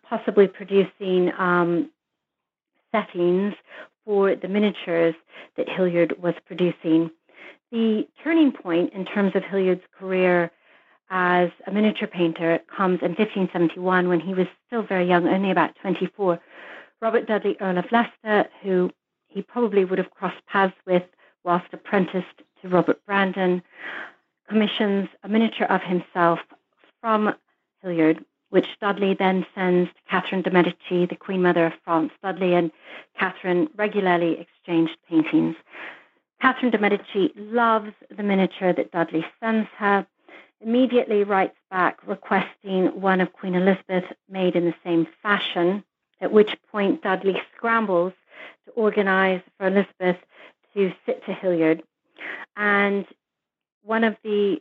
possibly 0.08 0.46
producing 0.46 1.32
um, 1.36 1.90
settings 2.94 3.54
for 4.04 4.36
the 4.36 4.46
miniatures 4.46 5.16
that 5.56 5.68
Hilliard 5.68 6.14
was 6.22 6.34
producing. 6.46 7.10
The 7.72 8.06
turning 8.22 8.52
point 8.52 8.92
in 8.92 9.04
terms 9.04 9.32
of 9.34 9.42
Hilliard's 9.42 9.82
career 9.98 10.52
as 11.10 11.50
a 11.66 11.70
miniature 11.70 12.08
painter 12.08 12.60
comes 12.74 13.00
in 13.00 13.10
1571 13.10 14.08
when 14.08 14.20
he 14.20 14.34
was 14.34 14.46
still 14.66 14.82
very 14.82 15.06
young, 15.06 15.28
only 15.28 15.50
about 15.50 15.74
24. 15.80 16.40
Robert 17.00 17.26
Dudley, 17.26 17.56
Earl 17.60 17.78
of 17.78 17.90
Leicester, 17.92 18.48
who 18.62 18.90
he 19.26 19.42
probably 19.42 19.84
would 19.84 19.98
have 19.98 20.10
crossed 20.10 20.44
paths 20.46 20.74
with 20.86 21.04
whilst 21.44 21.72
apprenticed 21.72 22.42
to 22.60 22.68
Robert 22.68 23.04
Brandon, 23.06 23.62
commissions 24.48 25.08
a 25.22 25.28
miniature 25.28 25.66
of 25.66 25.82
himself 25.82 26.40
from 27.00 27.34
Hilliard 27.82 28.24
which 28.50 28.66
Dudley 28.80 29.14
then 29.14 29.44
sends 29.54 29.90
to 29.90 30.00
Catherine 30.10 30.42
de' 30.42 30.50
Medici, 30.50 31.06
the 31.06 31.16
Queen 31.16 31.42
Mother 31.42 31.66
of 31.66 31.74
France. 31.84 32.12
Dudley 32.22 32.54
and 32.54 32.70
Catherine 33.18 33.68
regularly 33.76 34.38
exchanged 34.40 34.96
paintings. 35.08 35.56
Catherine 36.40 36.70
de' 36.70 36.78
Medici 36.78 37.32
loves 37.36 37.92
the 38.16 38.22
miniature 38.22 38.72
that 38.72 38.90
Dudley 38.90 39.24
sends 39.40 39.68
her, 39.76 40.06
immediately 40.60 41.24
writes 41.24 41.56
back 41.70 41.98
requesting 42.06 43.00
one 43.00 43.20
of 43.20 43.32
Queen 43.32 43.54
Elizabeth 43.54 44.04
made 44.28 44.56
in 44.56 44.64
the 44.64 44.74
same 44.84 45.06
fashion, 45.22 45.84
at 46.20 46.32
which 46.32 46.56
point 46.70 47.02
Dudley 47.02 47.40
scrambles 47.54 48.12
to 48.64 48.72
organize 48.72 49.40
for 49.56 49.68
Elizabeth 49.68 50.16
to 50.74 50.92
sit 51.06 51.24
to 51.26 51.32
Hilliard. 51.32 51.82
And 52.56 53.06
one 53.82 54.04
of 54.04 54.16
the 54.24 54.60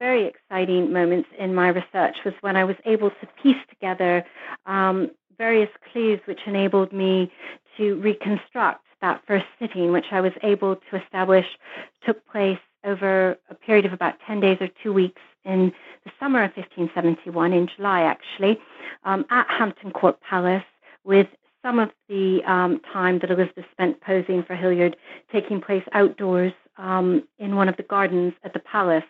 very 0.00 0.26
exciting 0.26 0.92
moments 0.92 1.28
in 1.38 1.54
my 1.54 1.68
research 1.68 2.16
was 2.24 2.34
when 2.40 2.56
I 2.56 2.64
was 2.64 2.76
able 2.84 3.10
to 3.10 3.26
piece 3.42 3.62
together 3.70 4.24
um, 4.66 5.10
various 5.38 5.70
clues 5.90 6.20
which 6.26 6.40
enabled 6.46 6.92
me 6.92 7.32
to 7.76 7.94
reconstruct 7.96 8.84
that 9.00 9.22
first 9.26 9.46
sitting, 9.58 9.92
which 9.92 10.06
I 10.10 10.20
was 10.20 10.32
able 10.42 10.76
to 10.76 11.02
establish 11.02 11.46
took 12.04 12.26
place 12.26 12.58
over 12.84 13.36
a 13.50 13.54
period 13.54 13.86
of 13.86 13.92
about 13.92 14.14
10 14.26 14.40
days 14.40 14.58
or 14.60 14.68
two 14.82 14.92
weeks 14.92 15.20
in 15.44 15.72
the 16.04 16.10
summer 16.18 16.42
of 16.42 16.50
1571, 16.56 17.52
in 17.52 17.68
July 17.76 18.02
actually, 18.02 18.58
um, 19.04 19.24
at 19.30 19.46
Hampton 19.48 19.90
Court 19.90 20.18
Palace, 20.20 20.64
with 21.04 21.26
some 21.62 21.78
of 21.78 21.90
the 22.08 22.40
um, 22.46 22.80
time 22.92 23.18
that 23.20 23.30
Elizabeth 23.30 23.64
spent 23.72 24.00
posing 24.00 24.42
for 24.42 24.54
Hilliard 24.54 24.96
taking 25.32 25.60
place 25.60 25.84
outdoors 25.92 26.52
um, 26.76 27.26
in 27.38 27.56
one 27.56 27.68
of 27.68 27.76
the 27.76 27.82
gardens 27.82 28.34
at 28.44 28.52
the 28.52 28.58
palace. 28.58 29.04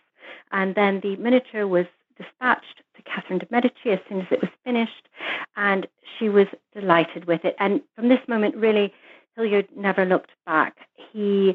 And 0.53 0.75
then 0.75 1.01
the 1.03 1.17
miniature 1.17 1.67
was 1.67 1.87
dispatched 2.17 2.83
to 2.97 3.03
Catherine 3.03 3.39
de' 3.39 3.49
Medici 3.51 3.91
as 3.91 3.99
soon 4.09 4.21
as 4.21 4.27
it 4.31 4.41
was 4.41 4.51
finished, 4.65 5.09
and 5.57 5.87
she 6.19 6.29
was 6.29 6.47
delighted 6.75 7.27
with 7.27 7.45
it. 7.45 7.57
And 7.59 7.81
from 7.97 8.09
this 8.09 8.21
moment, 8.29 8.57
really, 8.57 8.93
Hilliard 9.37 9.69
never 9.77 10.05
looked 10.05 10.31
back. 10.47 10.77
He, 11.13 11.55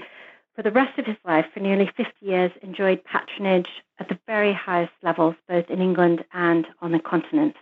for 0.60 0.64
the 0.64 0.72
rest 0.72 1.00
of 1.00 1.06
his 1.06 1.16
life, 1.24 1.46
for 1.54 1.62
nearly 1.62 1.90
50 1.96 2.12
years, 2.20 2.52
enjoyed 2.62 3.02
patronage 3.06 3.70
at 3.98 4.10
the 4.10 4.20
very 4.28 4.52
highest 4.52 4.92
levels, 5.02 5.36
both 5.48 5.64
in 5.70 5.82
England 5.82 6.26
and 6.34 6.68
on 6.82 6.92
the 6.92 7.00
continent. 7.00 7.56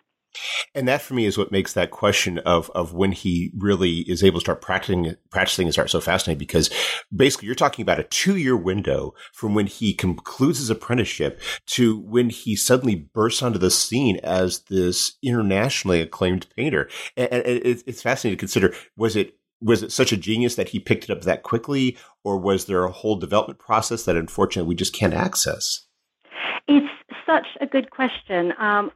And 0.73 0.87
that 0.87 1.03
for 1.03 1.13
me 1.13 1.25
is 1.25 1.37
what 1.37 1.51
makes 1.51 1.73
that 1.73 1.91
question 1.91 2.39
of 2.39 2.71
of 2.71 2.93
when 2.93 3.11
he 3.11 3.51
really 3.55 3.99
is 4.01 4.23
able 4.23 4.39
to 4.39 4.45
start 4.45 4.61
practicing 4.61 5.15
practicing 5.29 5.67
his 5.67 5.77
art 5.77 5.89
so 5.89 6.01
fascinating 6.01 6.37
because 6.37 6.69
basically 7.15 7.45
you're 7.47 7.55
talking 7.55 7.81
about 7.81 7.99
a 7.99 8.03
two 8.03 8.35
year 8.35 8.57
window 8.57 9.13
from 9.31 9.55
when 9.55 9.67
he 9.67 9.93
concludes 9.93 10.59
his 10.59 10.69
apprenticeship 10.69 11.39
to 11.67 11.99
when 11.99 12.29
he 12.29 12.55
suddenly 12.55 12.95
bursts 12.95 13.41
onto 13.41 13.57
the 13.57 13.71
scene 13.71 14.19
as 14.23 14.59
this 14.65 15.17
internationally 15.23 16.01
acclaimed 16.01 16.47
painter. 16.55 16.89
And, 17.15 17.43
it's 17.45 18.01
fascinating 18.01 18.37
to 18.37 18.39
consider 18.39 18.75
was 18.95 19.15
it 19.15 19.37
was 19.61 19.83
it 19.83 19.91
such 19.91 20.11
a 20.11 20.17
genius 20.17 20.55
that 20.55 20.69
he 20.69 20.79
picked 20.79 21.05
it 21.05 21.09
up 21.09 21.21
that 21.21 21.43
quickly, 21.43 21.97
or 22.23 22.37
was 22.37 22.65
there 22.65 22.83
a 22.83 22.91
whole 22.91 23.15
development 23.15 23.59
process 23.59 24.03
that 24.03 24.15
unfortunately 24.15 24.67
we 24.67 24.75
just 24.75 24.93
can't 24.93 25.13
access? 25.13 25.85
It's 26.67 26.87
such 27.25 27.47
a 27.61 27.65
good 27.65 27.91
question. 27.91 28.53
Um, 28.59 28.91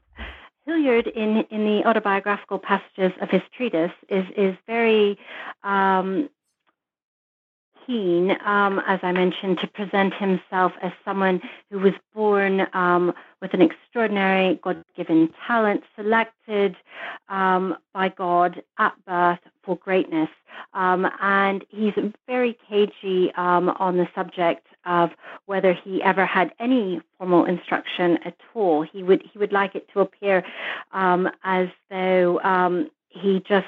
Hilliard, 0.66 1.08
in, 1.08 1.44
in 1.50 1.66
the 1.66 1.82
autobiographical 1.86 2.60
passages 2.60 3.12
of 3.22 3.30
his 3.30 3.42
treatise, 3.56 3.92
is, 4.10 4.26
is 4.38 4.56
very 4.68 5.18
um, 5.64 6.30
keen, 7.86 8.32
um, 8.46 8.82
as 8.88 9.00
I 9.04 9.12
mentioned, 9.12 9.60
to 9.60 9.68
present 9.68 10.14
himself 10.14 10.74
as 10.82 10.92
someone 11.04 11.42
who 11.70 11.80
was 11.80 11.94
born 12.14 12.68
um, 12.74 13.14
with 13.42 13.54
an 13.54 13.62
extraordinary 13.62 14.60
God 14.64 14.84
given 14.96 15.34
talent, 15.48 15.84
selected 15.96 16.76
um, 17.30 17.76
by 17.94 18.10
God 18.10 18.62
at 18.78 18.94
birth 19.06 19.40
for 19.64 19.76
greatness. 19.76 20.30
Um, 20.74 21.08
and 21.22 21.66
he's 21.70 21.94
very 22.28 22.58
cagey 22.70 23.32
um, 23.36 23.70
on 23.80 23.98
the 23.98 24.08
subject 24.14 24.68
of 24.86 25.12
whether 25.46 25.74
he 25.74 26.02
ever 26.04 26.26
had 26.26 26.54
any 26.60 27.02
formal 27.18 27.46
instruction 27.46 28.18
at 28.26 28.38
all. 28.54 28.82
He 28.82 29.04
would 29.04 29.24
he 29.32 29.38
would 29.40 29.52
like 29.52 29.76
it 29.76 29.88
to 29.94 30.02
appear 30.02 30.44
um, 30.92 31.30
as 31.44 31.68
though 31.90 32.90
he 33.10 33.44
just 33.48 33.68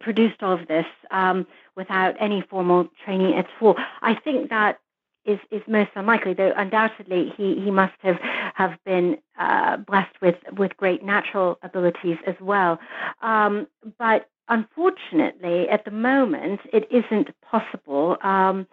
produced 0.00 0.42
all 0.42 0.52
of 0.52 0.66
this 0.68 0.86
um, 1.10 1.46
without 1.76 2.14
any 2.20 2.42
formal 2.50 2.88
training 3.04 3.34
at 3.34 3.46
all. 3.60 3.76
I 4.02 4.14
think 4.14 4.50
that 4.50 4.80
is, 5.24 5.38
is 5.50 5.62
most 5.66 5.90
unlikely, 5.94 6.34
though 6.34 6.52
undoubtedly 6.56 7.32
he, 7.36 7.60
he 7.60 7.70
must 7.70 7.94
have, 8.00 8.18
have 8.54 8.78
been 8.84 9.18
uh, 9.38 9.76
blessed 9.76 10.14
with, 10.22 10.36
with 10.56 10.76
great 10.76 11.04
natural 11.04 11.58
abilities 11.62 12.16
as 12.26 12.34
well. 12.40 12.78
Um, 13.22 13.66
but 13.98 14.28
unfortunately, 14.48 15.68
at 15.68 15.84
the 15.84 15.90
moment, 15.90 16.60
it 16.72 16.88
isn't 16.90 17.28
possible 17.42 18.16
um, 18.22 18.66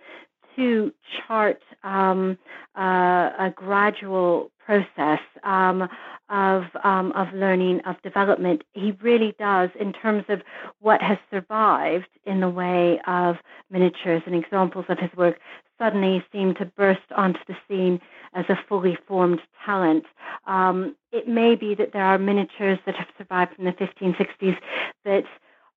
to 0.55 0.93
chart 1.27 1.61
um, 1.83 2.37
uh, 2.77 3.31
a 3.37 3.53
gradual 3.53 4.51
process 4.65 5.19
um, 5.43 5.87
of 6.29 6.63
um, 6.83 7.11
of 7.13 7.31
learning 7.33 7.81
of 7.85 8.01
development. 8.01 8.63
He 8.73 8.91
really 9.01 9.35
does, 9.37 9.69
in 9.79 9.93
terms 9.93 10.25
of 10.29 10.41
what 10.79 11.01
has 11.01 11.17
survived 11.31 12.09
in 12.25 12.39
the 12.39 12.49
way 12.49 12.99
of 13.07 13.37
miniatures 13.69 14.23
and 14.25 14.35
examples 14.35 14.85
of 14.89 14.97
his 14.97 15.11
work, 15.15 15.39
suddenly 15.77 16.23
seem 16.31 16.55
to 16.55 16.65
burst 16.65 17.11
onto 17.15 17.39
the 17.47 17.55
scene 17.67 17.99
as 18.33 18.45
a 18.49 18.59
fully 18.67 18.97
formed 19.07 19.41
talent. 19.65 20.05
Um, 20.47 20.95
it 21.11 21.27
may 21.27 21.55
be 21.55 21.75
that 21.75 21.93
there 21.93 22.05
are 22.05 22.17
miniatures 22.17 22.79
that 22.85 22.95
have 22.95 23.07
survived 23.17 23.55
from 23.55 23.65
the 23.65 23.71
1560s 23.73 24.57
that 25.05 25.23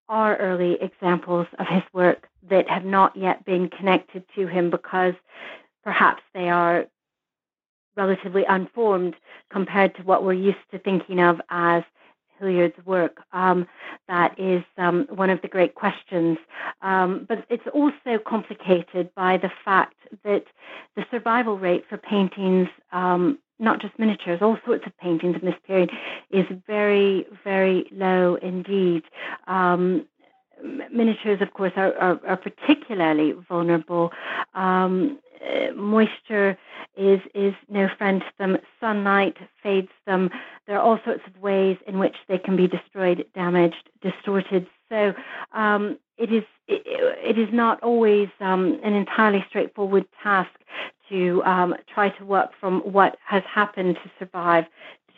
are 0.09 0.37
early 0.37 0.79
examples 0.81 1.47
of 1.59 1.67
his 1.67 1.83
work 1.93 2.29
that 2.49 2.69
have 2.69 2.85
not 2.85 3.15
yet 3.15 3.45
been 3.45 3.69
connected 3.69 4.25
to 4.35 4.47
him 4.47 4.71
because 4.71 5.15
perhaps 5.85 6.23
they 6.33 6.49
are 6.49 6.87
relatively 7.99 8.45
unformed 8.49 9.15
compared 9.51 9.95
to 9.97 10.03
what 10.03 10.25
we're 10.25 10.33
used 10.33 10.65
to 10.71 10.79
thinking 10.79 11.21
of 11.21 11.41
as 11.51 11.83
Hilliard's 12.39 12.79
work. 12.87 13.19
Um, 13.33 13.67
that 14.09 14.39
is 14.39 14.63
um, 14.79 15.07
one 15.11 15.31
of 15.31 15.43
the 15.43 15.49
great 15.49 15.75
questions. 15.75 16.39
Um, 16.83 17.27
but 17.29 17.45
it's 17.51 17.67
also 17.75 18.19
complicated 18.25 19.11
by 19.15 19.37
the 19.37 19.51
fact 19.65 19.97
that 20.25 20.45
the 20.97 21.05
survival 21.11 21.59
rate 21.59 21.85
for 21.89 21.99
paintings, 21.99 22.69
um, 22.93 23.39
not 23.59 23.81
just 23.81 23.99
miniatures, 23.99 24.41
all 24.41 24.57
sorts 24.65 24.87
of 24.87 24.97
paintings 24.99 25.37
in 25.41 25.45
this 25.45 25.59
period, 25.67 25.91
is 26.31 26.47
very, 26.67 27.27
very 27.45 27.87
low 27.91 28.37
indeed. 28.37 29.03
Um, 29.47 30.07
miniatures, 30.93 31.41
of 31.41 31.53
course, 31.53 31.73
are, 31.77 31.95
are, 31.99 32.21
are 32.27 32.37
particularly 32.37 33.33
vulnerable. 33.49 34.13
Um, 34.55 35.19
uh, 35.43 35.73
moisture 35.75 36.57
is 36.97 37.21
is 37.35 37.55
no 37.69 37.89
friend 37.97 38.21
to 38.21 38.33
them. 38.39 38.59
Sunlight 38.81 39.37
fades 39.63 39.91
them. 40.07 40.31
There 40.67 40.77
are 40.77 40.83
all 40.83 40.99
sorts 41.05 41.23
of 41.27 41.41
ways 41.41 41.77
in 41.87 41.99
which 41.99 42.17
they 42.29 42.39
can 42.39 42.57
be 42.57 42.67
destroyed, 42.67 43.27
damaged, 43.35 43.89
distorted. 44.03 44.67
So 44.89 45.15
um, 45.53 45.99
it 46.17 46.33
is 46.33 46.45
it, 46.67 46.83
it 46.87 47.39
is 47.39 47.49
not 47.53 47.83
always 47.83 48.29
um, 48.41 48.81
an 48.83 48.95
entirely 48.95 49.45
straightforward 49.49 50.07
task 50.23 50.51
to 51.09 51.43
um, 51.45 51.75
try 51.93 52.11
to 52.11 52.25
work 52.25 52.51
from 52.61 52.81
what 52.81 53.17
has 53.25 53.43
happened 53.45 53.97
to 54.03 54.11
survive 54.19 54.67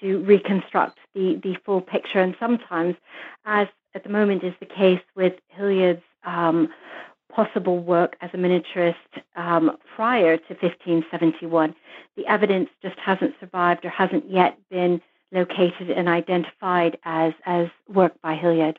to 0.00 0.18
reconstruct 0.24 0.98
the 1.14 1.40
the 1.42 1.56
full 1.64 1.80
picture. 1.80 2.20
And 2.20 2.36
sometimes, 2.38 2.96
as 3.44 3.68
at 3.94 4.04
the 4.04 4.10
moment 4.10 4.44
is 4.44 4.54
the 4.60 4.66
case 4.66 5.00
with 5.16 5.34
Hilliard's 5.48 6.02
um, 6.24 6.68
possible 7.34 7.78
work 7.78 8.16
as 8.20 8.30
a 8.32 8.36
miniaturist 8.36 8.94
um, 9.36 9.76
prior 9.96 10.36
to 10.36 10.54
1571. 10.54 11.74
The 12.16 12.26
evidence 12.26 12.68
just 12.82 12.98
hasn't 12.98 13.34
survived 13.40 13.84
or 13.84 13.90
hasn't 13.90 14.30
yet 14.30 14.58
been 14.70 15.00
located 15.32 15.90
and 15.90 16.08
identified 16.08 16.98
as, 17.04 17.32
as 17.46 17.68
work 17.88 18.12
by 18.22 18.34
Hilliard. 18.34 18.78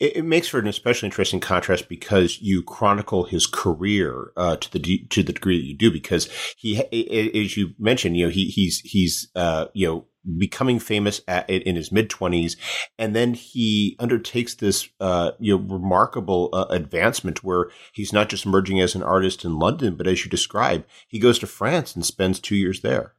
It, 0.00 0.16
it, 0.16 0.24
makes 0.24 0.48
for 0.48 0.58
an 0.58 0.66
especially 0.66 1.06
interesting 1.06 1.38
contrast 1.38 1.88
because 1.88 2.40
you 2.40 2.62
chronicle 2.62 3.24
his 3.24 3.46
career 3.46 4.32
uh, 4.36 4.56
to 4.56 4.72
the 4.72 4.78
de- 4.78 5.06
to 5.10 5.22
the 5.22 5.32
degree 5.32 5.58
that 5.58 5.66
you 5.66 5.76
do. 5.76 5.92
Because 5.92 6.28
he, 6.56 6.78
as 6.80 7.56
you 7.56 7.74
mentioned, 7.78 8.16
you 8.16 8.26
know, 8.26 8.30
he 8.30 8.46
he's 8.46 8.80
he's 8.80 9.28
uh, 9.36 9.66
you 9.74 9.86
know 9.86 10.06
becoming 10.38 10.78
famous 10.78 11.20
at, 11.26 11.48
in 11.48 11.76
his 11.76 11.92
mid 11.92 12.10
twenties, 12.10 12.56
and 12.98 13.14
then 13.14 13.34
he 13.34 13.96
undertakes 13.98 14.54
this 14.54 14.88
uh, 15.00 15.32
you 15.38 15.56
know 15.56 15.64
remarkable 15.74 16.50
uh, 16.52 16.66
advancement 16.70 17.42
where 17.44 17.70
he's 17.92 18.12
not 18.12 18.28
just 18.28 18.46
emerging 18.46 18.80
as 18.80 18.94
an 18.94 19.02
artist 19.02 19.44
in 19.44 19.58
London, 19.58 19.94
but 19.94 20.06
as 20.06 20.24
you 20.24 20.30
describe, 20.30 20.84
he 21.08 21.18
goes 21.18 21.38
to 21.38 21.46
France 21.46 21.94
and 21.94 22.04
spends 22.04 22.40
two 22.40 22.56
years 22.56 22.80
there. 22.80 23.14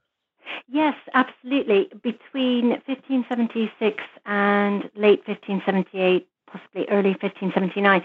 Yes, 0.67 0.95
absolutely. 1.13 1.89
Between 2.01 2.69
1576 2.87 4.03
and 4.25 4.83
late 4.95 5.21
1578, 5.27 6.27
possibly 6.47 6.85
early 6.89 7.15
1579. 7.21 8.01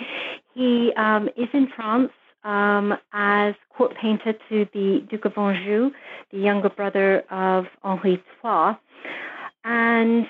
He 0.54 0.92
um, 0.96 1.28
is 1.36 1.48
in 1.52 1.68
France 1.74 2.10
um, 2.44 2.96
as 3.12 3.54
court 3.70 3.94
painter 4.00 4.34
to 4.48 4.66
the 4.72 5.04
Duke 5.08 5.24
of 5.24 5.36
Anjou, 5.36 5.90
the 6.30 6.38
younger 6.38 6.68
brother 6.68 7.24
of 7.30 7.66
Henri 7.82 8.22
III. 8.44 8.76
And 9.64 10.26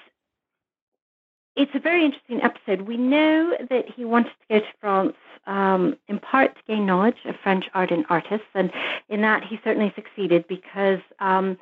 it's 1.57 1.73
a 1.75 1.81
very 1.81 2.05
interesting 2.05 2.40
episode. 2.42 2.83
We 2.83 2.97
know 2.97 3.57
that 3.68 3.87
he 3.94 4.05
wanted 4.05 4.31
to 4.31 4.47
go 4.49 4.61
to 4.61 4.66
France 4.81 5.16
um, 5.47 5.97
in 6.07 6.18
part 6.18 6.55
to 6.55 6.61
gain 6.66 6.87
knowledge 6.87 7.16
of 7.25 7.35
French 7.42 7.64
art 7.75 7.90
and 7.90 8.05
artists, 8.09 8.47
and 8.55 8.71
in 9.09 9.23
that 9.23 9.42
he 9.44 9.59
certainly 9.64 9.92
succeeded 9.97 10.47
because 10.47 11.01
um, 11.21 11.59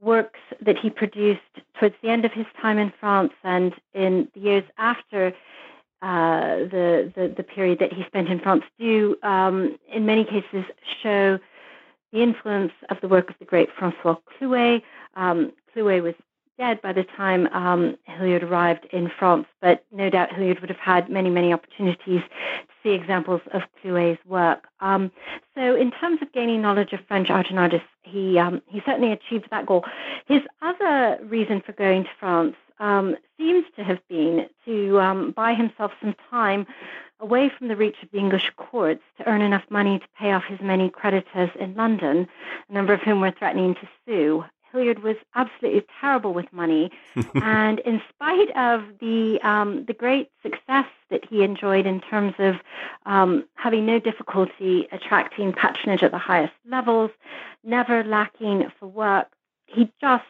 works 0.00 0.40
that 0.60 0.76
he 0.76 0.90
produced 0.90 1.40
towards 1.78 1.94
the 2.02 2.10
end 2.10 2.24
of 2.24 2.32
his 2.32 2.46
time 2.60 2.76
in 2.76 2.92
France 3.00 3.32
and 3.44 3.72
in 3.94 4.28
the 4.34 4.40
years 4.40 4.64
after 4.76 5.32
uh, 6.02 6.56
the, 6.70 7.12
the, 7.14 7.32
the 7.36 7.42
period 7.42 7.78
that 7.78 7.92
he 7.92 8.04
spent 8.06 8.28
in 8.28 8.40
France 8.40 8.64
do, 8.78 9.16
um, 9.22 9.78
in 9.92 10.04
many 10.04 10.24
cases, 10.24 10.64
show 11.02 11.38
the 12.12 12.22
influence 12.22 12.72
of 12.90 12.96
the 13.00 13.08
work 13.08 13.30
of 13.30 13.36
the 13.38 13.44
great 13.44 13.68
Francois 13.78 14.16
Clouet. 14.38 14.82
Um, 15.14 15.52
Clouet 15.72 16.02
was 16.02 16.14
dead 16.58 16.80
by 16.82 16.92
the 16.92 17.04
time 17.04 17.46
um, 17.48 17.96
Hilliard 18.04 18.42
arrived 18.42 18.86
in 18.92 19.10
France, 19.18 19.46
but 19.60 19.84
no 19.92 20.10
doubt 20.10 20.32
Hilliard 20.32 20.60
would 20.60 20.70
have 20.70 20.78
had 20.78 21.08
many, 21.08 21.30
many 21.30 21.52
opportunities 21.52 22.20
to 22.20 22.74
see 22.82 22.90
examples 22.90 23.40
of 23.52 23.62
Clouet's 23.80 24.24
work. 24.26 24.66
Um, 24.80 25.10
so, 25.54 25.74
in 25.76 25.90
terms 25.90 26.20
of 26.22 26.32
gaining 26.32 26.62
knowledge 26.62 26.92
of 26.92 27.00
French 27.06 27.30
art 27.30 27.48
and 27.50 27.58
artists, 27.58 27.88
he 28.02 28.38
um, 28.38 28.62
he 28.66 28.80
certainly 28.84 29.12
achieved 29.12 29.48
that 29.50 29.66
goal. 29.66 29.84
His 30.26 30.42
other 30.60 31.18
reason 31.22 31.62
for 31.64 31.72
going 31.72 32.04
to 32.04 32.10
France 32.18 32.56
um, 32.78 33.16
seems 33.38 33.64
to 33.76 33.84
have 33.84 34.00
been 34.08 34.48
to 34.64 35.00
um, 35.00 35.30
buy 35.32 35.54
himself 35.54 35.92
some 36.00 36.14
time 36.30 36.66
away 37.20 37.48
from 37.56 37.68
the 37.68 37.76
reach 37.76 37.96
of 38.02 38.10
the 38.10 38.18
English 38.18 38.50
courts 38.56 39.02
to 39.16 39.28
earn 39.28 39.40
enough 39.40 39.64
money 39.70 39.98
to 39.98 40.06
pay 40.18 40.32
off 40.32 40.42
his 40.48 40.60
many 40.60 40.90
creditors 40.90 41.50
in 41.58 41.74
London, 41.74 42.26
a 42.68 42.72
number 42.72 42.92
of 42.92 43.00
whom 43.00 43.20
were 43.20 43.30
threatening 43.30 43.74
to 43.76 43.88
sue. 44.04 44.44
Hilliard 44.72 45.02
was 45.02 45.16
absolutely 45.34 45.84
terrible 46.00 46.32
with 46.32 46.52
money, 46.52 46.90
and 47.34 47.78
in 47.80 48.00
spite 48.08 48.50
of 48.56 48.84
the 49.00 49.38
um, 49.42 49.84
the 49.86 49.92
great 49.92 50.30
success 50.42 50.86
that 51.10 51.24
he 51.28 51.42
enjoyed 51.42 51.86
in 51.86 52.00
terms 52.00 52.34
of 52.38 52.56
um, 53.06 53.44
having 53.54 53.86
no 53.86 53.98
difficulty 53.98 54.88
attracting 54.92 55.52
patronage 55.52 56.02
at 56.02 56.10
the 56.10 56.18
highest 56.18 56.54
levels, 56.68 57.10
never 57.62 58.02
lacking 58.04 58.70
for 58.78 58.86
work, 58.86 59.28
he 59.66 59.92
just 60.00 60.24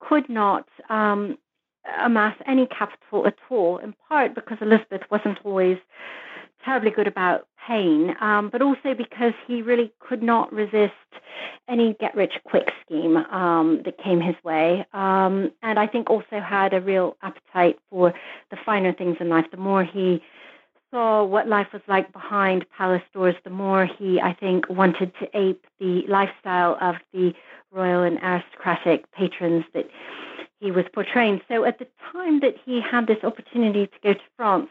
could 0.00 0.28
not 0.28 0.68
um, 0.88 1.36
amass 2.00 2.36
any 2.46 2.66
capital 2.66 3.26
at 3.26 3.36
all, 3.50 3.78
in 3.78 3.94
part 4.08 4.34
because 4.34 4.58
Elizabeth 4.60 5.02
wasn't 5.10 5.38
always 5.44 5.78
terribly 6.64 6.90
good 6.90 7.06
about 7.06 7.46
pain, 7.66 8.14
um, 8.20 8.48
but 8.50 8.62
also 8.62 8.94
because 8.96 9.32
he 9.46 9.62
really 9.62 9.92
could 10.00 10.22
not 10.22 10.52
resist 10.52 10.92
any 11.68 11.94
get 12.00 12.14
rich 12.14 12.34
quick 12.44 12.68
scheme 12.84 13.16
um, 13.16 13.82
that 13.84 13.96
came 13.98 14.20
his 14.20 14.34
way. 14.44 14.84
Um, 14.92 15.52
and 15.62 15.78
I 15.78 15.86
think 15.86 16.10
also 16.10 16.40
had 16.40 16.74
a 16.74 16.80
real 16.80 17.16
appetite 17.22 17.78
for 17.88 18.12
the 18.50 18.56
finer 18.64 18.92
things 18.92 19.16
in 19.20 19.28
life. 19.28 19.46
The 19.50 19.56
more 19.56 19.84
he 19.84 20.22
saw 20.90 21.24
what 21.24 21.48
life 21.48 21.68
was 21.72 21.82
like 21.88 22.12
behind 22.12 22.66
palace 22.76 23.02
doors, 23.14 23.34
the 23.44 23.50
more 23.50 23.86
he, 23.86 24.20
I 24.20 24.34
think, 24.34 24.68
wanted 24.68 25.12
to 25.20 25.28
ape 25.34 25.64
the 25.80 26.02
lifestyle 26.08 26.76
of 26.80 26.96
the 27.12 27.32
royal 27.70 28.02
and 28.02 28.18
aristocratic 28.22 29.10
patrons 29.12 29.64
that 29.72 29.86
he 30.62 30.70
was 30.70 30.84
portraying. 30.94 31.40
So 31.48 31.64
at 31.64 31.78
the 31.80 31.88
time 32.12 32.40
that 32.40 32.54
he 32.64 32.80
had 32.80 33.08
this 33.08 33.24
opportunity 33.24 33.88
to 33.88 33.98
go 34.02 34.14
to 34.14 34.20
France, 34.36 34.70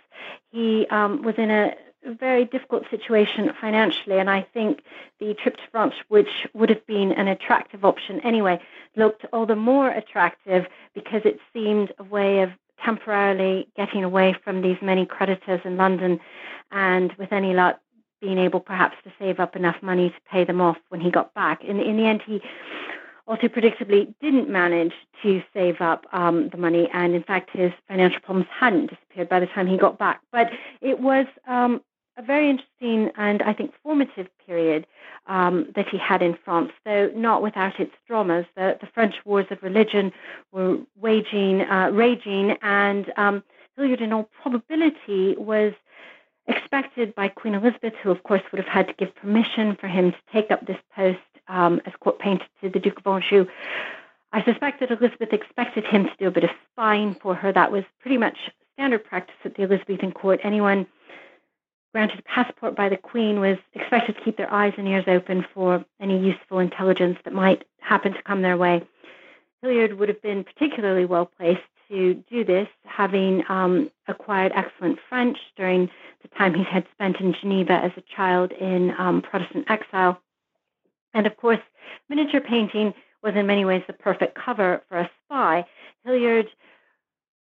he 0.51 0.87
um, 0.89 1.21
was 1.21 1.35
in 1.37 1.51
a 1.51 1.75
very 2.05 2.45
difficult 2.45 2.83
situation 2.89 3.51
financially, 3.59 4.17
and 4.17 4.29
I 4.29 4.47
think 4.53 4.81
the 5.19 5.33
trip 5.35 5.57
to 5.57 5.63
France, 5.71 5.93
which 6.07 6.47
would 6.53 6.69
have 6.69 6.85
been 6.87 7.11
an 7.11 7.27
attractive 7.27 7.83
option 7.85 8.21
anyway, 8.21 8.59
looked 8.95 9.25
all 9.33 9.45
the 9.45 9.55
more 9.55 9.89
attractive 9.89 10.65
because 10.95 11.21
it 11.25 11.39
seemed 11.53 11.93
a 11.99 12.03
way 12.03 12.41
of 12.41 12.51
temporarily 12.83 13.67
getting 13.75 14.03
away 14.03 14.35
from 14.43 14.61
these 14.61 14.77
many 14.81 15.05
creditors 15.05 15.61
in 15.65 15.77
London, 15.77 16.19
and 16.71 17.11
with 17.19 17.31
any 17.33 17.53
luck, 17.53 17.79
being 18.21 18.37
able 18.37 18.59
perhaps 18.59 18.95
to 19.03 19.11
save 19.19 19.39
up 19.39 19.55
enough 19.55 19.81
money 19.81 20.09
to 20.09 20.15
pay 20.31 20.43
them 20.45 20.61
off 20.61 20.77
when 20.89 21.01
he 21.01 21.11
got 21.11 21.33
back. 21.33 21.63
In, 21.63 21.79
in 21.79 21.97
the 21.97 22.05
end, 22.05 22.21
he 22.25 22.41
also 23.31 23.47
predictably 23.47 24.13
didn't 24.19 24.49
manage 24.49 24.91
to 25.23 25.41
save 25.53 25.79
up 25.79 26.05
um, 26.11 26.49
the 26.49 26.57
money, 26.57 26.89
and 26.93 27.15
in 27.15 27.23
fact, 27.23 27.49
his 27.53 27.71
financial 27.87 28.19
problems 28.19 28.47
hadn't 28.51 28.87
disappeared 28.87 29.29
by 29.29 29.39
the 29.39 29.45
time 29.47 29.67
he 29.67 29.77
got 29.77 29.97
back. 29.97 30.19
But 30.33 30.51
it 30.81 30.99
was 30.99 31.25
um, 31.47 31.81
a 32.17 32.21
very 32.21 32.49
interesting 32.49 33.09
and 33.15 33.41
I 33.41 33.53
think 33.53 33.71
formative 33.81 34.27
period 34.45 34.85
um, 35.27 35.71
that 35.75 35.87
he 35.87 35.97
had 35.97 36.21
in 36.21 36.37
France, 36.43 36.73
though 36.83 37.09
not 37.15 37.41
without 37.41 37.79
its 37.79 37.93
dramas. 38.05 38.45
The, 38.57 38.77
the 38.81 38.87
French 38.87 39.15
wars 39.23 39.45
of 39.49 39.63
religion 39.63 40.11
were 40.51 40.79
waging, 40.99 41.61
uh, 41.61 41.89
raging, 41.93 42.57
and 42.61 43.13
um, 43.15 43.43
Hilliard, 43.77 44.01
in 44.01 44.11
all 44.11 44.29
probability, 44.41 45.37
was 45.37 45.71
expected 46.47 47.15
by 47.15 47.29
Queen 47.29 47.53
Elizabeth, 47.53 47.93
who 48.03 48.11
of 48.11 48.23
course 48.23 48.41
would 48.51 48.59
have 48.59 48.67
had 48.67 48.87
to 48.87 48.93
give 48.93 49.15
permission 49.15 49.77
for 49.79 49.87
him 49.87 50.11
to 50.11 50.17
take 50.33 50.51
up 50.51 50.67
this 50.67 50.79
post 50.93 51.19
um, 51.47 51.81
as 51.85 51.93
court 51.99 52.19
painter 52.19 52.45
to 52.61 52.69
the 52.69 52.79
Duke 52.79 52.99
of 52.99 53.07
Anjou. 53.07 53.45
I 54.33 54.43
suspect 54.43 54.79
that 54.79 54.91
Elizabeth 54.91 55.33
expected 55.33 55.85
him 55.85 56.05
to 56.05 56.15
do 56.17 56.27
a 56.27 56.31
bit 56.31 56.45
of 56.45 56.51
spying 56.71 57.15
for 57.21 57.35
her. 57.35 57.51
That 57.51 57.71
was 57.71 57.83
pretty 57.99 58.17
much 58.17 58.37
standard 58.73 59.03
practice 59.03 59.35
at 59.43 59.55
the 59.55 59.63
Elizabethan 59.63 60.13
court. 60.13 60.39
Anyone 60.43 60.87
granted 61.93 62.19
a 62.19 62.23
passport 62.23 62.75
by 62.75 62.87
the 62.87 62.97
Queen 62.97 63.39
was 63.39 63.57
expected 63.73 64.15
to 64.15 64.21
keep 64.21 64.37
their 64.37 64.51
eyes 64.51 64.73
and 64.77 64.87
ears 64.87 65.03
open 65.07 65.45
for 65.53 65.83
any 65.99 66.17
useful 66.17 66.59
intelligence 66.59 67.17
that 67.25 67.33
might 67.33 67.65
happen 67.79 68.13
to 68.13 68.23
come 68.23 68.41
their 68.41 68.57
way. 68.57 68.81
Hilliard 69.61 69.99
would 69.99 70.09
have 70.09 70.21
been 70.21 70.43
particularly 70.43 71.05
well 71.05 71.25
placed 71.25 71.61
to 71.89 72.23
do 72.29 72.43
this, 72.45 72.67
having 72.85 73.43
um, 73.49 73.91
acquired 74.07 74.53
excellent 74.55 74.97
French 75.09 75.37
during 75.57 75.89
the 76.21 76.29
time 76.29 76.53
he 76.53 76.63
had 76.63 76.85
spent 76.93 77.17
in 77.19 77.33
Geneva 77.33 77.73
as 77.73 77.91
a 77.97 78.15
child 78.15 78.53
in 78.53 78.93
um, 78.97 79.21
Protestant 79.21 79.65
exile. 79.69 80.21
And 81.13 81.27
of 81.27 81.37
course, 81.37 81.59
miniature 82.09 82.41
painting 82.41 82.93
was 83.23 83.35
in 83.35 83.45
many 83.45 83.65
ways 83.65 83.83
the 83.87 83.93
perfect 83.93 84.35
cover 84.35 84.81
for 84.89 84.99
a 84.99 85.09
spy. 85.25 85.65
Hilliard 86.03 86.47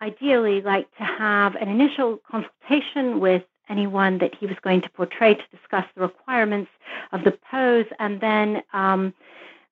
ideally 0.03 0.61
liked 0.63 0.97
to 0.97 1.05
have 1.05 1.55
an 1.57 1.69
initial 1.69 2.21
consultation 2.31 3.21
with 3.21 3.43
anyone 3.69 4.19
that 4.19 4.35
he 4.35 4.47
was 4.47 4.57
going 4.63 4.81
to 4.83 4.91
portray 4.91 5.35
to 5.35 5.43
discuss 5.57 5.85
the 5.95 6.01
requirements 6.01 6.71
of 7.13 7.23
the 7.25 7.39
pose, 7.51 7.87
and 7.99 8.21
then 8.21 8.63
um, 8.73 9.15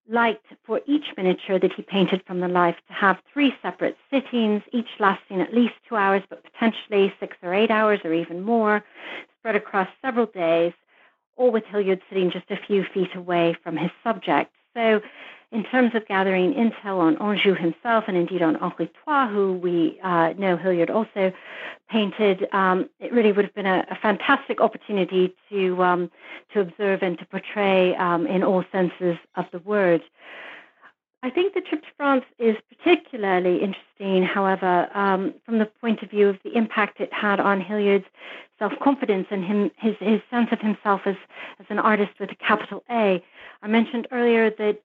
liked 0.09 0.47
for 0.65 0.81
each 0.87 1.07
miniature 1.17 1.59
that 1.59 1.73
he 1.73 1.83
painted 1.83 2.23
from 2.27 2.41
the 2.41 2.49
life 2.49 2.77
to 2.87 2.93
have 2.93 3.19
three 3.33 3.55
separate 3.61 3.97
sittings, 4.11 4.63
each 4.73 4.89
lasting 4.99 5.41
at 5.41 5.53
least 5.53 5.75
two 5.89 5.97
hours, 5.97 6.23
but 6.31 6.45
potentially 6.45 7.13
six 7.21 7.37
or 7.43 7.53
eight 7.53 7.71
hours 7.71 8.01
or 8.05 8.13
even 8.15 8.41
more, 8.41 8.85
spread 9.39 9.57
across 9.57 9.89
several 10.01 10.27
days, 10.27 10.73
all 11.39 11.51
with 11.51 11.65
Hilliard 11.65 12.03
sitting 12.09 12.31
just 12.31 12.51
a 12.51 12.57
few 12.57 12.85
feet 12.85 13.15
away 13.15 13.57
from 13.63 13.77
his 13.77 13.91
subject. 14.05 14.53
So 14.75 15.01
in 15.51 15.65
terms 15.65 15.95
of 15.95 16.07
gathering 16.07 16.53
intel 16.53 16.99
on 16.99 17.17
Anjou 17.17 17.55
himself 17.55 18.05
and 18.07 18.17
indeed 18.17 18.43
on 18.43 18.57
Henri 18.57 18.91
III, 19.07 19.33
who 19.33 19.55
we 19.55 19.99
uh, 20.03 20.35
know 20.37 20.57
Hilliard 20.57 20.91
also 20.91 21.33
painted, 21.89 22.47
um, 22.53 22.91
it 23.01 23.13
really 23.13 23.33
would 23.33 23.47
have 23.47 23.55
been 23.55 23.67
a, 23.67 23.87
a 23.91 23.97
fantastic 23.97 24.61
opportunity 24.61 25.35
to 25.49 25.83
um, 25.83 26.11
to 26.53 26.61
observe 26.61 27.03
and 27.03 27.19
to 27.19 27.25
portray 27.25 27.95
um, 27.97 28.27
in 28.27 28.43
all 28.43 28.63
senses 28.71 29.17
of 29.37 29.47
the 29.53 29.59
word. 29.61 30.03
I 31.23 31.31
think 31.31 31.55
the 31.55 31.61
trip 31.61 31.83
to 31.83 31.89
France 31.97 32.25
is 32.39 32.57
particularly 32.69 33.61
interesting, 33.63 34.23
however, 34.23 34.89
um, 34.95 35.35
from 35.45 35.59
the 35.59 35.67
point 35.67 36.03
of 36.03 36.11
view 36.11 36.29
of 36.29 36.39
the 36.45 36.57
impact 36.57 37.01
it 37.01 37.13
had 37.13 37.41
on 37.41 37.61
Hilliard's 37.61 38.05
self-confidence 38.59 39.29
and 39.31 39.45
him, 39.45 39.71
his, 39.77 39.95
his 40.01 40.21
sense 40.31 40.49
of 40.53 40.61
himself 40.61 41.03
as, 41.05 41.17
as 41.61 41.67
an 41.71 41.79
artist 41.79 42.13
with 42.19 42.31
a 42.31 42.35
capital 42.35 42.83
A. 42.91 43.23
I 43.63 43.67
mentioned 43.69 44.09
earlier 44.11 44.51
that 44.51 44.83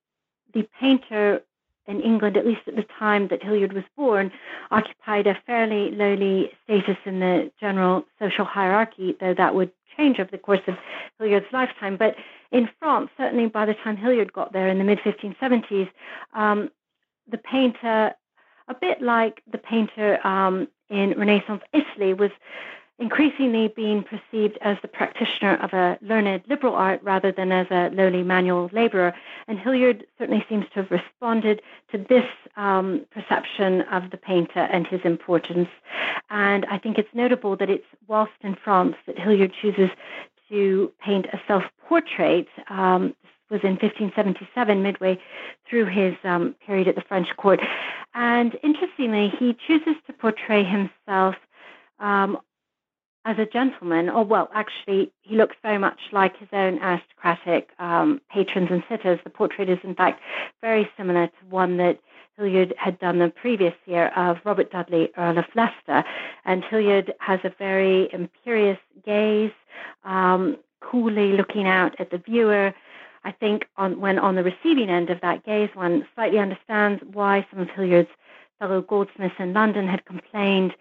the 0.54 0.68
painter 0.80 1.42
in 1.88 2.00
England, 2.02 2.38
at 2.38 2.46
least 2.46 2.62
at 2.68 2.76
the 2.76 2.86
time 2.98 3.28
that 3.28 3.44
Hilliard 3.44 3.74
was 3.74 3.84
born, 3.98 4.32
occupied 4.72 5.28
a 5.28 5.38
fairly 5.46 5.92
lowly 5.92 6.52
status 6.64 6.98
in 7.06 7.20
the 7.20 7.52
general 7.60 8.06
social 8.20 8.46
hierarchy, 8.46 9.18
though 9.20 9.34
that 9.34 9.54
would 9.54 9.72
change 9.98 10.20
over 10.20 10.32
the 10.32 10.38
course 10.38 10.62
of 10.68 10.76
Hilliard's 11.20 11.46
lifetime. 11.52 11.98
But 11.98 12.16
in 12.52 12.70
France, 12.80 13.10
certainly 13.18 13.48
by 13.48 13.66
the 13.66 13.74
time 13.74 13.98
Hilliard 13.98 14.32
got 14.32 14.54
there 14.54 14.70
in 14.70 14.78
the 14.78 14.84
mid 14.84 15.00
1570s, 15.00 15.90
um, 16.34 16.70
the 17.30 17.38
painter, 17.38 18.14
a 18.68 18.74
bit 18.74 19.02
like 19.02 19.42
the 19.52 19.58
painter 19.58 20.26
um, 20.26 20.68
in 20.90 21.14
Renaissance 21.18 21.64
Italy, 21.74 22.14
was 22.14 22.32
increasingly 23.00 23.68
being 23.70 24.04
perceived 24.04 24.58
as 24.62 24.78
the 24.82 24.88
practitioner 24.88 25.56
of 25.56 25.74
a 25.74 25.98
learned 26.02 26.44
liberal 26.48 26.76
art 26.76 27.02
rather 27.04 27.32
than 27.32 27.52
as 27.52 27.68
a 27.72 27.90
lowly 27.90 28.24
manual 28.24 28.70
laborer. 28.72 29.14
And 29.48 29.60
Hilliard 29.60 30.06
certainly 30.18 30.46
seems 30.48 30.66
to 30.70 30.84
have 30.84 30.92
responded 30.92 31.62
to 31.92 31.98
this 31.98 32.26
um, 32.56 33.06
perception 33.12 33.82
of 33.84 34.12
the 34.12 34.18
painter 34.18 34.60
and 34.60 34.86
his 34.86 35.02
importance. 35.04 35.70
And 36.30 36.66
I 36.66 36.78
think 36.78 36.98
it's 36.98 37.14
notable 37.14 37.56
that 37.58 37.70
it's 37.70 37.86
whilst 38.08 38.34
in 38.42 38.56
France 38.56 38.96
that 39.08 39.18
Hilliard 39.18 39.54
chooses 39.60 39.90
to 40.50 40.92
paint 41.04 41.26
a 41.34 41.42
self 41.48 41.64
portrait. 41.88 42.48
Um, 42.70 43.16
was 43.50 43.62
in 43.64 43.74
1577, 43.74 44.82
midway 44.82 45.20
through 45.70 45.86
his 45.86 46.16
um, 46.24 46.56
period 46.66 46.88
at 46.88 46.96
the 46.96 47.02
French 47.02 47.28
court. 47.38 47.60
And 48.16 48.58
interestingly, 48.64 49.32
he 49.38 49.56
chooses 49.68 49.96
to 50.08 50.14
portray 50.14 50.64
himself 50.64 51.36
um, 52.00 52.40
as 53.26 53.38
a 53.40 53.46
gentleman, 53.46 54.10
or 54.10 54.24
well, 54.26 54.50
actually, 54.54 55.12
he 55.22 55.36
looks 55.36 55.56
very 55.62 55.78
much 55.78 56.00
like 56.12 56.38
his 56.38 56.50
own 56.52 56.78
aristocratic 56.80 57.70
um, 57.80 58.20
patrons 58.30 58.68
and 58.70 58.84
sitters. 58.90 59.20
The 59.24 59.30
portrait 59.30 59.70
is, 59.70 59.80
in 59.84 59.96
fact, 59.96 60.22
very 60.62 60.90
similar 60.98 61.28
to 61.28 61.46
one 61.50 61.78
that 61.78 62.00
Hilliard 62.38 62.74
had 62.78 63.00
done 63.00 63.20
the 63.20 63.30
previous 63.30 63.76
year 63.86 64.08
of 64.16 64.38
Robert 64.44 64.72
Dudley, 64.72 65.10
Earl 65.18 65.38
of 65.38 65.46
Leicester. 65.56 66.04
And 66.44 66.64
Hilliard 66.66 67.14
has 67.20 67.40
a 67.44 67.54
very 67.58 68.10
imperious 68.12 68.80
gaze, 69.06 69.52
um, 70.04 70.58
coolly 70.82 71.34
looking 71.34 71.68
out 71.68 71.98
at 72.00 72.12
the 72.12 72.18
viewer. 72.18 72.74
I 73.24 73.32
think 73.32 73.68
on, 73.78 74.02
when 74.02 74.20
on 74.20 74.36
the 74.36 74.44
receiving 74.44 74.90
end 74.90 75.10
of 75.10 75.22
that 75.22 75.46
gaze, 75.46 75.70
one 75.76 76.06
slightly 76.14 76.40
understands 76.40 77.02
why 77.14 77.48
some 77.50 77.62
of 77.62 77.70
Hilliard's 77.70 78.10
fellow 78.60 78.82
goldsmiths 78.82 79.36
in 79.40 79.54
London 79.54 79.88
had 79.88 80.04
complained 80.06 80.74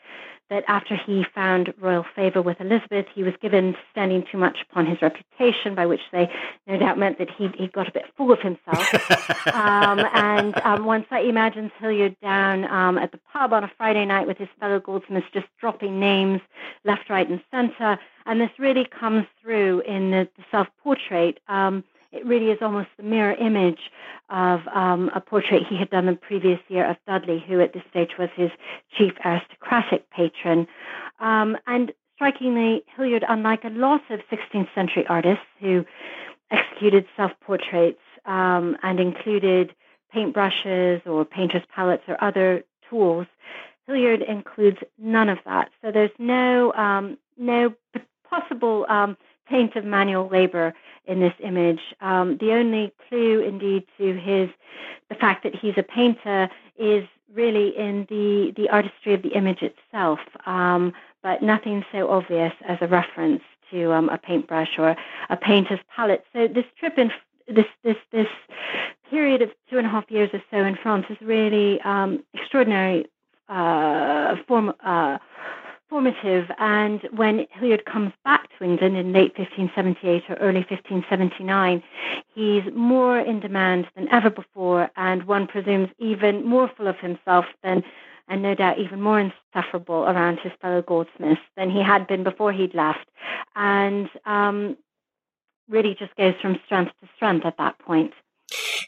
that 0.53 0.64
after 0.68 0.94
he 0.94 1.24
found 1.34 1.72
royal 1.80 2.05
favor 2.14 2.42
with 2.42 2.61
Elizabeth, 2.61 3.07
he 3.14 3.22
was 3.22 3.32
given 3.40 3.74
standing 3.90 4.22
too 4.30 4.36
much 4.36 4.59
upon 4.70 4.84
his 4.84 5.00
reputation, 5.00 5.74
by 5.74 5.86
which 5.86 6.03
they 6.12 6.30
no 6.66 6.78
doubt 6.78 6.98
meant 6.98 7.16
that 7.18 7.30
he 7.30 7.48
he 7.57 7.68
got 7.68 7.88
a 7.88 7.92
bit 7.92 8.05
full 8.16 8.30
of 8.30 8.38
himself. 8.40 8.94
um, 9.55 10.00
and 10.12 10.55
um, 10.62 10.84
one 10.84 11.07
slightly 11.09 11.30
imagines 11.30 11.70
Hilliard 11.80 12.14
down 12.20 12.66
um, 12.66 12.98
at 12.98 13.12
the 13.12 13.20
pub 13.32 13.55
on 13.55 13.64
a 13.64 13.72
Friday 13.78 14.05
night 14.05 14.26
with 14.26 14.36
his 14.36 14.48
fellow 14.61 14.78
goldsmiths, 14.78 15.26
just 15.32 15.46
dropping 15.59 15.98
names 15.98 16.42
left, 16.84 17.09
right, 17.09 17.28
and 17.28 17.42
center. 17.50 17.98
And 18.26 18.38
this 18.38 18.50
really 18.59 18.84
comes 18.84 19.24
through 19.40 19.80
in 19.80 20.11
the, 20.11 20.28
the 20.36 20.44
self-portrait. 20.50 21.40
Um, 21.48 21.82
it 22.13 22.27
really 22.27 22.51
is 22.51 22.59
almost 22.61 22.89
the 22.97 23.03
mirror 23.03 23.35
image 23.35 23.91
of 24.31 24.61
um, 24.75 25.11
a 25.15 25.21
portrait 25.21 25.63
he 25.69 25.77
had 25.77 25.91
done 25.91 26.07
the 26.07 26.15
previous 26.15 26.61
year 26.69 26.89
of 26.89 26.97
Dudley, 27.07 27.45
who 27.47 27.61
at 27.61 27.73
this 27.73 27.83
stage 27.91 28.11
was 28.19 28.29
his 28.37 28.51
chief 28.97 29.13
aristocratic 29.25 30.09
patron. 30.11 30.67
Um, 31.21 31.57
and 31.67 31.93
strikingly, 32.15 32.85
Hilliard, 32.97 33.25
unlike 33.29 33.65
a 33.65 33.71
lot 33.71 34.03
of 34.11 34.21
16th 34.31 34.69
century 34.75 35.07
artists 35.09 35.45
who 35.61 35.85
executed 36.51 37.07
self 37.17 37.33
portraits 37.41 38.01
um, 38.27 38.77
and 38.83 39.01
included 39.01 39.75
paintbrushes 40.15 41.07
or 41.07 41.25
painter's 41.25 41.65
palettes 41.75 42.05
or 42.07 42.23
other 42.23 42.63
tools, 42.89 43.27
Hilliard 43.87 44.23
includes 44.23 44.79
none 44.99 45.29
of 45.29 45.39
that. 45.45 45.71
So 45.83 45.91
there's 45.91 46.11
no 46.19 46.73
um, 46.75 47.19
no 47.39 47.75
possible 48.29 48.87
um, 48.89 49.17
taint 49.49 49.76
of 49.76 49.84
manual 49.84 50.28
labor 50.28 50.74
in 51.07 51.20
this 51.20 51.34
image. 51.40 51.80
Um, 52.01 52.38
the 52.38 52.53
only 52.53 52.93
clue, 53.09 53.40
indeed, 53.40 53.86
to 53.99 54.14
his 54.14 54.49
the 55.09 55.14
fact 55.14 55.43
that 55.43 55.55
he's 55.55 55.74
a 55.76 55.82
painter 55.82 56.49
is 56.78 57.07
really 57.34 57.76
in 57.76 58.07
the 58.09 58.53
the 58.57 58.68
artistry 58.70 59.14
of 59.14 59.22
the 59.22 59.30
image 59.30 59.62
itself, 59.62 60.20
um, 60.47 60.93
but 61.22 61.43
nothing 61.43 61.84
so 61.93 62.11
obvious 62.11 62.53
as 62.66 62.78
a 62.80 62.86
reference 62.86 63.43
to 63.70 63.93
um, 63.93 64.09
a 64.09 64.18
paintbrush 64.18 64.78
or 64.78 64.97
a 65.30 65.36
painter's 65.36 65.80
palette. 65.95 66.24
So 66.32 66.49
this 66.49 66.64
trip 66.78 66.99
in 66.99 67.11
this 67.49 67.66
this 67.82 67.97
this 68.12 68.28
period 69.11 69.43
of 69.43 69.51
two 69.68 69.78
and 69.78 69.86
a 69.86 69.90
half 69.90 70.11
years 70.11 70.30
or 70.32 70.43
so 70.51 70.59
in 70.64 70.76
France 70.82 71.07
is 71.11 71.18
really 71.20 71.80
um, 71.82 72.22
extraordinary 72.34 73.07
uh, 73.49 74.36
form. 74.47 74.72
Uh, 74.84 75.18
formative. 75.93 76.51
And 76.59 77.03
when 77.14 77.47
Hilliard 77.51 77.84
comes 77.84 78.12
back 78.24 78.49
to 78.57 78.64
England 78.64 78.97
in 78.97 79.12
late 79.12 79.36
1578 79.36 80.22
or 80.30 80.36
early 80.36 80.64
1579, 80.70 81.82
he's 82.34 82.62
more 82.74 83.18
in 83.20 83.40
demand 83.40 83.86
than 83.95 84.09
ever 84.09 84.30
before, 84.30 84.90
and 84.97 85.24
one 85.24 85.47
presumes 85.47 85.90
even 85.99 86.47
more 86.47 86.70
full 86.74 86.88
of 86.88 86.97
himself 86.99 87.45
than, 87.62 87.84
and 88.26 88.40
no 88.40 88.55
doubt 88.55 88.78
even 88.78 89.03
more 89.03 89.20
insufferable 89.20 90.05
around 90.05 90.38
his 90.38 90.53
fellow 90.62 90.80
goldsmiths 90.80 91.43
than 91.59 91.70
he 91.70 91.82
had 91.82 92.07
been 92.07 92.24
before 92.24 92.53
he'd 92.53 92.74
left. 92.74 93.07
And 93.55 94.09
um, 94.24 94.78
really 95.68 95.95
just 95.95 96.16
goes 96.16 96.34
from 96.40 96.59
strength 96.64 96.93
to 97.03 97.09
strength 97.16 97.45
at 97.45 97.59
that 97.59 97.78
point. 97.78 98.14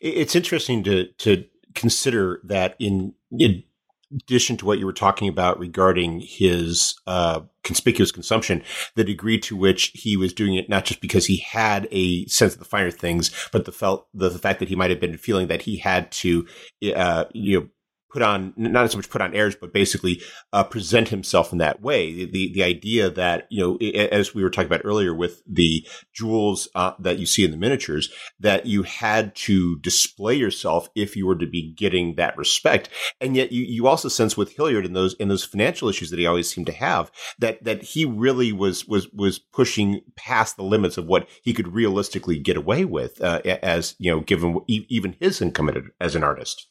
It's 0.01 0.35
interesting 0.35 0.83
to 0.85 1.09
to 1.19 1.45
consider 1.75 2.41
that 2.45 2.77
in, 2.79 3.13
in 3.31 3.65
addition 4.13 4.57
to 4.57 4.67
what 4.67 4.79
you 4.79 4.87
were 4.87 4.93
talking 4.93 5.29
about 5.29 5.59
regarding 5.59 6.21
his 6.21 6.95
uh, 7.07 7.41
conspicuous 7.63 8.13
consumption, 8.13 8.63
the 8.95 9.05
degree 9.05 9.39
to 9.39 9.57
which 9.57 9.91
he 9.95 10.17
was 10.17 10.33
doing 10.33 10.55
it 10.55 10.69
not 10.69 10.85
just 10.85 11.01
because 11.01 11.27
he 11.27 11.39
had 11.39 11.89
a 11.91 12.27
sense 12.27 12.53
of 12.53 12.59
the 12.59 12.65
finer 12.65 12.91
things, 12.91 13.31
but 13.53 13.65
the 13.65 13.73
felt 13.73 14.07
the, 14.15 14.29
the 14.29 14.39
fact 14.39 14.61
that 14.61 14.69
he 14.69 14.77
might 14.77 14.91
have 14.91 15.01
been 15.01 15.17
feeling 15.17 15.49
that 15.49 15.63
he 15.63 15.77
had 15.77 16.11
to, 16.13 16.47
uh, 16.95 17.25
you 17.33 17.61
know, 17.61 17.69
put 18.15 18.23
on 18.23 18.55
not 18.57 18.89
so 18.93 18.97
much 18.97 19.11
put 19.11 19.21
on 19.21 19.35
airs, 19.35 19.57
but 19.57 19.73
basically 19.73 20.23
uh, 20.53 20.63
present 20.63 21.09
himself 21.09 21.51
in 21.51 21.59
that 21.59 21.83
way. 21.83 22.25
The 22.25 22.53
the 22.55 22.63
idea 22.63 23.11
that 23.11 23.49
you 23.51 23.61
know, 23.61 23.77
as 23.97 24.35
we 24.35 24.45
were 24.45 24.51
talking 24.51 24.69
about 24.69 24.83
earlier 24.85 25.13
with 25.13 25.43
the 25.47 25.85
jewels 26.13 26.69
uh, 26.77 26.93
that 27.01 27.19
you 27.19 27.27
see 27.27 27.45
in 27.45 27.51
the 27.51 27.57
miniatures, 27.57 28.09
that 28.39 28.67
you 28.67 28.85
had 28.85 29.35
to 29.35 29.79
display 29.81 30.35
yourself 30.35 30.89
if 30.95 31.17
you 31.17 31.27
were 31.27 31.37
to 31.37 31.47
be 31.47 31.73
getting 31.73 32.15
that 32.15 32.39
respect, 32.39 32.89
and 33.21 33.35
yet 33.35 33.51
you, 33.51 33.65
you 33.65 33.89
also 33.89 34.09
sense 34.09 34.37
with 34.37 34.55
Hilliard 34.55 34.87
in 34.87 34.93
those 34.93 35.15
in 35.15 35.27
those 35.27 35.45
financial 35.45 35.89
issues 35.89 36.11
that 36.11 36.21
he 36.21 36.27
always 36.27 36.49
seemed 36.49 36.69
to 36.69 36.73
have 36.73 37.11
that 37.41 37.65
that 37.65 37.83
he 37.83 38.05
really 38.05 38.53
was 38.53 38.87
was 38.87 39.09
was 39.13 39.41
pushing 39.41 40.03
past 40.15 40.57
the 40.57 40.63
limits 40.63 40.97
of 40.97 41.07
what 41.07 41.29
he 41.43 41.53
could 41.53 41.75
realistically 41.75 42.39
get 42.39 42.57
away 42.57 42.85
with 42.85 43.21
uh, 43.21 43.41
as 43.45 43.97
you 43.99 44.13
know, 44.13 44.21
given 44.21 44.61
even 44.69 45.17
his 45.19 45.43
income 45.43 45.91
as 46.01 46.15
an 46.15 46.23
artist. 46.23 46.69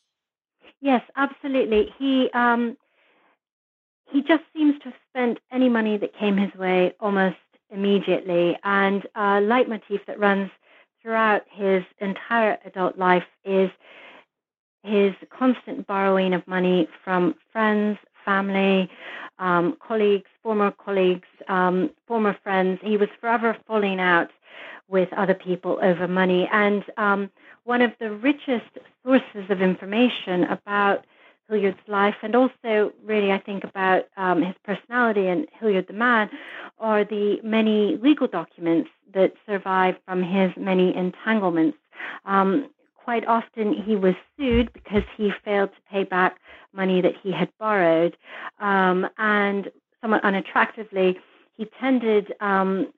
Yes, 0.83 1.01
absolutely. 1.17 1.93
He 1.97 2.29
um, 2.33 2.77
he 4.11 4.21
just 4.21 4.43
seems 4.55 4.77
to 4.79 4.85
have 4.85 4.93
spent 5.09 5.39
any 5.51 5.69
money 5.69 5.97
that 5.97 6.15
came 6.17 6.37
his 6.37 6.53
way 6.55 6.93
almost 6.99 7.37
immediately. 7.71 8.57
And 8.63 9.07
a 9.15 9.41
leitmotif 9.41 10.01
that 10.07 10.19
runs 10.19 10.51
throughout 11.01 11.43
his 11.51 11.83
entire 11.99 12.59
adult 12.65 12.97
life 12.97 13.25
is 13.45 13.71
his 14.83 15.13
constant 15.37 15.87
borrowing 15.87 16.33
of 16.33 16.47
money 16.47 16.87
from 17.03 17.35
friends, 17.51 17.99
family, 18.25 18.89
um, 19.39 19.77
colleagues, 19.85 20.29
former 20.43 20.71
colleagues, 20.71 21.27
um, 21.49 21.91
former 22.07 22.37
friends. 22.43 22.79
He 22.83 22.97
was 22.97 23.09
forever 23.21 23.57
falling 23.67 23.99
out 23.99 24.29
with 24.89 25.09
other 25.13 25.35
people 25.35 25.79
over 25.81 26.07
money. 26.07 26.49
And 26.53 26.83
um, 26.97 27.31
one 27.65 27.81
of 27.81 27.91
the 27.99 28.11
richest 28.11 28.69
sources 29.05 29.49
of 29.49 29.61
information 29.61 30.43
about 30.45 31.05
Hilliard's 31.49 31.77
life, 31.87 32.15
and 32.23 32.35
also 32.35 32.93
really, 33.03 33.31
I 33.31 33.39
think, 33.39 33.63
about 33.63 34.05
um, 34.17 34.41
his 34.41 34.55
personality 34.63 35.27
and 35.27 35.47
Hilliard 35.59 35.87
the 35.87 35.93
man, 35.93 36.29
are 36.79 37.03
the 37.03 37.37
many 37.43 37.97
legal 38.01 38.27
documents 38.27 38.89
that 39.13 39.33
survive 39.45 39.95
from 40.05 40.23
his 40.23 40.51
many 40.57 40.95
entanglements. 40.95 41.77
Um, 42.25 42.69
quite 42.95 43.25
often, 43.27 43.73
he 43.73 43.95
was 43.95 44.15
sued 44.37 44.71
because 44.73 45.03
he 45.17 45.31
failed 45.43 45.71
to 45.71 45.81
pay 45.91 46.03
back 46.05 46.37
money 46.73 47.01
that 47.01 47.13
he 47.21 47.31
had 47.31 47.49
borrowed, 47.59 48.17
um, 48.59 49.07
and 49.17 49.69
somewhat 50.01 50.23
unattractively, 50.23 51.15
he 51.55 51.65
tended 51.79 52.33
um, 52.39 52.91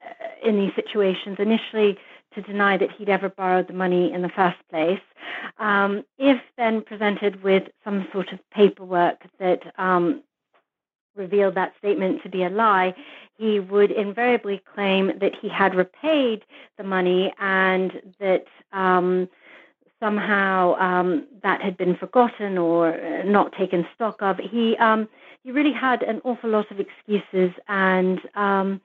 in 0.43 0.55
these 0.55 0.71
situations 0.75 1.37
initially 1.39 1.97
to 2.35 2.41
deny 2.41 2.77
that 2.77 2.91
he'd 2.91 3.09
ever 3.09 3.29
borrowed 3.29 3.67
the 3.67 3.73
money 3.73 4.11
in 4.11 4.21
the 4.21 4.29
first 4.29 4.57
place. 4.69 5.01
Um, 5.57 6.03
if 6.17 6.39
then 6.57 6.81
presented 6.81 7.43
with 7.43 7.63
some 7.83 8.07
sort 8.11 8.31
of 8.31 8.39
paperwork 8.51 9.23
that 9.39 9.61
um, 9.77 10.23
revealed 11.15 11.55
that 11.55 11.73
statement 11.79 12.21
to 12.23 12.29
be 12.29 12.43
a 12.43 12.49
lie, 12.49 12.93
he 13.37 13.59
would 13.59 13.91
invariably 13.91 14.61
claim 14.73 15.11
that 15.19 15.33
he 15.41 15.49
had 15.49 15.75
repaid 15.75 16.43
the 16.77 16.83
money 16.83 17.33
and 17.39 18.01
that 18.19 18.45
um, 18.71 19.27
somehow 19.99 20.75
um, 20.75 21.27
that 21.43 21.61
had 21.61 21.77
been 21.77 21.95
forgotten 21.95 22.57
or 22.57 23.23
not 23.25 23.53
taken 23.53 23.87
stock 23.95 24.21
of. 24.21 24.37
He 24.37 24.77
um, 24.77 25.07
he 25.43 25.51
really 25.51 25.73
had 25.73 26.01
an 26.03 26.21
awful 26.23 26.49
lot 26.49 26.71
of 26.71 26.79
excuses 26.79 27.51
and 27.67 28.19
um, 28.35 28.81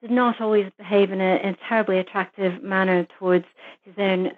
did 0.00 0.10
not 0.10 0.40
always 0.40 0.70
behave 0.76 1.10
in 1.10 1.20
a, 1.20 1.36
in 1.36 1.50
a, 1.50 1.56
terribly 1.68 1.98
attractive 1.98 2.62
manner 2.62 3.06
towards 3.18 3.46
his 3.82 3.94
own 3.98 4.32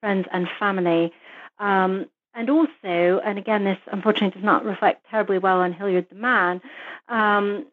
friends 0.00 0.26
and 0.32 0.48
family. 0.58 1.12
Um, 1.58 2.06
and 2.34 2.48
also, 2.48 3.20
and 3.24 3.38
again, 3.38 3.64
this 3.64 3.78
unfortunately 3.90 4.40
does 4.40 4.44
not 4.44 4.64
reflect 4.64 5.06
terribly 5.10 5.38
well 5.38 5.60
on 5.60 5.72
Hilliard 5.72 6.06
the 6.08 6.16
man, 6.16 6.60
um, 7.08 7.66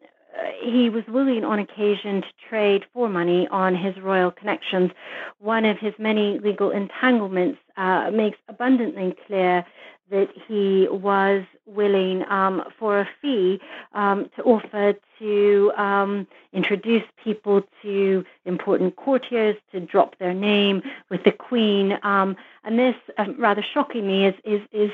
he 0.60 0.88
was 0.88 1.04
willing 1.08 1.44
on 1.44 1.58
occasion 1.58 2.22
to 2.22 2.28
trade 2.48 2.84
for 2.92 3.08
money 3.08 3.48
on 3.48 3.74
his 3.74 3.96
royal 3.98 4.30
connections. 4.30 4.90
One 5.38 5.64
of 5.64 5.78
his 5.78 5.94
many 5.98 6.38
legal 6.38 6.70
entanglements 6.70 7.58
uh, 7.76 8.10
makes 8.12 8.38
abundantly 8.48 9.16
clear 9.26 9.64
that 10.10 10.28
he 10.46 10.88
was 10.90 11.44
willing 11.68 12.24
um, 12.30 12.64
for 12.78 13.00
a 13.00 13.08
fee 13.20 13.60
um, 13.94 14.30
to 14.36 14.42
offer 14.42 14.94
to 15.18 15.72
um, 15.76 16.26
introduce 16.52 17.02
people 17.22 17.62
to 17.82 18.24
important 18.44 18.96
courtiers, 18.96 19.56
to 19.72 19.80
drop 19.80 20.16
their 20.18 20.32
name 20.32 20.82
with 21.10 21.24
the 21.24 21.32
Queen. 21.32 21.98
Um, 22.02 22.36
and 22.64 22.78
this, 22.78 22.94
um, 23.18 23.34
rather 23.38 23.64
shockingly, 23.74 24.24
is, 24.24 24.34
is, 24.44 24.60
is 24.72 24.90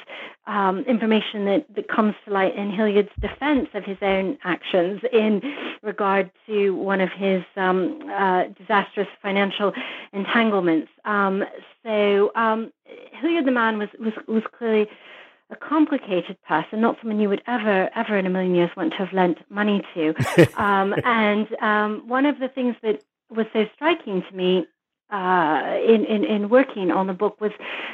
um, 0.46 0.80
information 0.80 1.44
that, 1.44 1.66
that 1.74 1.88
comes 1.88 2.14
to 2.24 2.32
light 2.32 2.56
in 2.56 2.70
Hilliard's 2.70 3.10
defense 3.20 3.68
of 3.74 3.84
his 3.84 3.98
own 4.00 4.38
actions 4.44 5.02
in 5.12 5.42
regard 5.82 6.30
to 6.46 6.70
one 6.70 7.00
of 7.00 7.10
his 7.10 7.42
uh, 7.56 8.44
disastrous 8.58 9.08
financial 9.22 9.72
entanglements. 10.12 10.88
so 11.04 12.30
Hilliard 13.12 13.44
the 13.44 13.50
man 13.50 13.78
was, 13.78 13.88
was, 13.98 14.12
was 14.26 14.42
clearly 14.56 14.88
a 15.54 15.68
complicated 15.68 16.36
person, 16.42 16.80
not 16.80 16.96
someone 17.00 17.20
you 17.20 17.28
would 17.28 17.42
ever, 17.46 17.90
ever 17.94 18.18
in 18.18 18.26
a 18.26 18.30
million 18.30 18.54
years 18.54 18.70
want 18.76 18.92
to 18.92 18.98
have 18.98 19.12
lent 19.12 19.38
money 19.50 19.82
to. 19.94 20.14
um, 20.60 20.94
and 21.04 21.46
um, 21.62 22.02
one 22.06 22.26
of 22.26 22.38
the 22.38 22.48
things 22.48 22.76
that 22.82 23.02
was 23.30 23.46
so 23.52 23.64
striking 23.74 24.22
to 24.28 24.36
me 24.36 24.66
uh, 25.10 25.76
in, 25.86 26.04
in, 26.04 26.24
in 26.24 26.48
working 26.48 26.90
on 26.90 27.06
the 27.06 27.12
book 27.12 27.40
was 27.40 27.52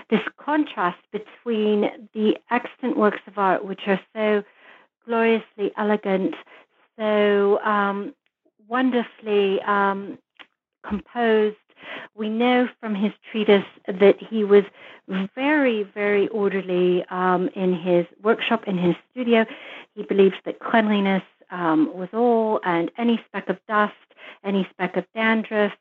this 0.08 0.20
contrast 0.38 0.98
between 1.12 1.90
the 2.14 2.36
extant 2.50 2.96
works 2.96 3.20
of 3.26 3.36
art, 3.36 3.64
which 3.64 3.80
are 3.86 4.00
so 4.14 4.42
gloriously 5.04 5.72
elegant, 5.76 6.34
so 6.98 7.58
um, 7.60 8.14
wonderfully 8.68 9.60
um, 9.66 10.18
composed, 10.86 11.56
we 12.14 12.28
know 12.28 12.68
from 12.80 12.94
his 12.94 13.12
treatise 13.30 13.64
that 13.86 14.16
he 14.18 14.44
was 14.44 14.64
very, 15.34 15.82
very 15.82 16.28
orderly 16.28 17.04
um, 17.10 17.48
in 17.54 17.74
his 17.74 18.06
workshop, 18.22 18.64
in 18.66 18.78
his 18.78 18.94
studio. 19.10 19.44
He 19.94 20.02
believes 20.02 20.36
that 20.44 20.60
cleanliness 20.60 21.22
um, 21.50 21.90
was 21.94 22.08
all, 22.12 22.60
and 22.64 22.90
any 22.96 23.20
speck 23.26 23.48
of 23.48 23.58
dust, 23.66 23.94
any 24.44 24.68
speck 24.72 24.96
of 24.96 25.04
dandruff, 25.14 25.72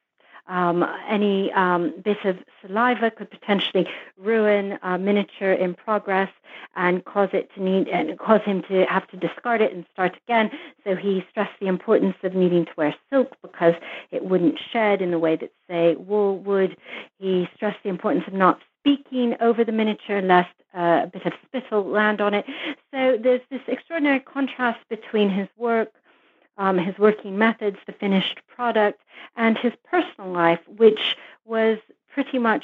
um, 0.50 0.86
any 1.08 1.52
um, 1.54 1.94
bit 2.04 2.18
of 2.26 2.38
saliva 2.62 3.12
could 3.12 3.32
potentially 3.32 3.88
ruin 4.18 4.78
a 4.84 4.98
miniature 4.98 5.54
in 5.54 5.76
progress 5.76 6.30
and 6.76 7.06
cause 7.06 7.30
it 7.34 7.50
to 7.56 7.64
need 7.64 7.88
and 7.88 8.18
cause 8.20 8.42
him 8.46 8.62
to 8.64 8.86
have 8.86 9.08
to 9.10 9.18
discard 9.18 9.62
it 9.62 9.74
and 9.74 9.86
start 9.94 10.18
again. 10.28 10.52
So 10.84 10.96
he 10.96 11.24
stressed 11.30 11.58
the 11.60 11.68
importance 11.68 12.16
of 12.24 12.34
needing 12.34 12.66
to 12.66 12.72
wear 12.76 12.96
silk 13.10 13.36
because 13.42 13.76
it 14.12 14.26
wouldn't 14.26 14.60
shed 14.72 15.02
in 15.02 15.12
the 15.12 15.20
way 15.20 15.36
that 15.38 15.52
say 15.70 15.96
wool 15.96 16.40
would. 16.40 16.76
He 17.20 17.48
stressed 17.56 17.84
the 17.84 17.90
importance 17.90 18.26
of 18.28 18.34
not 18.34 18.60
speaking 18.80 19.36
over 19.42 19.64
the 19.64 19.72
miniature 19.72 20.22
lest 20.22 20.50
uh, 20.76 21.02
a 21.04 21.10
bit 21.12 21.26
of 21.26 21.34
spittle 21.46 21.84
land 21.84 22.22
on 22.22 22.34
it. 22.34 22.46
So 22.92 23.18
there's 23.22 23.42
this 23.50 23.62
extraordinary 23.68 24.20
contrast 24.20 24.80
between 24.90 25.30
his 25.30 25.48
work 25.58 25.92
um, 26.70 26.78
his 26.78 26.98
working 26.98 27.38
methods, 27.38 27.78
the 27.86 27.94
finished 27.94 28.40
product, 28.48 29.02
and 29.36 29.58
his 29.58 29.74
personal 29.90 30.32
life, 30.32 30.60
which 30.68 31.16
was 31.46 31.78
pretty 32.14 32.38
much 32.38 32.64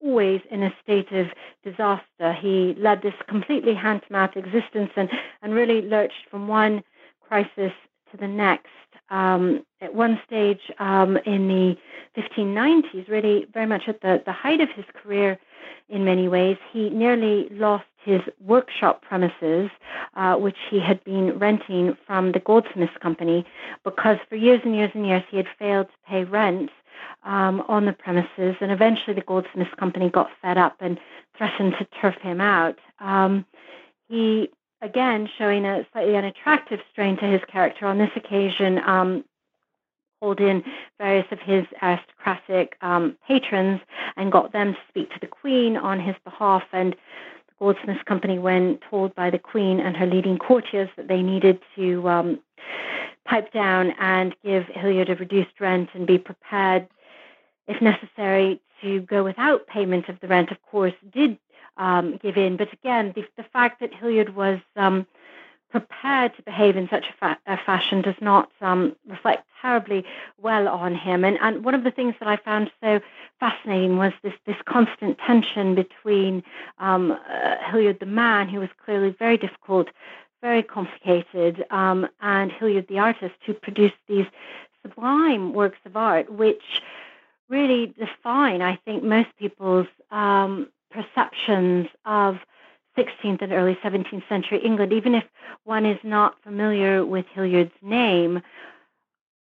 always 0.00 0.40
in 0.50 0.62
a 0.62 0.74
state 0.82 1.10
of 1.12 1.28
disaster. 1.64 2.32
He 2.32 2.74
led 2.78 3.02
this 3.02 3.14
completely 3.26 3.74
hand 3.74 4.02
to 4.06 4.12
mouth 4.12 4.36
existence 4.36 4.90
and, 4.96 5.10
and 5.42 5.54
really 5.54 5.82
lurched 5.82 6.26
from 6.30 6.46
one 6.46 6.82
crisis 7.20 7.72
to 8.10 8.16
the 8.18 8.28
next. 8.28 8.68
Um, 9.10 9.64
at 9.80 9.94
one 9.94 10.20
stage 10.26 10.70
um, 10.78 11.16
in 11.24 11.48
the 11.48 11.76
1590s, 12.20 13.08
really 13.08 13.46
very 13.52 13.66
much 13.66 13.88
at 13.88 14.02
the, 14.02 14.22
the 14.24 14.32
height 14.32 14.60
of 14.60 14.68
his 14.70 14.84
career 14.94 15.38
in 15.88 16.04
many 16.04 16.28
ways, 16.28 16.58
he 16.72 16.90
nearly 16.90 17.48
lost 17.50 17.86
his 18.08 18.22
workshop 18.52 19.02
premises, 19.02 19.70
uh, 20.20 20.34
which 20.44 20.60
he 20.70 20.78
had 20.80 20.98
been 21.04 21.38
renting 21.38 21.96
from 22.06 22.32
the 22.32 22.40
Goldsmiths 22.40 22.96
Company, 23.06 23.38
because 23.84 24.18
for 24.28 24.36
years 24.36 24.60
and 24.64 24.74
years 24.74 24.92
and 24.94 25.06
years 25.06 25.24
he 25.30 25.36
had 25.36 25.48
failed 25.58 25.88
to 25.88 25.98
pay 26.10 26.24
rent 26.24 26.70
um, 27.34 27.54
on 27.74 27.84
the 27.84 27.92
premises, 27.92 28.54
and 28.60 28.70
eventually 28.72 29.14
the 29.14 29.28
Goldsmiths 29.32 29.74
Company 29.82 30.08
got 30.08 30.30
fed 30.42 30.58
up 30.58 30.76
and 30.80 30.98
threatened 31.36 31.74
to 31.78 31.84
turf 32.00 32.16
him 32.22 32.40
out. 32.40 32.78
Um, 32.98 33.44
he 34.08 34.50
again 34.80 35.28
showing 35.38 35.64
a 35.66 35.86
slightly 35.92 36.16
unattractive 36.16 36.80
strain 36.90 37.16
to 37.18 37.26
his 37.26 37.42
character 37.52 37.86
on 37.86 37.98
this 37.98 38.14
occasion. 38.16 38.78
Um, 38.94 39.24
called 40.20 40.40
in 40.40 40.64
various 40.98 41.26
of 41.30 41.38
his 41.38 41.64
aristocratic 41.82 42.76
um, 42.80 43.16
patrons 43.26 43.80
and 44.16 44.32
got 44.32 44.52
them 44.52 44.72
to 44.74 44.78
speak 44.88 45.08
to 45.10 45.20
the 45.20 45.26
Queen 45.26 45.76
on 45.76 46.00
his 46.00 46.16
behalf. 46.24 46.64
And 46.72 46.96
Goldsmiths 47.58 48.02
Company, 48.04 48.38
when 48.38 48.78
told 48.90 49.14
by 49.14 49.30
the 49.30 49.38
Queen 49.38 49.80
and 49.80 49.96
her 49.96 50.06
leading 50.06 50.38
courtiers 50.38 50.88
that 50.96 51.08
they 51.08 51.22
needed 51.22 51.60
to 51.76 52.08
um, 52.08 52.40
pipe 53.24 53.52
down 53.52 53.92
and 53.98 54.34
give 54.44 54.64
Hilliard 54.66 55.10
a 55.10 55.16
reduced 55.16 55.60
rent 55.60 55.90
and 55.94 56.06
be 56.06 56.18
prepared, 56.18 56.88
if 57.66 57.80
necessary, 57.82 58.60
to 58.82 59.00
go 59.00 59.24
without 59.24 59.66
payment 59.66 60.08
of 60.08 60.20
the 60.20 60.28
rent, 60.28 60.50
of 60.50 60.62
course, 60.62 60.94
did 61.12 61.38
um, 61.76 62.18
give 62.22 62.36
in. 62.36 62.56
But 62.56 62.72
again, 62.72 63.12
the, 63.14 63.24
the 63.36 63.44
fact 63.52 63.80
that 63.80 63.94
Hilliard 63.94 64.34
was 64.34 64.58
um, 64.76 65.06
prepared 65.70 66.34
to 66.36 66.42
behave 66.42 66.76
in 66.76 66.88
such 66.88 67.06
a, 67.08 67.12
fa- 67.20 67.38
a 67.46 67.56
fashion 67.56 68.00
does 68.02 68.14
not 68.20 68.50
um, 68.60 68.96
reflect 69.06 69.46
terribly 69.60 70.04
well 70.40 70.68
on 70.68 70.94
him. 70.94 71.24
And, 71.24 71.38
and 71.40 71.64
one 71.64 71.74
of 71.74 71.84
the 71.84 71.90
things 71.90 72.14
that 72.20 72.28
I 72.28 72.36
found 72.36 72.70
so 72.82 73.00
fascinating 73.40 73.96
was 73.98 74.12
this, 74.22 74.32
this 74.46 74.56
constant 74.64 75.18
tension 75.18 75.74
between 75.74 76.42
um, 76.78 77.12
uh, 77.12 77.56
Hilliard 77.70 78.00
the 78.00 78.06
man, 78.06 78.48
who 78.48 78.60
was 78.60 78.70
clearly 78.84 79.14
very 79.18 79.36
difficult, 79.36 79.88
very 80.40 80.62
complicated, 80.62 81.64
um, 81.70 82.08
and 82.20 82.50
Hilliard 82.52 82.86
the 82.88 82.98
artist, 82.98 83.34
who 83.44 83.54
produced 83.54 83.96
these 84.06 84.26
sublime 84.82 85.52
works 85.52 85.78
of 85.84 85.96
art, 85.96 86.32
which 86.32 86.82
really 87.48 87.94
define, 87.98 88.62
I 88.62 88.76
think, 88.84 89.02
most 89.02 89.28
people's 89.38 89.88
um, 90.10 90.68
perceptions 90.90 91.88
of 92.04 92.38
16th 92.98 93.42
and 93.42 93.52
early 93.52 93.76
17th 93.76 94.28
century 94.28 94.58
England, 94.64 94.92
even 94.92 95.14
if 95.14 95.24
one 95.64 95.86
is 95.86 95.98
not 96.02 96.34
familiar 96.42 97.04
with 97.04 97.26
Hilliard's 97.32 97.72
name, 97.80 98.42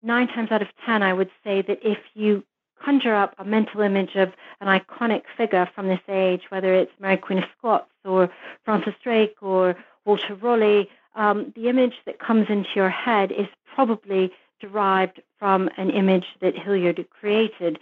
nine 0.02 0.28
times 0.28 0.52
out 0.52 0.62
of 0.62 0.70
ten, 0.86 1.04
I 1.04 1.14
would 1.14 1.30
say 1.44 1.62
that 1.62 1.80
if 1.84 1.98
you 2.14 2.44
conjure 2.82 3.16
up 3.16 3.34
a 3.38 3.46
mental 3.46 3.82
image 3.82 4.16
of 4.16 4.34
an 4.62 4.68
iconic 4.68 5.24
figure 5.38 5.70
from 5.74 5.88
this 5.88 6.02
age, 6.08 6.44
whether 6.50 6.74
it's 6.74 6.92
Mary 7.00 7.18
Queen 7.18 7.40
of 7.40 7.46
Scots 7.58 7.90
or 8.06 8.30
Francis 8.66 8.96
Drake 9.04 9.36
or 9.42 9.76
Walter 10.06 10.36
Raleigh, 10.36 10.90
um, 11.16 11.54
the 11.56 11.70
image 11.70 11.96
that 12.06 12.20
comes 12.20 12.48
into 12.50 12.70
your 12.76 12.90
head 12.90 13.32
is 13.32 13.48
probably 13.74 14.32
derived 14.60 15.22
from 15.40 15.70
an 15.78 15.90
image 15.90 16.26
that 16.42 16.58
Hilliard 16.58 17.06
created. 17.10 17.80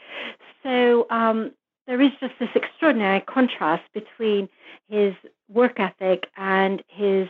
So 0.64 1.07
um, 1.09 1.51
there 1.88 2.01
is 2.01 2.11
just 2.19 2.34
this 2.39 2.49
extraordinary 2.55 3.21
contrast 3.21 3.84
between 3.93 4.49
his 4.88 5.13
work 5.49 5.79
ethic 5.79 6.27
and 6.38 6.84
his 6.88 7.27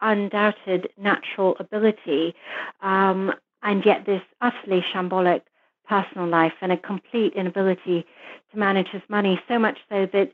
undoubted 0.00 0.88
natural 0.96 1.56
ability, 1.60 2.34
um, 2.82 3.32
and 3.62 3.84
yet 3.84 4.06
this 4.06 4.22
utterly 4.40 4.84
shambolic 4.92 5.42
personal 5.86 6.26
life 6.28 6.52
and 6.60 6.72
a 6.72 6.76
complete 6.76 7.34
inability 7.34 8.06
to 8.52 8.58
manage 8.58 8.88
his 8.88 9.02
money, 9.08 9.40
so 9.48 9.58
much 9.58 9.78
so 9.88 10.06
that 10.12 10.32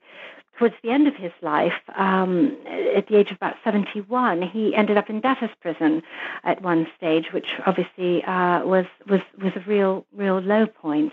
towards 0.59 0.75
the 0.83 0.91
end 0.91 1.07
of 1.07 1.15
his 1.15 1.33
life, 1.43 1.75
um, 1.97 2.57
at 2.97 3.09
the 3.09 3.17
age 3.17 3.31
of 3.31 3.37
about 3.37 3.57
71, 3.65 4.43
he 4.43 4.75
ended 4.75 4.97
up 4.97 5.11
in 5.11 5.21
debtor's 5.21 5.51
prison 5.61 6.03
at 6.45 6.63
one 6.63 6.87
stage, 6.97 7.27
which 7.33 7.47
obviously 7.67 8.23
uh, 8.25 8.65
was, 8.65 8.87
was, 9.09 9.21
was 9.43 9.53
a 9.57 9.61
real, 9.69 10.07
real 10.15 10.39
low 10.39 10.67
point 10.67 11.13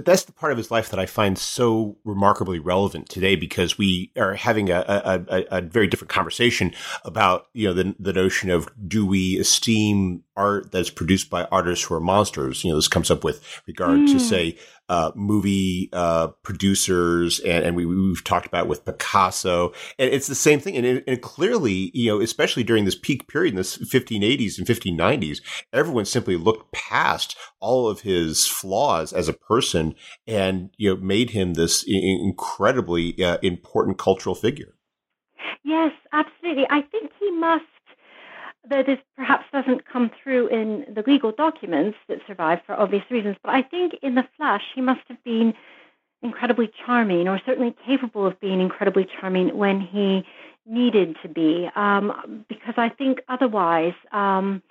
that's 0.00 0.24
the 0.24 0.32
part 0.32 0.52
of 0.52 0.58
his 0.58 0.70
life 0.70 0.90
that 0.90 0.98
I 0.98 1.06
find 1.06 1.38
so 1.38 1.96
remarkably 2.04 2.58
relevant 2.58 3.08
today 3.08 3.36
because 3.36 3.78
we 3.78 4.10
are 4.16 4.34
having 4.34 4.70
a, 4.70 4.84
a, 4.86 5.24
a, 5.28 5.44
a 5.58 5.60
very 5.60 5.86
different 5.86 6.10
conversation 6.10 6.72
about, 7.04 7.46
you 7.52 7.66
know, 7.66 7.74
the, 7.74 7.94
the 7.98 8.12
notion 8.12 8.50
of 8.50 8.68
do 8.86 9.04
we 9.06 9.38
esteem 9.38 10.22
art 10.36 10.72
that's 10.72 10.90
produced 10.90 11.30
by 11.30 11.44
artists 11.44 11.84
who 11.84 11.94
are 11.94 12.00
monsters? 12.00 12.64
You 12.64 12.70
know, 12.70 12.76
this 12.76 12.88
comes 12.88 13.10
up 13.10 13.24
with 13.24 13.62
regard 13.66 14.00
mm. 14.00 14.12
to 14.12 14.20
say, 14.20 14.58
uh, 14.88 15.12
movie 15.14 15.88
uh, 15.92 16.28
producers, 16.42 17.40
and, 17.40 17.64
and 17.64 17.76
we, 17.76 17.86
we've 17.86 18.24
talked 18.24 18.46
about 18.46 18.68
with 18.68 18.84
Picasso, 18.84 19.72
and 19.98 20.12
it's 20.12 20.26
the 20.26 20.34
same 20.34 20.60
thing. 20.60 20.76
And, 20.76 20.86
it, 20.86 21.04
and 21.06 21.22
clearly, 21.22 21.90
you 21.94 22.10
know, 22.10 22.20
especially 22.20 22.64
during 22.64 22.84
this 22.84 22.94
peak 22.94 23.28
period 23.28 23.52
in 23.52 23.56
the 23.56 23.62
1580s 23.62 24.58
and 24.58 24.66
1590s, 24.66 25.40
everyone 25.72 26.04
simply 26.04 26.36
looked 26.36 26.72
past 26.72 27.36
all 27.60 27.88
of 27.88 28.00
his 28.00 28.46
flaws 28.46 29.12
as 29.12 29.28
a 29.28 29.32
person 29.32 29.94
and 30.26 30.70
you 30.76 30.94
know 30.94 31.00
made 31.00 31.30
him 31.30 31.54
this 31.54 31.84
incredibly 31.86 33.22
uh, 33.24 33.38
important 33.42 33.98
cultural 33.98 34.34
figure. 34.34 34.74
Yes, 35.64 35.92
absolutely. 36.12 36.64
I 36.68 36.82
think 36.82 37.10
he 37.18 37.30
must 37.30 37.64
though 38.68 38.82
this 38.82 38.98
perhaps 39.16 39.44
doesn't 39.52 39.86
come 39.86 40.10
through 40.22 40.48
in 40.48 40.86
the 40.94 41.02
legal 41.06 41.32
documents 41.32 41.98
that 42.08 42.18
survive 42.26 42.60
for 42.66 42.74
obvious 42.74 43.04
reasons, 43.10 43.36
but 43.42 43.54
I 43.54 43.62
think 43.62 43.94
in 44.02 44.14
the 44.14 44.26
flesh 44.36 44.62
he 44.74 44.80
must 44.80 45.02
have 45.08 45.22
been 45.24 45.54
incredibly 46.22 46.70
charming, 46.86 47.28
or 47.28 47.40
certainly 47.44 47.76
capable 47.86 48.26
of 48.26 48.40
being 48.40 48.60
incredibly 48.60 49.06
charming 49.20 49.56
when 49.56 49.80
he 49.80 50.24
needed 50.66 51.16
to 51.22 51.28
be, 51.28 51.68
um, 51.76 52.44
because 52.48 52.74
I 52.78 52.88
think 52.88 53.20
otherwise 53.28 53.92
um, 54.10 54.62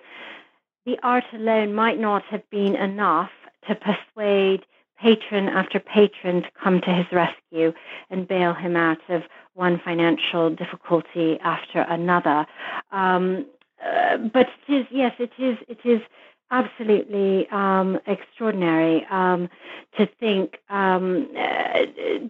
the 0.84 0.98
art 1.02 1.24
alone 1.32 1.72
might 1.72 1.98
not 1.98 2.24
have 2.24 2.48
been 2.50 2.74
enough 2.74 3.30
to 3.68 3.76
persuade 3.76 4.66
patron 5.00 5.48
after 5.48 5.78
patron 5.78 6.42
to 6.42 6.48
come 6.62 6.80
to 6.80 6.92
his 6.92 7.06
rescue 7.12 7.72
and 8.10 8.26
bail 8.26 8.54
him 8.54 8.76
out 8.76 8.98
of 9.08 9.22
one 9.54 9.80
financial 9.84 10.50
difficulty 10.50 11.38
after 11.40 11.80
another. 11.82 12.46
Um, 12.90 13.46
uh, 13.84 14.16
but 14.32 14.48
it 14.68 14.72
is 14.72 14.86
yes, 14.90 15.12
it 15.18 15.32
is 15.38 15.58
it 15.68 15.78
is 15.84 16.00
absolutely 16.50 17.48
um, 17.50 17.98
extraordinary 18.06 19.06
um, 19.10 19.48
to 19.96 20.06
think 20.20 20.58
um, 20.70 21.28
uh, 21.36 21.80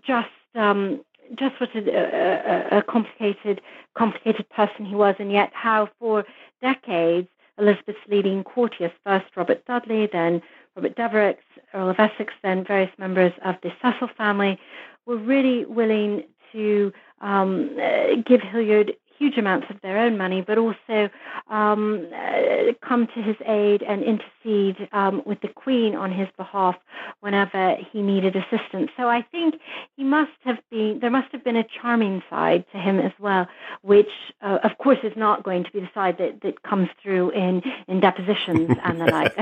just 0.06 0.28
um, 0.54 1.00
just 1.38 1.58
what 1.60 1.70
a, 1.74 2.74
a, 2.74 2.78
a, 2.78 2.82
complicated 2.82 3.60
complicated 3.94 4.48
person 4.50 4.84
he 4.84 4.94
was, 4.94 5.14
and 5.18 5.32
yet 5.32 5.50
how 5.52 5.88
for 5.98 6.24
decades 6.62 7.28
Elizabeth's 7.58 7.98
leading 8.08 8.42
courtiers, 8.44 8.90
first 9.04 9.26
Robert 9.36 9.64
Dudley, 9.66 10.08
then 10.12 10.42
Robert 10.76 10.96
Devereux, 10.96 11.36
Earl 11.72 11.90
of 11.90 11.98
Essex, 11.98 12.32
then 12.42 12.64
various 12.64 12.90
members 12.98 13.32
of 13.44 13.56
the 13.62 13.70
Cecil 13.80 14.08
family, 14.16 14.58
were 15.06 15.16
really 15.16 15.64
willing 15.64 16.24
to 16.52 16.92
um, 17.20 17.70
uh, 17.80 18.16
give 18.26 18.40
Hilliard 18.40 18.94
huge 19.18 19.38
amounts 19.38 19.66
of 19.70 19.80
their 19.82 19.98
own 19.98 20.16
money, 20.18 20.42
but 20.42 20.58
also 20.58 21.10
um, 21.48 22.06
uh, 22.14 22.72
come 22.86 23.06
to 23.14 23.22
his 23.22 23.36
aid 23.46 23.82
and 23.82 24.02
intercede 24.02 24.88
um, 24.92 25.22
with 25.24 25.40
the 25.40 25.48
Queen 25.48 25.94
on 25.94 26.12
his 26.12 26.28
behalf 26.36 26.76
whenever 27.20 27.76
he 27.92 28.02
needed 28.02 28.36
assistance. 28.36 28.90
So 28.96 29.08
I 29.08 29.22
think 29.22 29.56
he 29.96 30.04
must 30.04 30.32
have 30.44 30.58
been, 30.70 30.98
there 31.00 31.10
must 31.10 31.30
have 31.32 31.44
been 31.44 31.56
a 31.56 31.64
charming 31.80 32.22
side 32.28 32.64
to 32.72 32.78
him 32.78 32.98
as 32.98 33.12
well, 33.18 33.46
which 33.82 34.10
uh, 34.42 34.58
of 34.62 34.78
course 34.78 34.98
is 35.02 35.12
not 35.16 35.42
going 35.42 35.64
to 35.64 35.70
be 35.70 35.80
the 35.80 35.90
side 35.94 36.18
that, 36.18 36.40
that 36.42 36.62
comes 36.62 36.88
through 37.02 37.30
in, 37.30 37.62
in 37.88 38.00
depositions 38.00 38.70
and 38.82 39.00
the 39.00 39.06
like. 39.06 39.36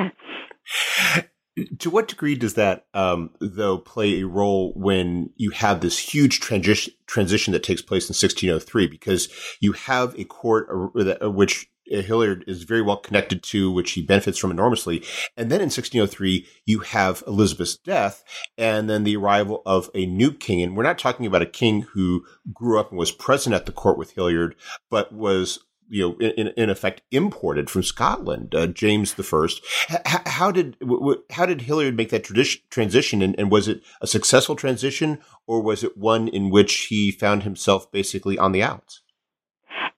to 1.78 1.90
what 1.90 2.08
degree 2.08 2.34
does 2.34 2.54
that, 2.54 2.86
um, 2.94 3.30
though, 3.40 3.78
play 3.78 4.20
a 4.20 4.26
role 4.26 4.72
when 4.74 5.30
you 5.36 5.50
have 5.50 5.80
this 5.80 5.98
huge 5.98 6.40
transition 6.40 6.94
transition 7.06 7.52
that 7.52 7.62
takes 7.62 7.82
place 7.82 8.04
in 8.04 8.14
1603? 8.14 8.86
Because 8.86 9.28
you 9.60 9.72
have 9.72 10.18
a 10.18 10.24
court 10.24 10.68
uh, 10.70 11.30
which 11.30 11.68
Hilliard 12.00 12.44
is 12.46 12.62
very 12.62 12.80
well 12.80 12.96
connected 12.96 13.42
to, 13.44 13.70
which 13.70 13.92
he 13.92 14.02
benefits 14.02 14.38
from 14.38 14.50
enormously. 14.50 15.04
And 15.36 15.50
then 15.50 15.60
in 15.60 15.66
1603, 15.66 16.46
you 16.64 16.80
have 16.80 17.22
Elizabeth's 17.26 17.76
death 17.76 18.24
and 18.56 18.88
then 18.88 19.04
the 19.04 19.16
arrival 19.16 19.62
of 19.66 19.90
a 19.94 20.06
new 20.06 20.32
king. 20.32 20.62
And 20.62 20.76
we're 20.76 20.84
not 20.84 20.98
talking 20.98 21.26
about 21.26 21.42
a 21.42 21.46
king 21.46 21.82
who 21.82 22.24
grew 22.52 22.78
up 22.78 22.90
and 22.90 22.98
was 22.98 23.12
present 23.12 23.54
at 23.54 23.66
the 23.66 23.72
court 23.72 23.98
with 23.98 24.12
Hilliard, 24.12 24.54
but 24.90 25.12
was 25.12 25.60
you 25.92 26.08
know, 26.08 26.28
in, 26.28 26.48
in 26.56 26.70
effect 26.70 27.02
imported 27.10 27.68
from 27.68 27.82
Scotland, 27.82 28.54
uh, 28.54 28.66
James 28.66 29.14
the 29.14 29.22
First. 29.22 29.62
H- 29.90 30.00
how 30.26 30.50
did 30.50 30.78
w- 30.80 31.22
how 31.30 31.44
did 31.44 31.62
Hilliard 31.62 31.96
make 31.96 32.08
that 32.08 32.24
transition, 32.70 33.20
and, 33.20 33.38
and, 33.38 33.50
was 33.50 33.68
it 33.68 33.82
a 34.00 34.06
successful 34.06 34.56
transition, 34.56 35.18
or 35.46 35.60
was 35.60 35.84
it 35.84 35.98
one 35.98 36.28
in 36.28 36.48
which 36.48 36.86
he 36.88 37.10
found 37.10 37.42
himself 37.42 37.92
basically 37.92 38.38
on 38.38 38.52
the 38.52 38.62
outs? 38.62 39.02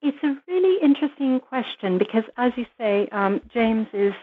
It's 0.02 0.18
a 0.24 0.36
really 0.48 0.82
interesting 0.82 1.38
question 1.38 1.96
because, 1.96 2.24
as 2.36 2.50
you 2.56 2.66
say, 2.76 3.08
um, 3.12 3.40
James 3.52 3.86
is 3.92 4.14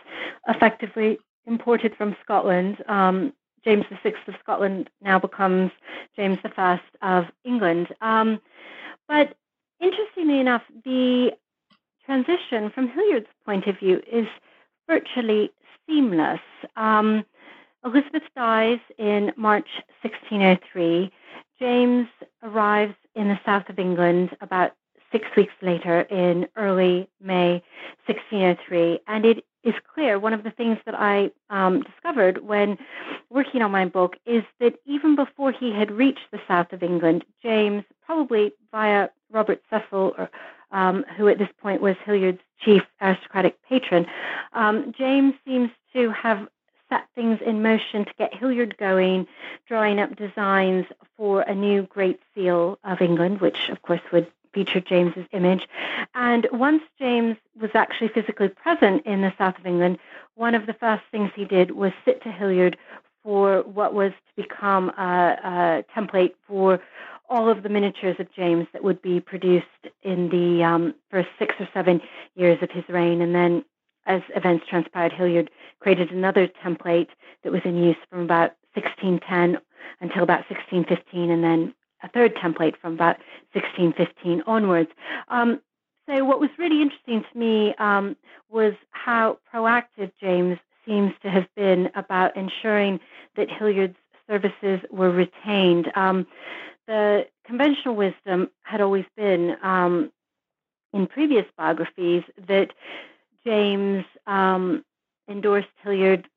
effectively 0.49 1.19
imported 1.45 1.95
from 1.95 2.17
Scotland. 2.21 2.83
Um, 2.89 3.31
James 3.63 3.85
the 3.89 3.97
Sixth 4.03 4.27
of 4.27 4.33
Scotland 4.43 4.89
now 5.01 5.19
becomes 5.19 5.71
James 6.17 6.37
the 6.43 6.49
First 6.49 6.83
of 7.01 7.25
England. 7.45 7.87
Um, 8.01 8.41
but 9.07 9.37
interestingly 9.79 10.39
enough, 10.39 10.63
the 10.83 11.31
transition, 12.05 12.69
from 12.69 12.87
Hilliard's 12.89 13.27
point 13.45 13.67
of 13.67 13.77
view, 13.79 14.01
is 14.11 14.27
virtually 14.87 15.51
seamless. 15.87 16.39
Um, 16.75 17.25
Elizabeth 17.83 18.23
dies 18.35 18.79
in 18.97 19.31
March 19.35 19.67
1603. 20.01 21.11
James 21.59 22.07
arrives 22.43 22.95
in 23.15 23.27
the 23.27 23.39
south 23.45 23.69
of 23.69 23.79
England 23.79 24.35
about 24.41 24.73
six 25.11 25.25
weeks 25.35 25.53
later 25.61 26.01
in 26.01 26.47
early 26.55 27.09
May 27.21 27.63
1603. 28.05 28.99
And 29.07 29.25
it 29.25 29.45
is 29.63 29.73
clear, 29.93 30.17
one 30.17 30.33
of 30.33 30.43
the 30.43 30.51
things 30.51 30.77
that 30.85 30.95
I 30.95 31.31
um, 31.49 31.83
discovered 31.83 32.43
when 32.43 32.77
working 33.29 33.61
on 33.61 33.71
my 33.71 33.85
book 33.85 34.15
is 34.25 34.43
that 34.59 34.75
even 34.85 35.15
before 35.15 35.51
he 35.51 35.71
had 35.71 35.91
reached 35.91 36.31
the 36.31 36.39
south 36.47 36.73
of 36.73 36.81
England, 36.81 37.25
James, 37.43 37.83
probably 38.05 38.53
via 38.71 39.09
Robert 39.31 39.61
Cecil 39.69 40.15
or 40.17 40.29
um, 40.71 41.05
who 41.17 41.27
at 41.27 41.37
this 41.37 41.49
point 41.61 41.81
was 41.81 41.95
Hilliard's 42.05 42.41
chief 42.59 42.83
aristocratic 43.01 43.61
patron, 43.63 44.05
um, 44.53 44.93
James 44.97 45.33
seems 45.45 45.69
to 45.93 46.11
have 46.11 46.47
set 46.89 47.07
things 47.15 47.39
in 47.45 47.61
motion 47.61 48.05
to 48.05 48.13
get 48.17 48.33
Hilliard 48.33 48.77
going, 48.77 49.27
drawing 49.67 49.99
up 49.99 50.15
designs 50.15 50.85
for 51.17 51.41
a 51.41 51.55
new 51.55 51.83
Great 51.83 52.19
Seal 52.35 52.77
of 52.83 53.01
England, 53.01 53.39
which 53.41 53.69
of 53.69 53.81
course 53.81 54.01
would 54.11 54.27
feature 54.53 54.81
James's 54.81 55.25
image. 55.31 55.67
And 56.13 56.47
once 56.51 56.83
James 56.99 57.37
was 57.59 57.71
actually 57.73 58.09
physically 58.09 58.49
present 58.49 59.05
in 59.05 59.21
the 59.21 59.33
south 59.37 59.57
of 59.57 59.65
England, 59.65 59.97
one 60.35 60.55
of 60.55 60.65
the 60.65 60.73
first 60.73 61.03
things 61.11 61.31
he 61.35 61.45
did 61.45 61.71
was 61.71 61.93
sit 62.03 62.21
to 62.23 62.31
Hilliard 62.31 62.77
for 63.23 63.61
what 63.61 63.93
was 63.93 64.11
to 64.11 64.41
become 64.41 64.89
a, 64.89 65.37
a 65.43 65.85
template 65.95 66.33
for 66.47 66.81
all 67.31 67.49
of 67.49 67.63
the 67.63 67.69
miniatures 67.69 68.17
of 68.19 68.31
James 68.33 68.67
that 68.73 68.83
would 68.83 69.01
be 69.01 69.21
produced 69.21 69.65
in 70.03 70.29
the 70.29 70.63
um, 70.63 70.93
first 71.09 71.29
six 71.39 71.55
or 71.59 71.67
seven 71.73 72.01
years 72.35 72.61
of 72.61 72.69
his 72.69 72.83
reign. 72.89 73.21
And 73.21 73.33
then, 73.33 73.63
as 74.05 74.21
events 74.35 74.65
transpired, 74.69 75.13
Hilliard 75.13 75.49
created 75.79 76.11
another 76.11 76.49
template 76.63 77.07
that 77.43 77.51
was 77.51 77.61
in 77.63 77.81
use 77.81 77.95
from 78.09 78.19
about 78.19 78.51
1610 78.73 79.61
until 80.01 80.23
about 80.23 80.43
1615, 80.49 81.31
and 81.31 81.43
then 81.43 81.73
a 82.03 82.09
third 82.09 82.35
template 82.35 82.75
from 82.81 82.93
about 82.93 83.17
1615 83.53 84.43
onwards. 84.45 84.89
Um, 85.29 85.61
so, 86.09 86.25
what 86.25 86.41
was 86.41 86.49
really 86.57 86.81
interesting 86.81 87.23
to 87.31 87.37
me 87.37 87.73
um, 87.75 88.17
was 88.49 88.73
how 88.89 89.37
proactive 89.53 90.11
James 90.19 90.57
seems 90.85 91.13
to 91.21 91.29
have 91.29 91.47
been 91.55 91.89
about 91.95 92.35
ensuring 92.35 92.99
that 93.37 93.49
Hilliard's 93.49 93.95
services 94.27 94.81
were 94.89 95.11
retained. 95.11 95.91
Um, 95.95 96.27
the 96.87 97.27
conventional 97.45 97.95
wisdom 97.95 98.49
had 98.63 98.81
always 98.81 99.05
been 99.15 99.57
um, 99.63 100.11
in 100.93 101.07
previous 101.07 101.45
biographies 101.57 102.23
that 102.47 102.71
James 103.45 104.05
um, 104.27 104.83
endorsed 105.29 105.67
Hilliard 105.83 106.27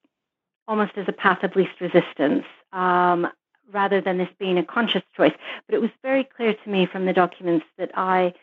almost 0.66 0.92
as 0.96 1.06
a 1.08 1.12
path 1.12 1.42
of 1.42 1.56
least 1.56 1.80
resistance. 1.80 2.44
Um, 2.72 3.28
rather 3.72 4.00
than 4.00 4.18
this 4.18 4.28
being 4.38 4.58
a 4.58 4.64
conscious 4.64 5.02
choice. 5.16 5.34
But 5.66 5.74
it 5.74 5.80
was 5.80 5.90
very 6.02 6.24
clear 6.24 6.54
to 6.54 6.70
me 6.70 6.86
from 6.86 7.06
the 7.06 7.12
documents 7.12 7.66
that 7.78 7.90
I 7.94 8.34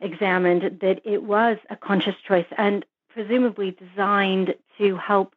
examined 0.00 0.80
that 0.80 1.00
it 1.04 1.22
was 1.22 1.58
a 1.70 1.76
conscious 1.76 2.16
choice 2.26 2.46
and 2.58 2.84
presumably 3.08 3.70
designed 3.70 4.54
to 4.78 4.96
help 4.96 5.34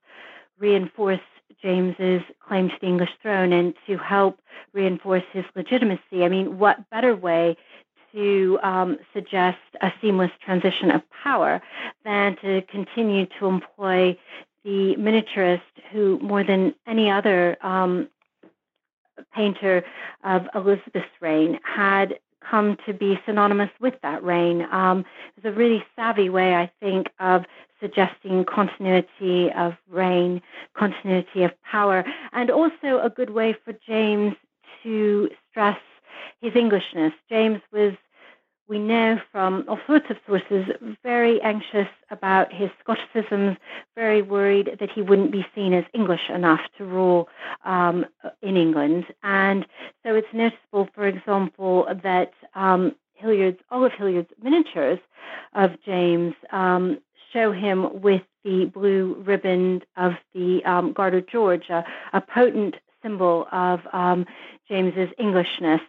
reinforce 0.58 1.22
James's 1.62 2.22
claim 2.40 2.70
to 2.70 2.76
the 2.80 2.88
English 2.88 3.10
throne 3.22 3.54
and 3.54 3.74
to 3.88 3.98
help 3.98 4.40
reinforce 4.74 5.24
his 5.32 5.46
legitimacy. 5.56 6.24
I 6.24 6.30
mean, 6.30 6.60
what 6.60 6.90
better 6.90 7.16
way 7.16 7.58
to 8.14 8.60
um, 8.64 8.98
suggest 9.14 9.58
a 9.82 9.92
seamless 10.02 10.32
transition 10.44 10.92
of 10.92 11.02
power 11.24 11.62
than 12.04 12.36
to 12.38 12.62
continue 12.64 13.28
to 13.40 13.48
employ 13.48 14.18
the 14.64 14.96
miniaturist 14.98 15.62
who, 15.92 16.20
more 16.20 16.44
than 16.44 16.74
any 16.88 17.10
other 17.10 17.58
um, 17.62 18.10
painter 19.34 19.84
of 20.24 20.48
Elizabeth's 20.56 21.08
reign 21.22 21.60
had 21.64 22.20
come 22.50 22.78
to 22.86 22.94
be 22.94 23.20
synonymous 23.26 23.70
with 23.80 23.96
that 24.02 24.24
reign. 24.24 24.68
Um, 24.72 25.00
it 25.36 25.44
was 25.44 25.54
a 25.54 25.56
really 25.56 25.84
savvy 25.96 26.30
way, 26.30 26.56
I 26.56 26.72
think, 26.80 27.08
of 27.20 27.46
suggesting 27.80 28.46
continuity 28.46 29.52
of 29.52 29.74
reign, 29.90 30.42
continuity 30.74 31.44
of 31.44 31.52
power, 31.64 32.04
and 32.34 32.50
also 32.50 33.00
a 33.02 33.10
good 33.10 33.30
way 33.30 33.56
for 33.64 33.74
James 33.88 34.36
to 34.84 35.30
stress 35.50 35.80
his 36.42 36.56
Englishness. 36.56 37.14
James 37.30 37.62
was 37.72 37.94
we 38.70 38.78
know 38.78 39.20
from 39.32 39.66
all 39.68 39.80
sorts 39.88 40.06
of 40.12 40.18
sources, 40.28 40.68
very 41.04 41.42
anxious 41.42 41.88
about 42.12 42.54
his 42.54 42.70
Scotticisms, 42.80 43.58
very 43.96 44.22
worried 44.22 44.78
that 44.80 44.92
he 44.92 45.02
wouldn't 45.02 45.32
be 45.32 45.46
seen 45.56 45.74
as 45.74 45.84
English 45.94 46.30
enough 46.30 46.62
to 46.78 46.86
rule 46.86 47.28
um, 47.66 48.06
in 48.44 48.56
England. 48.56 49.06
And 49.24 49.66
so 50.06 50.14
it's 50.14 50.28
noticeable, 50.32 50.88
for 50.94 51.08
example, 51.08 51.88
that 52.04 52.32
um, 52.54 52.96
Hilliard's, 53.16 53.60
all 53.72 53.84
of 53.84 53.92
Hilliard's 53.92 54.30
miniatures 54.42 55.00
of 55.54 55.72
James 55.84 56.36
um, 56.52 57.00
show 57.34 57.52
him 57.52 58.02
with 58.02 58.22
the 58.44 58.66
blue 58.66 59.22
ribbon 59.26 59.82
of 59.98 60.14
the 60.36 60.64
um, 60.64 60.94
Garter 60.94 61.22
George, 61.22 61.70
a, 61.70 61.84
a 62.14 62.22
potent 62.22 62.76
symbol 63.02 63.48
of 63.52 63.82
um, 63.94 64.26
James's 64.68 65.10
Englishness. 65.18 65.82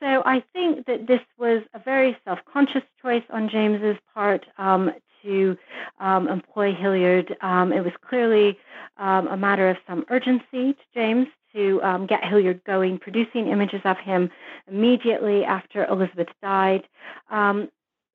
So 0.00 0.22
I 0.24 0.42
think 0.52 0.86
that 0.86 1.06
this 1.06 1.20
was 1.38 1.62
a 1.74 1.78
very 1.78 2.16
self-conscious 2.24 2.82
choice 3.02 3.24
on 3.30 3.48
James's 3.48 3.96
part 4.14 4.46
um, 4.56 4.92
to 5.22 5.56
um, 5.98 6.28
employ 6.28 6.72
Hilliard. 6.74 7.36
Um, 7.40 7.72
it 7.72 7.82
was 7.84 7.92
clearly 8.08 8.58
um, 8.98 9.26
a 9.26 9.36
matter 9.36 9.68
of 9.68 9.76
some 9.88 10.04
urgency 10.10 10.74
to 10.74 10.84
James 10.94 11.26
to 11.54 11.82
um, 11.82 12.06
get 12.06 12.24
Hilliard 12.24 12.62
going, 12.64 12.98
producing 12.98 13.48
images 13.48 13.80
of 13.84 13.98
him 13.98 14.30
immediately 14.68 15.44
after 15.44 15.84
Elizabeth 15.86 16.28
died. 16.42 16.84
Um, 17.30 17.68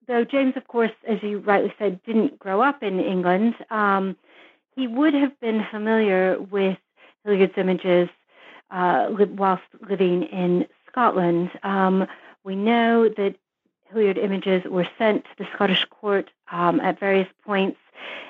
though 0.08 0.24
James, 0.24 0.54
of 0.56 0.68
course, 0.68 0.92
as 1.08 1.22
you 1.22 1.40
rightly 1.40 1.74
said, 1.78 2.02
didn't 2.04 2.40
grow 2.40 2.62
up 2.62 2.82
in 2.84 3.00
England, 3.00 3.56
he 4.76 4.88
would 4.88 5.14
have 5.14 5.40
been 5.40 5.66
familiar 5.70 6.40
with 6.40 6.78
Hilliard's 7.24 7.54
images 7.58 8.10
uh, 8.72 9.08
whilst 9.36 9.64
living 9.88 10.24
in 10.24 10.66
Scotland. 10.94 11.50
Um, 11.64 12.08
we 12.44 12.56
know 12.56 13.10
that 13.10 13.36
Hilliard 13.90 14.18
images 14.18 14.64
were 14.66 14.88
sent 14.98 15.24
to 15.26 15.30
the 15.38 15.48
Scottish 15.54 15.86
court 15.86 16.30
um, 16.52 16.80
at 16.80 17.00
various 17.00 17.28
points 17.46 17.78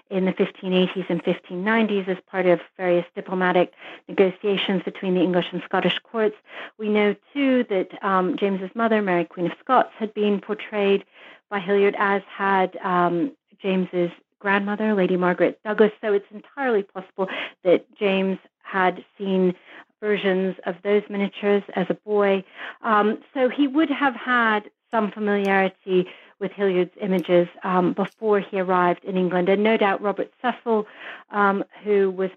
in 0.10 0.26
the 0.26 0.34
1580s 0.34 1.10
and 1.10 1.24
1590s 1.24 2.08
as 2.08 2.18
part 2.30 2.46
of 2.46 2.60
various 2.78 3.06
diplomatic 3.16 3.74
negotiations 4.08 4.84
between 4.84 5.14
the 5.16 5.22
English 5.22 5.48
and 5.52 5.62
Scottish 5.64 6.00
courts. 6.00 6.36
We 6.78 6.90
know, 6.90 7.16
too, 7.34 7.66
that 7.70 7.90
um, 8.04 8.38
James's 8.38 8.70
mother, 8.76 9.02
Mary 9.02 9.26
Queen 9.26 9.48
of 9.48 9.54
Scots, 9.60 9.92
had 9.98 10.14
been 10.14 10.40
portrayed 10.40 11.04
by 11.50 11.60
Hilliard, 11.60 11.96
as 11.98 12.22
had 12.30 12.78
um, 12.78 13.32
James's 13.62 14.12
grandmother, 14.40 14.94
Lady 14.94 15.18
Margaret 15.18 15.60
Douglas. 15.64 15.92
So 16.02 16.14
it's 16.14 16.30
entirely 16.32 16.84
possible 16.84 17.28
that 17.64 17.86
James 17.98 18.38
had 18.62 19.04
seen 19.18 19.56
versions 20.04 20.54
of 20.66 20.76
those 20.84 21.04
miniatures 21.10 21.64
as 21.78 21.88
a 21.90 21.94
boy. 21.94 22.44
Um, 22.82 23.08
so 23.34 23.48
he 23.48 23.66
would 23.68 23.90
have 23.90 24.16
had 24.16 24.62
some 24.92 25.12
familiarity 25.12 26.00
with 26.42 26.52
Hilliard's 26.52 26.92
images 27.02 27.48
um, 27.64 27.94
before 27.94 28.42
he 28.42 28.60
arrived 28.60 29.04
in 29.06 29.16
England. 29.16 29.48
And 29.48 29.64
no 29.64 29.78
doubt 29.78 30.02
Robert 30.02 30.30
Cecil, 30.42 30.86
um, 31.32 31.64
who 31.86 32.12
was 32.12 32.32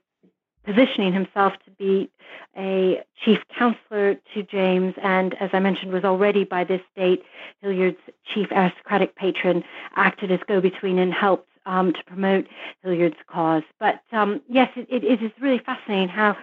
positioning 0.64 1.12
himself 1.12 1.54
to 1.64 1.70
be 1.72 2.08
a 2.56 3.02
chief 3.24 3.40
counselor 3.58 4.14
to 4.32 4.42
James, 4.44 4.94
and 5.02 5.34
as 5.40 5.50
I 5.52 5.58
mentioned, 5.58 5.92
was 5.92 6.04
already 6.04 6.44
by 6.44 6.62
this 6.64 6.80
date 6.96 7.22
Hilliard's 7.60 7.98
chief 8.32 8.48
aristocratic 8.52 9.16
patron, 9.16 9.64
acted 9.96 10.30
as 10.30 10.40
go 10.46 10.60
between 10.60 10.98
and 10.98 11.12
helped 11.12 11.48
um, 11.66 11.92
to 11.92 12.02
promote 12.04 12.46
Hilliard's 12.82 13.22
cause. 13.26 13.64
But 13.78 14.00
um, 14.12 14.40
yes, 14.48 14.70
it, 14.76 15.02
it 15.04 15.20
is 15.22 15.32
really 15.40 15.58
fascinating 15.58 16.08
how 16.08 16.36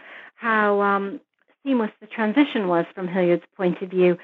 how 0.43 0.81
um, 0.81 1.21
seamless 1.63 1.91
the 2.01 2.07
transition 2.07 2.67
was 2.67 2.85
from 2.93 3.07
Hilliard's 3.07 3.45
point 3.55 3.81
of 3.81 3.89
view. 3.89 4.17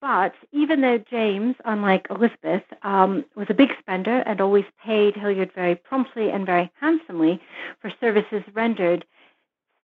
But 0.00 0.32
even 0.50 0.80
though 0.80 0.98
James, 0.98 1.54
unlike 1.64 2.06
Elizabeth, 2.10 2.64
um, 2.82 3.24
was 3.36 3.46
a 3.50 3.54
big 3.54 3.68
spender 3.78 4.18
and 4.26 4.40
always 4.40 4.64
paid 4.84 5.14
Hilliard 5.14 5.52
very 5.54 5.76
promptly 5.76 6.30
and 6.30 6.46
very 6.46 6.70
handsomely 6.80 7.40
for 7.80 7.92
services 8.00 8.42
rendered, 8.54 9.04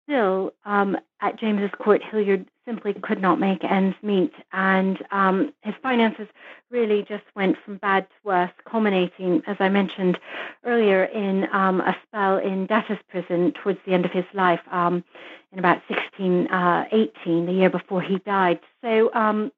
still, 0.09 0.51
um, 0.65 0.97
at 1.21 1.39
James's 1.39 1.69
court, 1.79 2.01
Hilliard 2.03 2.45
simply 2.65 2.93
could 2.93 3.21
not 3.21 3.39
make 3.39 3.63
ends 3.63 3.95
meet, 4.01 4.33
and 4.51 4.97
um, 5.11 5.53
his 5.61 5.75
finances 5.83 6.27
really 6.71 7.03
just 7.07 7.23
went 7.35 7.57
from 7.63 7.77
bad 7.77 8.07
to 8.09 8.15
worse, 8.23 8.51
culminating, 8.69 9.41
as 9.45 9.57
I 9.59 9.69
mentioned 9.69 10.17
earlier, 10.65 11.03
in 11.03 11.47
um, 11.53 11.81
a 11.81 11.95
spell 12.07 12.37
in 12.37 12.65
debtor's 12.65 12.99
prison 13.09 13.53
towards 13.61 13.79
the 13.85 13.93
end 13.93 14.05
of 14.05 14.11
his 14.11 14.25
life, 14.33 14.61
um, 14.71 15.03
in 15.51 15.59
about 15.59 15.81
1618, 15.87 16.49
uh, 16.51 17.45
the 17.45 17.51
year 17.51 17.69
before 17.69 18.01
he 18.01 18.17
died. 18.19 18.59
So 18.83 19.13
um, 19.13 19.51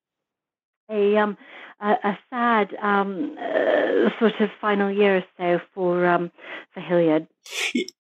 a, 0.91 1.17
um, 1.17 1.37
a, 1.79 1.91
a 2.03 2.19
sad 2.29 2.75
um, 2.81 3.37
uh, 3.39 4.09
sort 4.19 4.39
of 4.39 4.49
final 4.59 4.91
year 4.91 5.17
or 5.17 5.23
so 5.37 5.59
for 5.73 6.05
um, 6.05 6.31
for 6.73 6.79
Hilliard. 6.79 7.27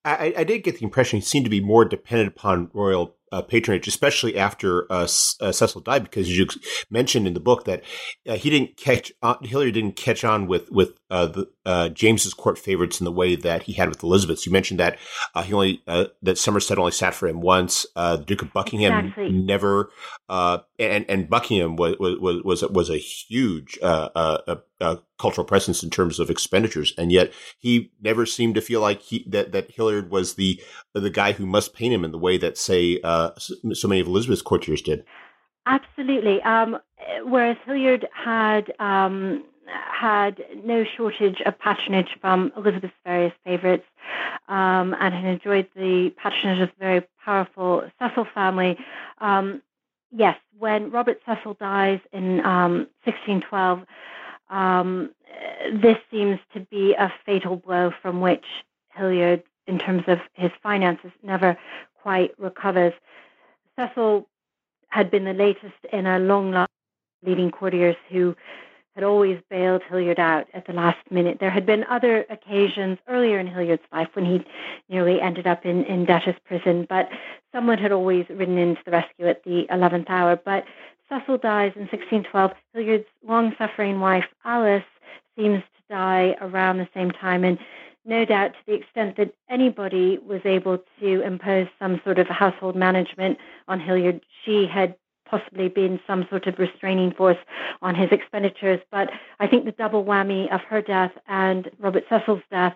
I, 0.05 0.33
I, 0.37 0.43
did 0.43 0.63
get 0.63 0.77
the 0.77 0.85
impression 0.85 1.17
he 1.17 1.25
seemed 1.25 1.45
to 1.45 1.49
be 1.49 1.61
more 1.61 1.85
dependent 1.85 2.29
upon 2.29 2.69
royal 2.73 3.15
uh, 3.31 3.41
patronage, 3.41 3.87
especially 3.87 4.37
after 4.37 4.91
uh, 4.91 5.07
uh, 5.39 5.51
Cecil 5.51 5.81
died, 5.81 6.03
because 6.03 6.35
you 6.35 6.47
mentioned 6.89 7.27
in 7.27 7.33
the 7.33 7.39
book 7.39 7.65
that 7.65 7.83
uh, 8.27 8.35
he 8.35 8.49
didn't 8.49 8.77
catch 8.77 9.11
on, 9.21 9.37
Hilliard 9.43 9.73
didn't 9.73 9.95
catch 9.95 10.23
on 10.23 10.47
with 10.47 10.69
with 10.71 10.93
uh, 11.09 11.27
the, 11.27 11.49
uh, 11.65 11.89
James's 11.89 12.33
court 12.33 12.57
favorites 12.57 12.99
in 12.99 13.05
the 13.05 13.11
way 13.11 13.35
that 13.35 13.63
he 13.63 13.73
had 13.73 13.89
with 13.89 14.03
Elizabeth. 14.03 14.45
You 14.45 14.51
mentioned 14.51 14.79
that 14.79 14.97
he 15.43 15.53
only 15.53 15.81
that 15.85 16.37
Somerset 16.37 16.77
only 16.77 16.91
sat 16.91 17.13
for 17.13 17.27
him 17.27 17.41
once. 17.41 17.85
the 17.95 18.23
Duke 18.25 18.41
of 18.41 18.53
Buckingham 18.53 19.05
exactly. 19.05 19.31
never, 19.31 19.91
and 20.29 21.05
and 21.07 21.29
Buckingham 21.29 21.75
was 21.75 21.95
was 21.99 22.43
was 22.43 22.63
was 22.63 22.89
a 22.89 22.97
huge 22.97 23.77
uh, 24.81 24.97
cultural 25.19 25.45
presence 25.45 25.83
in 25.83 25.89
terms 25.89 26.19
of 26.19 26.29
expenditures, 26.29 26.93
and 26.97 27.11
yet 27.11 27.31
he 27.59 27.91
never 28.01 28.25
seemed 28.25 28.55
to 28.55 28.61
feel 28.61 28.81
like 28.81 29.01
he 29.01 29.23
that 29.27 29.51
that 29.51 29.71
Hilliard 29.71 30.09
was 30.09 30.35
the 30.35 30.61
the 30.93 31.09
guy 31.09 31.31
who 31.31 31.45
must 31.45 31.73
paint 31.73 31.93
him 31.93 32.03
in 32.03 32.11
the 32.11 32.17
way 32.17 32.37
that 32.37 32.57
say 32.57 32.99
uh, 33.03 33.31
so 33.37 33.87
many 33.87 34.01
of 34.01 34.07
Elizabeth's 34.07 34.41
courtiers 34.41 34.81
did. 34.81 35.05
Absolutely. 35.65 36.41
Um, 36.41 36.79
whereas 37.23 37.57
Hilliard 37.65 38.07
had 38.13 38.73
um, 38.79 39.43
had 39.67 40.43
no 40.63 40.83
shortage 40.83 41.41
of 41.45 41.57
patronage 41.59 42.17
from 42.19 42.51
Elizabeth's 42.57 42.93
various 43.05 43.33
favourites 43.45 43.85
um, 44.47 44.95
and 44.99 45.13
had 45.13 45.25
enjoyed 45.25 45.67
the 45.75 46.13
patronage 46.17 46.61
of 46.61 46.69
the 46.69 46.83
very 46.83 47.07
powerful 47.23 47.89
Cecil 47.99 48.27
family. 48.33 48.77
Um, 49.19 49.61
yes, 50.11 50.37
when 50.57 50.91
Robert 50.91 51.21
Cecil 51.25 51.55
dies 51.55 51.99
in 52.11 52.37
1612, 52.37 53.85
um, 54.51 55.11
this 55.73 55.97
seems 56.11 56.39
to 56.53 56.59
be 56.59 56.93
a 56.93 57.11
fatal 57.25 57.55
blow 57.55 57.91
from 58.01 58.21
which 58.21 58.45
Hilliard, 58.89 59.43
in 59.65 59.79
terms 59.79 60.03
of 60.07 60.19
his 60.33 60.51
finances, 60.61 61.11
never 61.23 61.57
quite 62.01 62.31
recovers. 62.37 62.93
Cecil 63.79 64.27
had 64.89 65.09
been 65.09 65.23
the 65.23 65.33
latest 65.33 65.73
in 65.91 66.05
a 66.05 66.19
long 66.19 66.51
line 66.51 66.63
of 66.63 67.29
leading 67.29 67.49
courtiers 67.49 67.95
who 68.09 68.35
had 68.95 69.05
always 69.05 69.39
bailed 69.49 69.81
Hilliard 69.87 70.19
out 70.19 70.47
at 70.53 70.67
the 70.67 70.73
last 70.73 70.99
minute. 71.09 71.37
There 71.39 71.49
had 71.49 71.65
been 71.65 71.85
other 71.85 72.25
occasions 72.29 72.97
earlier 73.07 73.39
in 73.39 73.47
Hilliard's 73.47 73.83
life 73.93 74.09
when 74.13 74.25
he 74.25 74.43
nearly 74.89 75.21
ended 75.21 75.47
up 75.47 75.65
in, 75.65 75.85
in 75.85 76.03
debtor's 76.03 76.35
prison, 76.43 76.85
but 76.89 77.09
someone 77.53 77.77
had 77.77 77.93
always 77.93 78.25
ridden 78.29 78.57
into 78.57 78.81
the 78.83 78.91
rescue 78.91 79.27
at 79.27 79.43
the 79.45 79.65
11th 79.71 80.09
hour. 80.09 80.35
But 80.35 80.65
Cecil 81.11 81.39
dies 81.39 81.73
in 81.75 81.81
1612. 81.81 82.51
Hilliard's 82.73 83.05
long 83.25 83.53
suffering 83.57 83.99
wife, 83.99 84.25
Alice, 84.45 84.83
seems 85.37 85.61
to 85.61 85.93
die 85.93 86.35
around 86.41 86.77
the 86.77 86.87
same 86.93 87.11
time. 87.11 87.43
And 87.43 87.59
no 88.05 88.23
doubt 88.25 88.53
to 88.53 88.59
the 88.65 88.73
extent 88.73 89.17
that 89.17 89.33
anybody 89.49 90.17
was 90.25 90.41
able 90.45 90.79
to 90.99 91.21
impose 91.21 91.67
some 91.79 91.99
sort 92.03 92.17
of 92.17 92.27
household 92.27 92.75
management 92.75 93.37
on 93.67 93.79
Hilliard, 93.79 94.21
she 94.45 94.65
had 94.65 94.95
possibly 95.25 95.69
been 95.69 95.99
some 96.07 96.25
sort 96.29 96.47
of 96.47 96.59
restraining 96.59 97.11
force 97.11 97.37
on 97.81 97.95
his 97.95 98.09
expenditures. 98.11 98.79
But 98.91 99.09
I 99.39 99.47
think 99.47 99.65
the 99.65 99.71
double 99.71 100.03
whammy 100.03 100.53
of 100.53 100.61
her 100.61 100.81
death 100.81 101.11
and 101.27 101.69
Robert 101.79 102.05
Cecil's 102.09 102.41
death, 102.49 102.75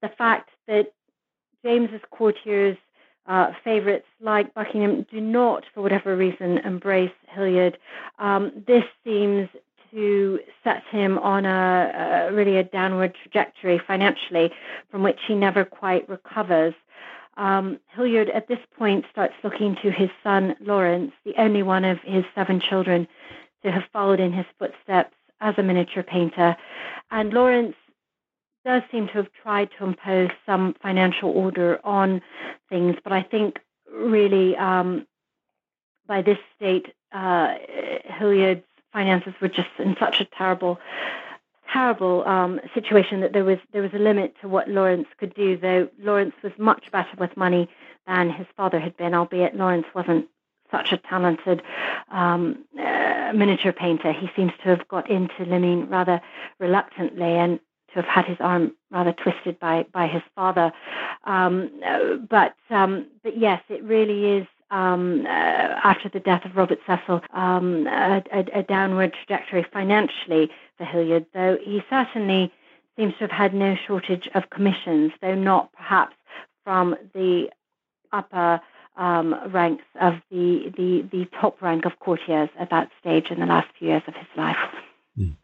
the 0.00 0.08
fact 0.08 0.50
that 0.68 0.92
James's 1.64 2.00
courtiers, 2.10 2.76
uh, 3.26 3.52
favourites 3.62 4.06
like 4.20 4.52
Buckingham, 4.54 5.06
do 5.10 5.20
not, 5.20 5.64
for 5.72 5.82
whatever 5.82 6.16
reason, 6.16 6.58
embrace 6.58 7.12
Hilliard, 7.28 7.78
um, 8.18 8.64
this 8.66 8.84
seems 9.04 9.48
to 9.92 10.40
set 10.64 10.82
him 10.90 11.18
on 11.18 11.44
a, 11.44 12.28
a, 12.30 12.32
really 12.32 12.56
a 12.56 12.64
downward 12.64 13.14
trajectory 13.22 13.80
financially 13.86 14.50
from 14.90 15.02
which 15.02 15.20
he 15.26 15.34
never 15.34 15.64
quite 15.64 16.08
recovers. 16.08 16.74
Um, 17.36 17.78
Hilliard 17.94 18.30
at 18.30 18.48
this 18.48 18.58
point 18.76 19.04
starts 19.10 19.34
looking 19.44 19.76
to 19.82 19.90
his 19.90 20.10
son 20.22 20.54
Lawrence, 20.60 21.12
the 21.24 21.34
only 21.38 21.62
one 21.62 21.84
of 21.84 21.98
his 22.04 22.24
seven 22.34 22.60
children 22.60 23.06
to 23.62 23.70
have 23.70 23.84
followed 23.92 24.20
in 24.20 24.32
his 24.32 24.46
footsteps 24.58 25.14
as 25.40 25.54
a 25.58 25.62
miniature 25.62 26.02
painter. 26.02 26.56
And 27.10 27.32
Lawrence 27.32 27.76
does 28.64 28.82
seem 28.90 29.06
to 29.08 29.14
have 29.14 29.28
tried 29.42 29.70
to 29.78 29.84
impose 29.84 30.30
some 30.46 30.74
financial 30.82 31.30
order 31.30 31.80
on 31.84 32.22
things, 32.68 32.96
but 33.02 33.12
I 33.12 33.22
think 33.22 33.58
really 33.92 34.56
um, 34.56 35.06
by 36.06 36.22
this 36.22 36.38
state, 36.56 36.94
uh, 37.12 37.54
Hilliard's 38.04 38.64
finances 38.92 39.34
were 39.40 39.48
just 39.48 39.68
in 39.78 39.96
such 39.98 40.20
a 40.20 40.24
terrible 40.36 40.78
terrible 41.72 42.22
um, 42.26 42.60
situation 42.74 43.20
that 43.20 43.32
there 43.32 43.44
was 43.44 43.58
there 43.72 43.82
was 43.82 43.92
a 43.94 43.98
limit 43.98 44.34
to 44.42 44.48
what 44.48 44.68
Lawrence 44.68 45.08
could 45.18 45.34
do. 45.34 45.56
Though 45.56 45.88
Lawrence 45.98 46.34
was 46.42 46.52
much 46.58 46.90
better 46.92 47.16
with 47.18 47.36
money 47.36 47.68
than 48.06 48.30
his 48.30 48.46
father 48.56 48.78
had 48.78 48.96
been, 48.96 49.14
albeit 49.14 49.56
Lawrence 49.56 49.86
wasn't 49.94 50.26
such 50.70 50.92
a 50.92 50.98
talented 50.98 51.62
um, 52.10 52.64
uh, 52.78 53.32
miniature 53.34 53.72
painter. 53.72 54.12
He 54.12 54.30
seems 54.34 54.52
to 54.62 54.70
have 54.70 54.88
got 54.88 55.10
into 55.10 55.44
limning 55.44 55.90
rather 55.90 56.20
reluctantly 56.58 57.36
and 57.36 57.60
to 57.94 58.02
have 58.02 58.04
had 58.04 58.24
his 58.26 58.38
arm 58.40 58.72
rather 58.90 59.12
twisted 59.12 59.58
by 59.58 59.84
by 59.92 60.06
his 60.06 60.22
father. 60.34 60.72
Um, 61.24 61.70
but 62.28 62.54
um, 62.70 63.06
but 63.22 63.38
yes, 63.38 63.62
it 63.68 63.82
really 63.82 64.38
is 64.38 64.46
um, 64.72 65.26
uh, 65.26 65.28
after 65.28 66.08
the 66.08 66.20
death 66.20 66.44
of 66.46 66.56
Robert 66.56 66.78
Cecil, 66.86 67.20
um, 67.34 67.86
a, 67.86 68.22
a, 68.32 68.60
a, 68.60 68.62
downward 68.62 69.12
trajectory 69.12 69.66
financially 69.70 70.50
for 70.78 70.84
Hilliard, 70.84 71.26
though 71.34 71.58
he 71.62 71.82
certainly 71.90 72.50
seems 72.96 73.12
to 73.14 73.20
have 73.20 73.30
had 73.30 73.54
no 73.54 73.76
shortage 73.86 74.28
of 74.34 74.48
commissions, 74.48 75.12
though 75.20 75.34
not 75.34 75.70
perhaps 75.74 76.16
from 76.64 76.96
the 77.12 77.50
upper 78.12 78.60
um, 78.96 79.34
ranks 79.52 79.84
of 80.00 80.14
the, 80.30 80.72
the, 80.76 81.06
the 81.12 81.26
top 81.38 81.60
rank 81.60 81.84
of 81.84 81.98
courtiers 81.98 82.48
at 82.58 82.70
that 82.70 82.90
stage 82.98 83.26
in 83.30 83.40
the 83.40 83.46
last 83.46 83.68
few 83.78 83.88
years 83.88 84.02
of 84.06 84.14
his 84.14 84.26
life. 84.36 84.56
Mm. 85.18 85.36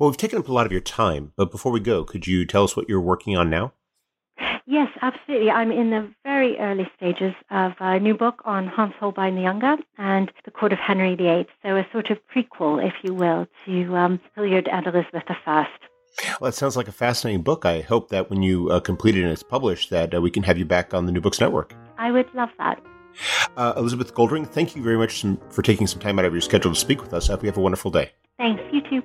Well, 0.00 0.08
we've 0.08 0.16
taken 0.16 0.38
up 0.38 0.48
a 0.48 0.52
lot 0.52 0.64
of 0.64 0.72
your 0.72 0.80
time, 0.80 1.34
but 1.36 1.50
before 1.50 1.70
we 1.70 1.78
go, 1.78 2.04
could 2.04 2.26
you 2.26 2.46
tell 2.46 2.64
us 2.64 2.74
what 2.74 2.88
you're 2.88 3.02
working 3.02 3.36
on 3.36 3.50
now? 3.50 3.74
Yes, 4.64 4.88
absolutely. 5.02 5.50
I'm 5.50 5.70
in 5.70 5.90
the 5.90 6.10
very 6.24 6.58
early 6.58 6.90
stages 6.96 7.34
of 7.50 7.72
a 7.80 8.00
new 8.00 8.16
book 8.16 8.40
on 8.46 8.66
Hans 8.66 8.94
Holbein 8.98 9.34
the 9.34 9.42
Younger 9.42 9.76
and 9.98 10.32
the 10.46 10.52
court 10.52 10.72
of 10.72 10.78
Henry 10.78 11.16
VIII, 11.16 11.46
so 11.62 11.76
a 11.76 11.86
sort 11.92 12.08
of 12.08 12.16
prequel, 12.34 12.82
if 12.82 12.94
you 13.02 13.12
will, 13.12 13.46
to 13.66 13.94
um, 13.94 14.20
Hilliard 14.34 14.68
and 14.68 14.86
Elizabeth 14.86 15.24
I. 15.28 15.66
Well, 16.40 16.50
that 16.50 16.54
sounds 16.54 16.78
like 16.78 16.88
a 16.88 16.92
fascinating 16.92 17.42
book. 17.42 17.66
I 17.66 17.82
hope 17.82 18.08
that 18.08 18.30
when 18.30 18.42
you 18.42 18.70
uh, 18.70 18.80
complete 18.80 19.18
it 19.18 19.22
and 19.22 19.30
it's 19.30 19.42
published, 19.42 19.90
that 19.90 20.14
uh, 20.14 20.22
we 20.22 20.30
can 20.30 20.44
have 20.44 20.56
you 20.56 20.64
back 20.64 20.94
on 20.94 21.04
the 21.04 21.12
New 21.12 21.20
Books 21.20 21.40
Network. 21.40 21.74
I 21.98 22.10
would 22.10 22.32
love 22.34 22.48
that. 22.56 22.82
Uh, 23.54 23.74
Elizabeth 23.76 24.14
Goldring, 24.14 24.48
thank 24.48 24.74
you 24.74 24.82
very 24.82 24.96
much 24.96 25.26
for 25.50 25.60
taking 25.60 25.86
some 25.86 26.00
time 26.00 26.18
out 26.18 26.24
of 26.24 26.32
your 26.32 26.40
schedule 26.40 26.72
to 26.72 26.80
speak 26.80 27.02
with 27.02 27.12
us. 27.12 27.28
I 27.28 27.34
hope 27.34 27.42
you 27.42 27.48
have 27.50 27.58
a 27.58 27.60
wonderful 27.60 27.90
day. 27.90 28.12
Thanks. 28.38 28.62
You 28.72 28.80
too. 28.88 29.02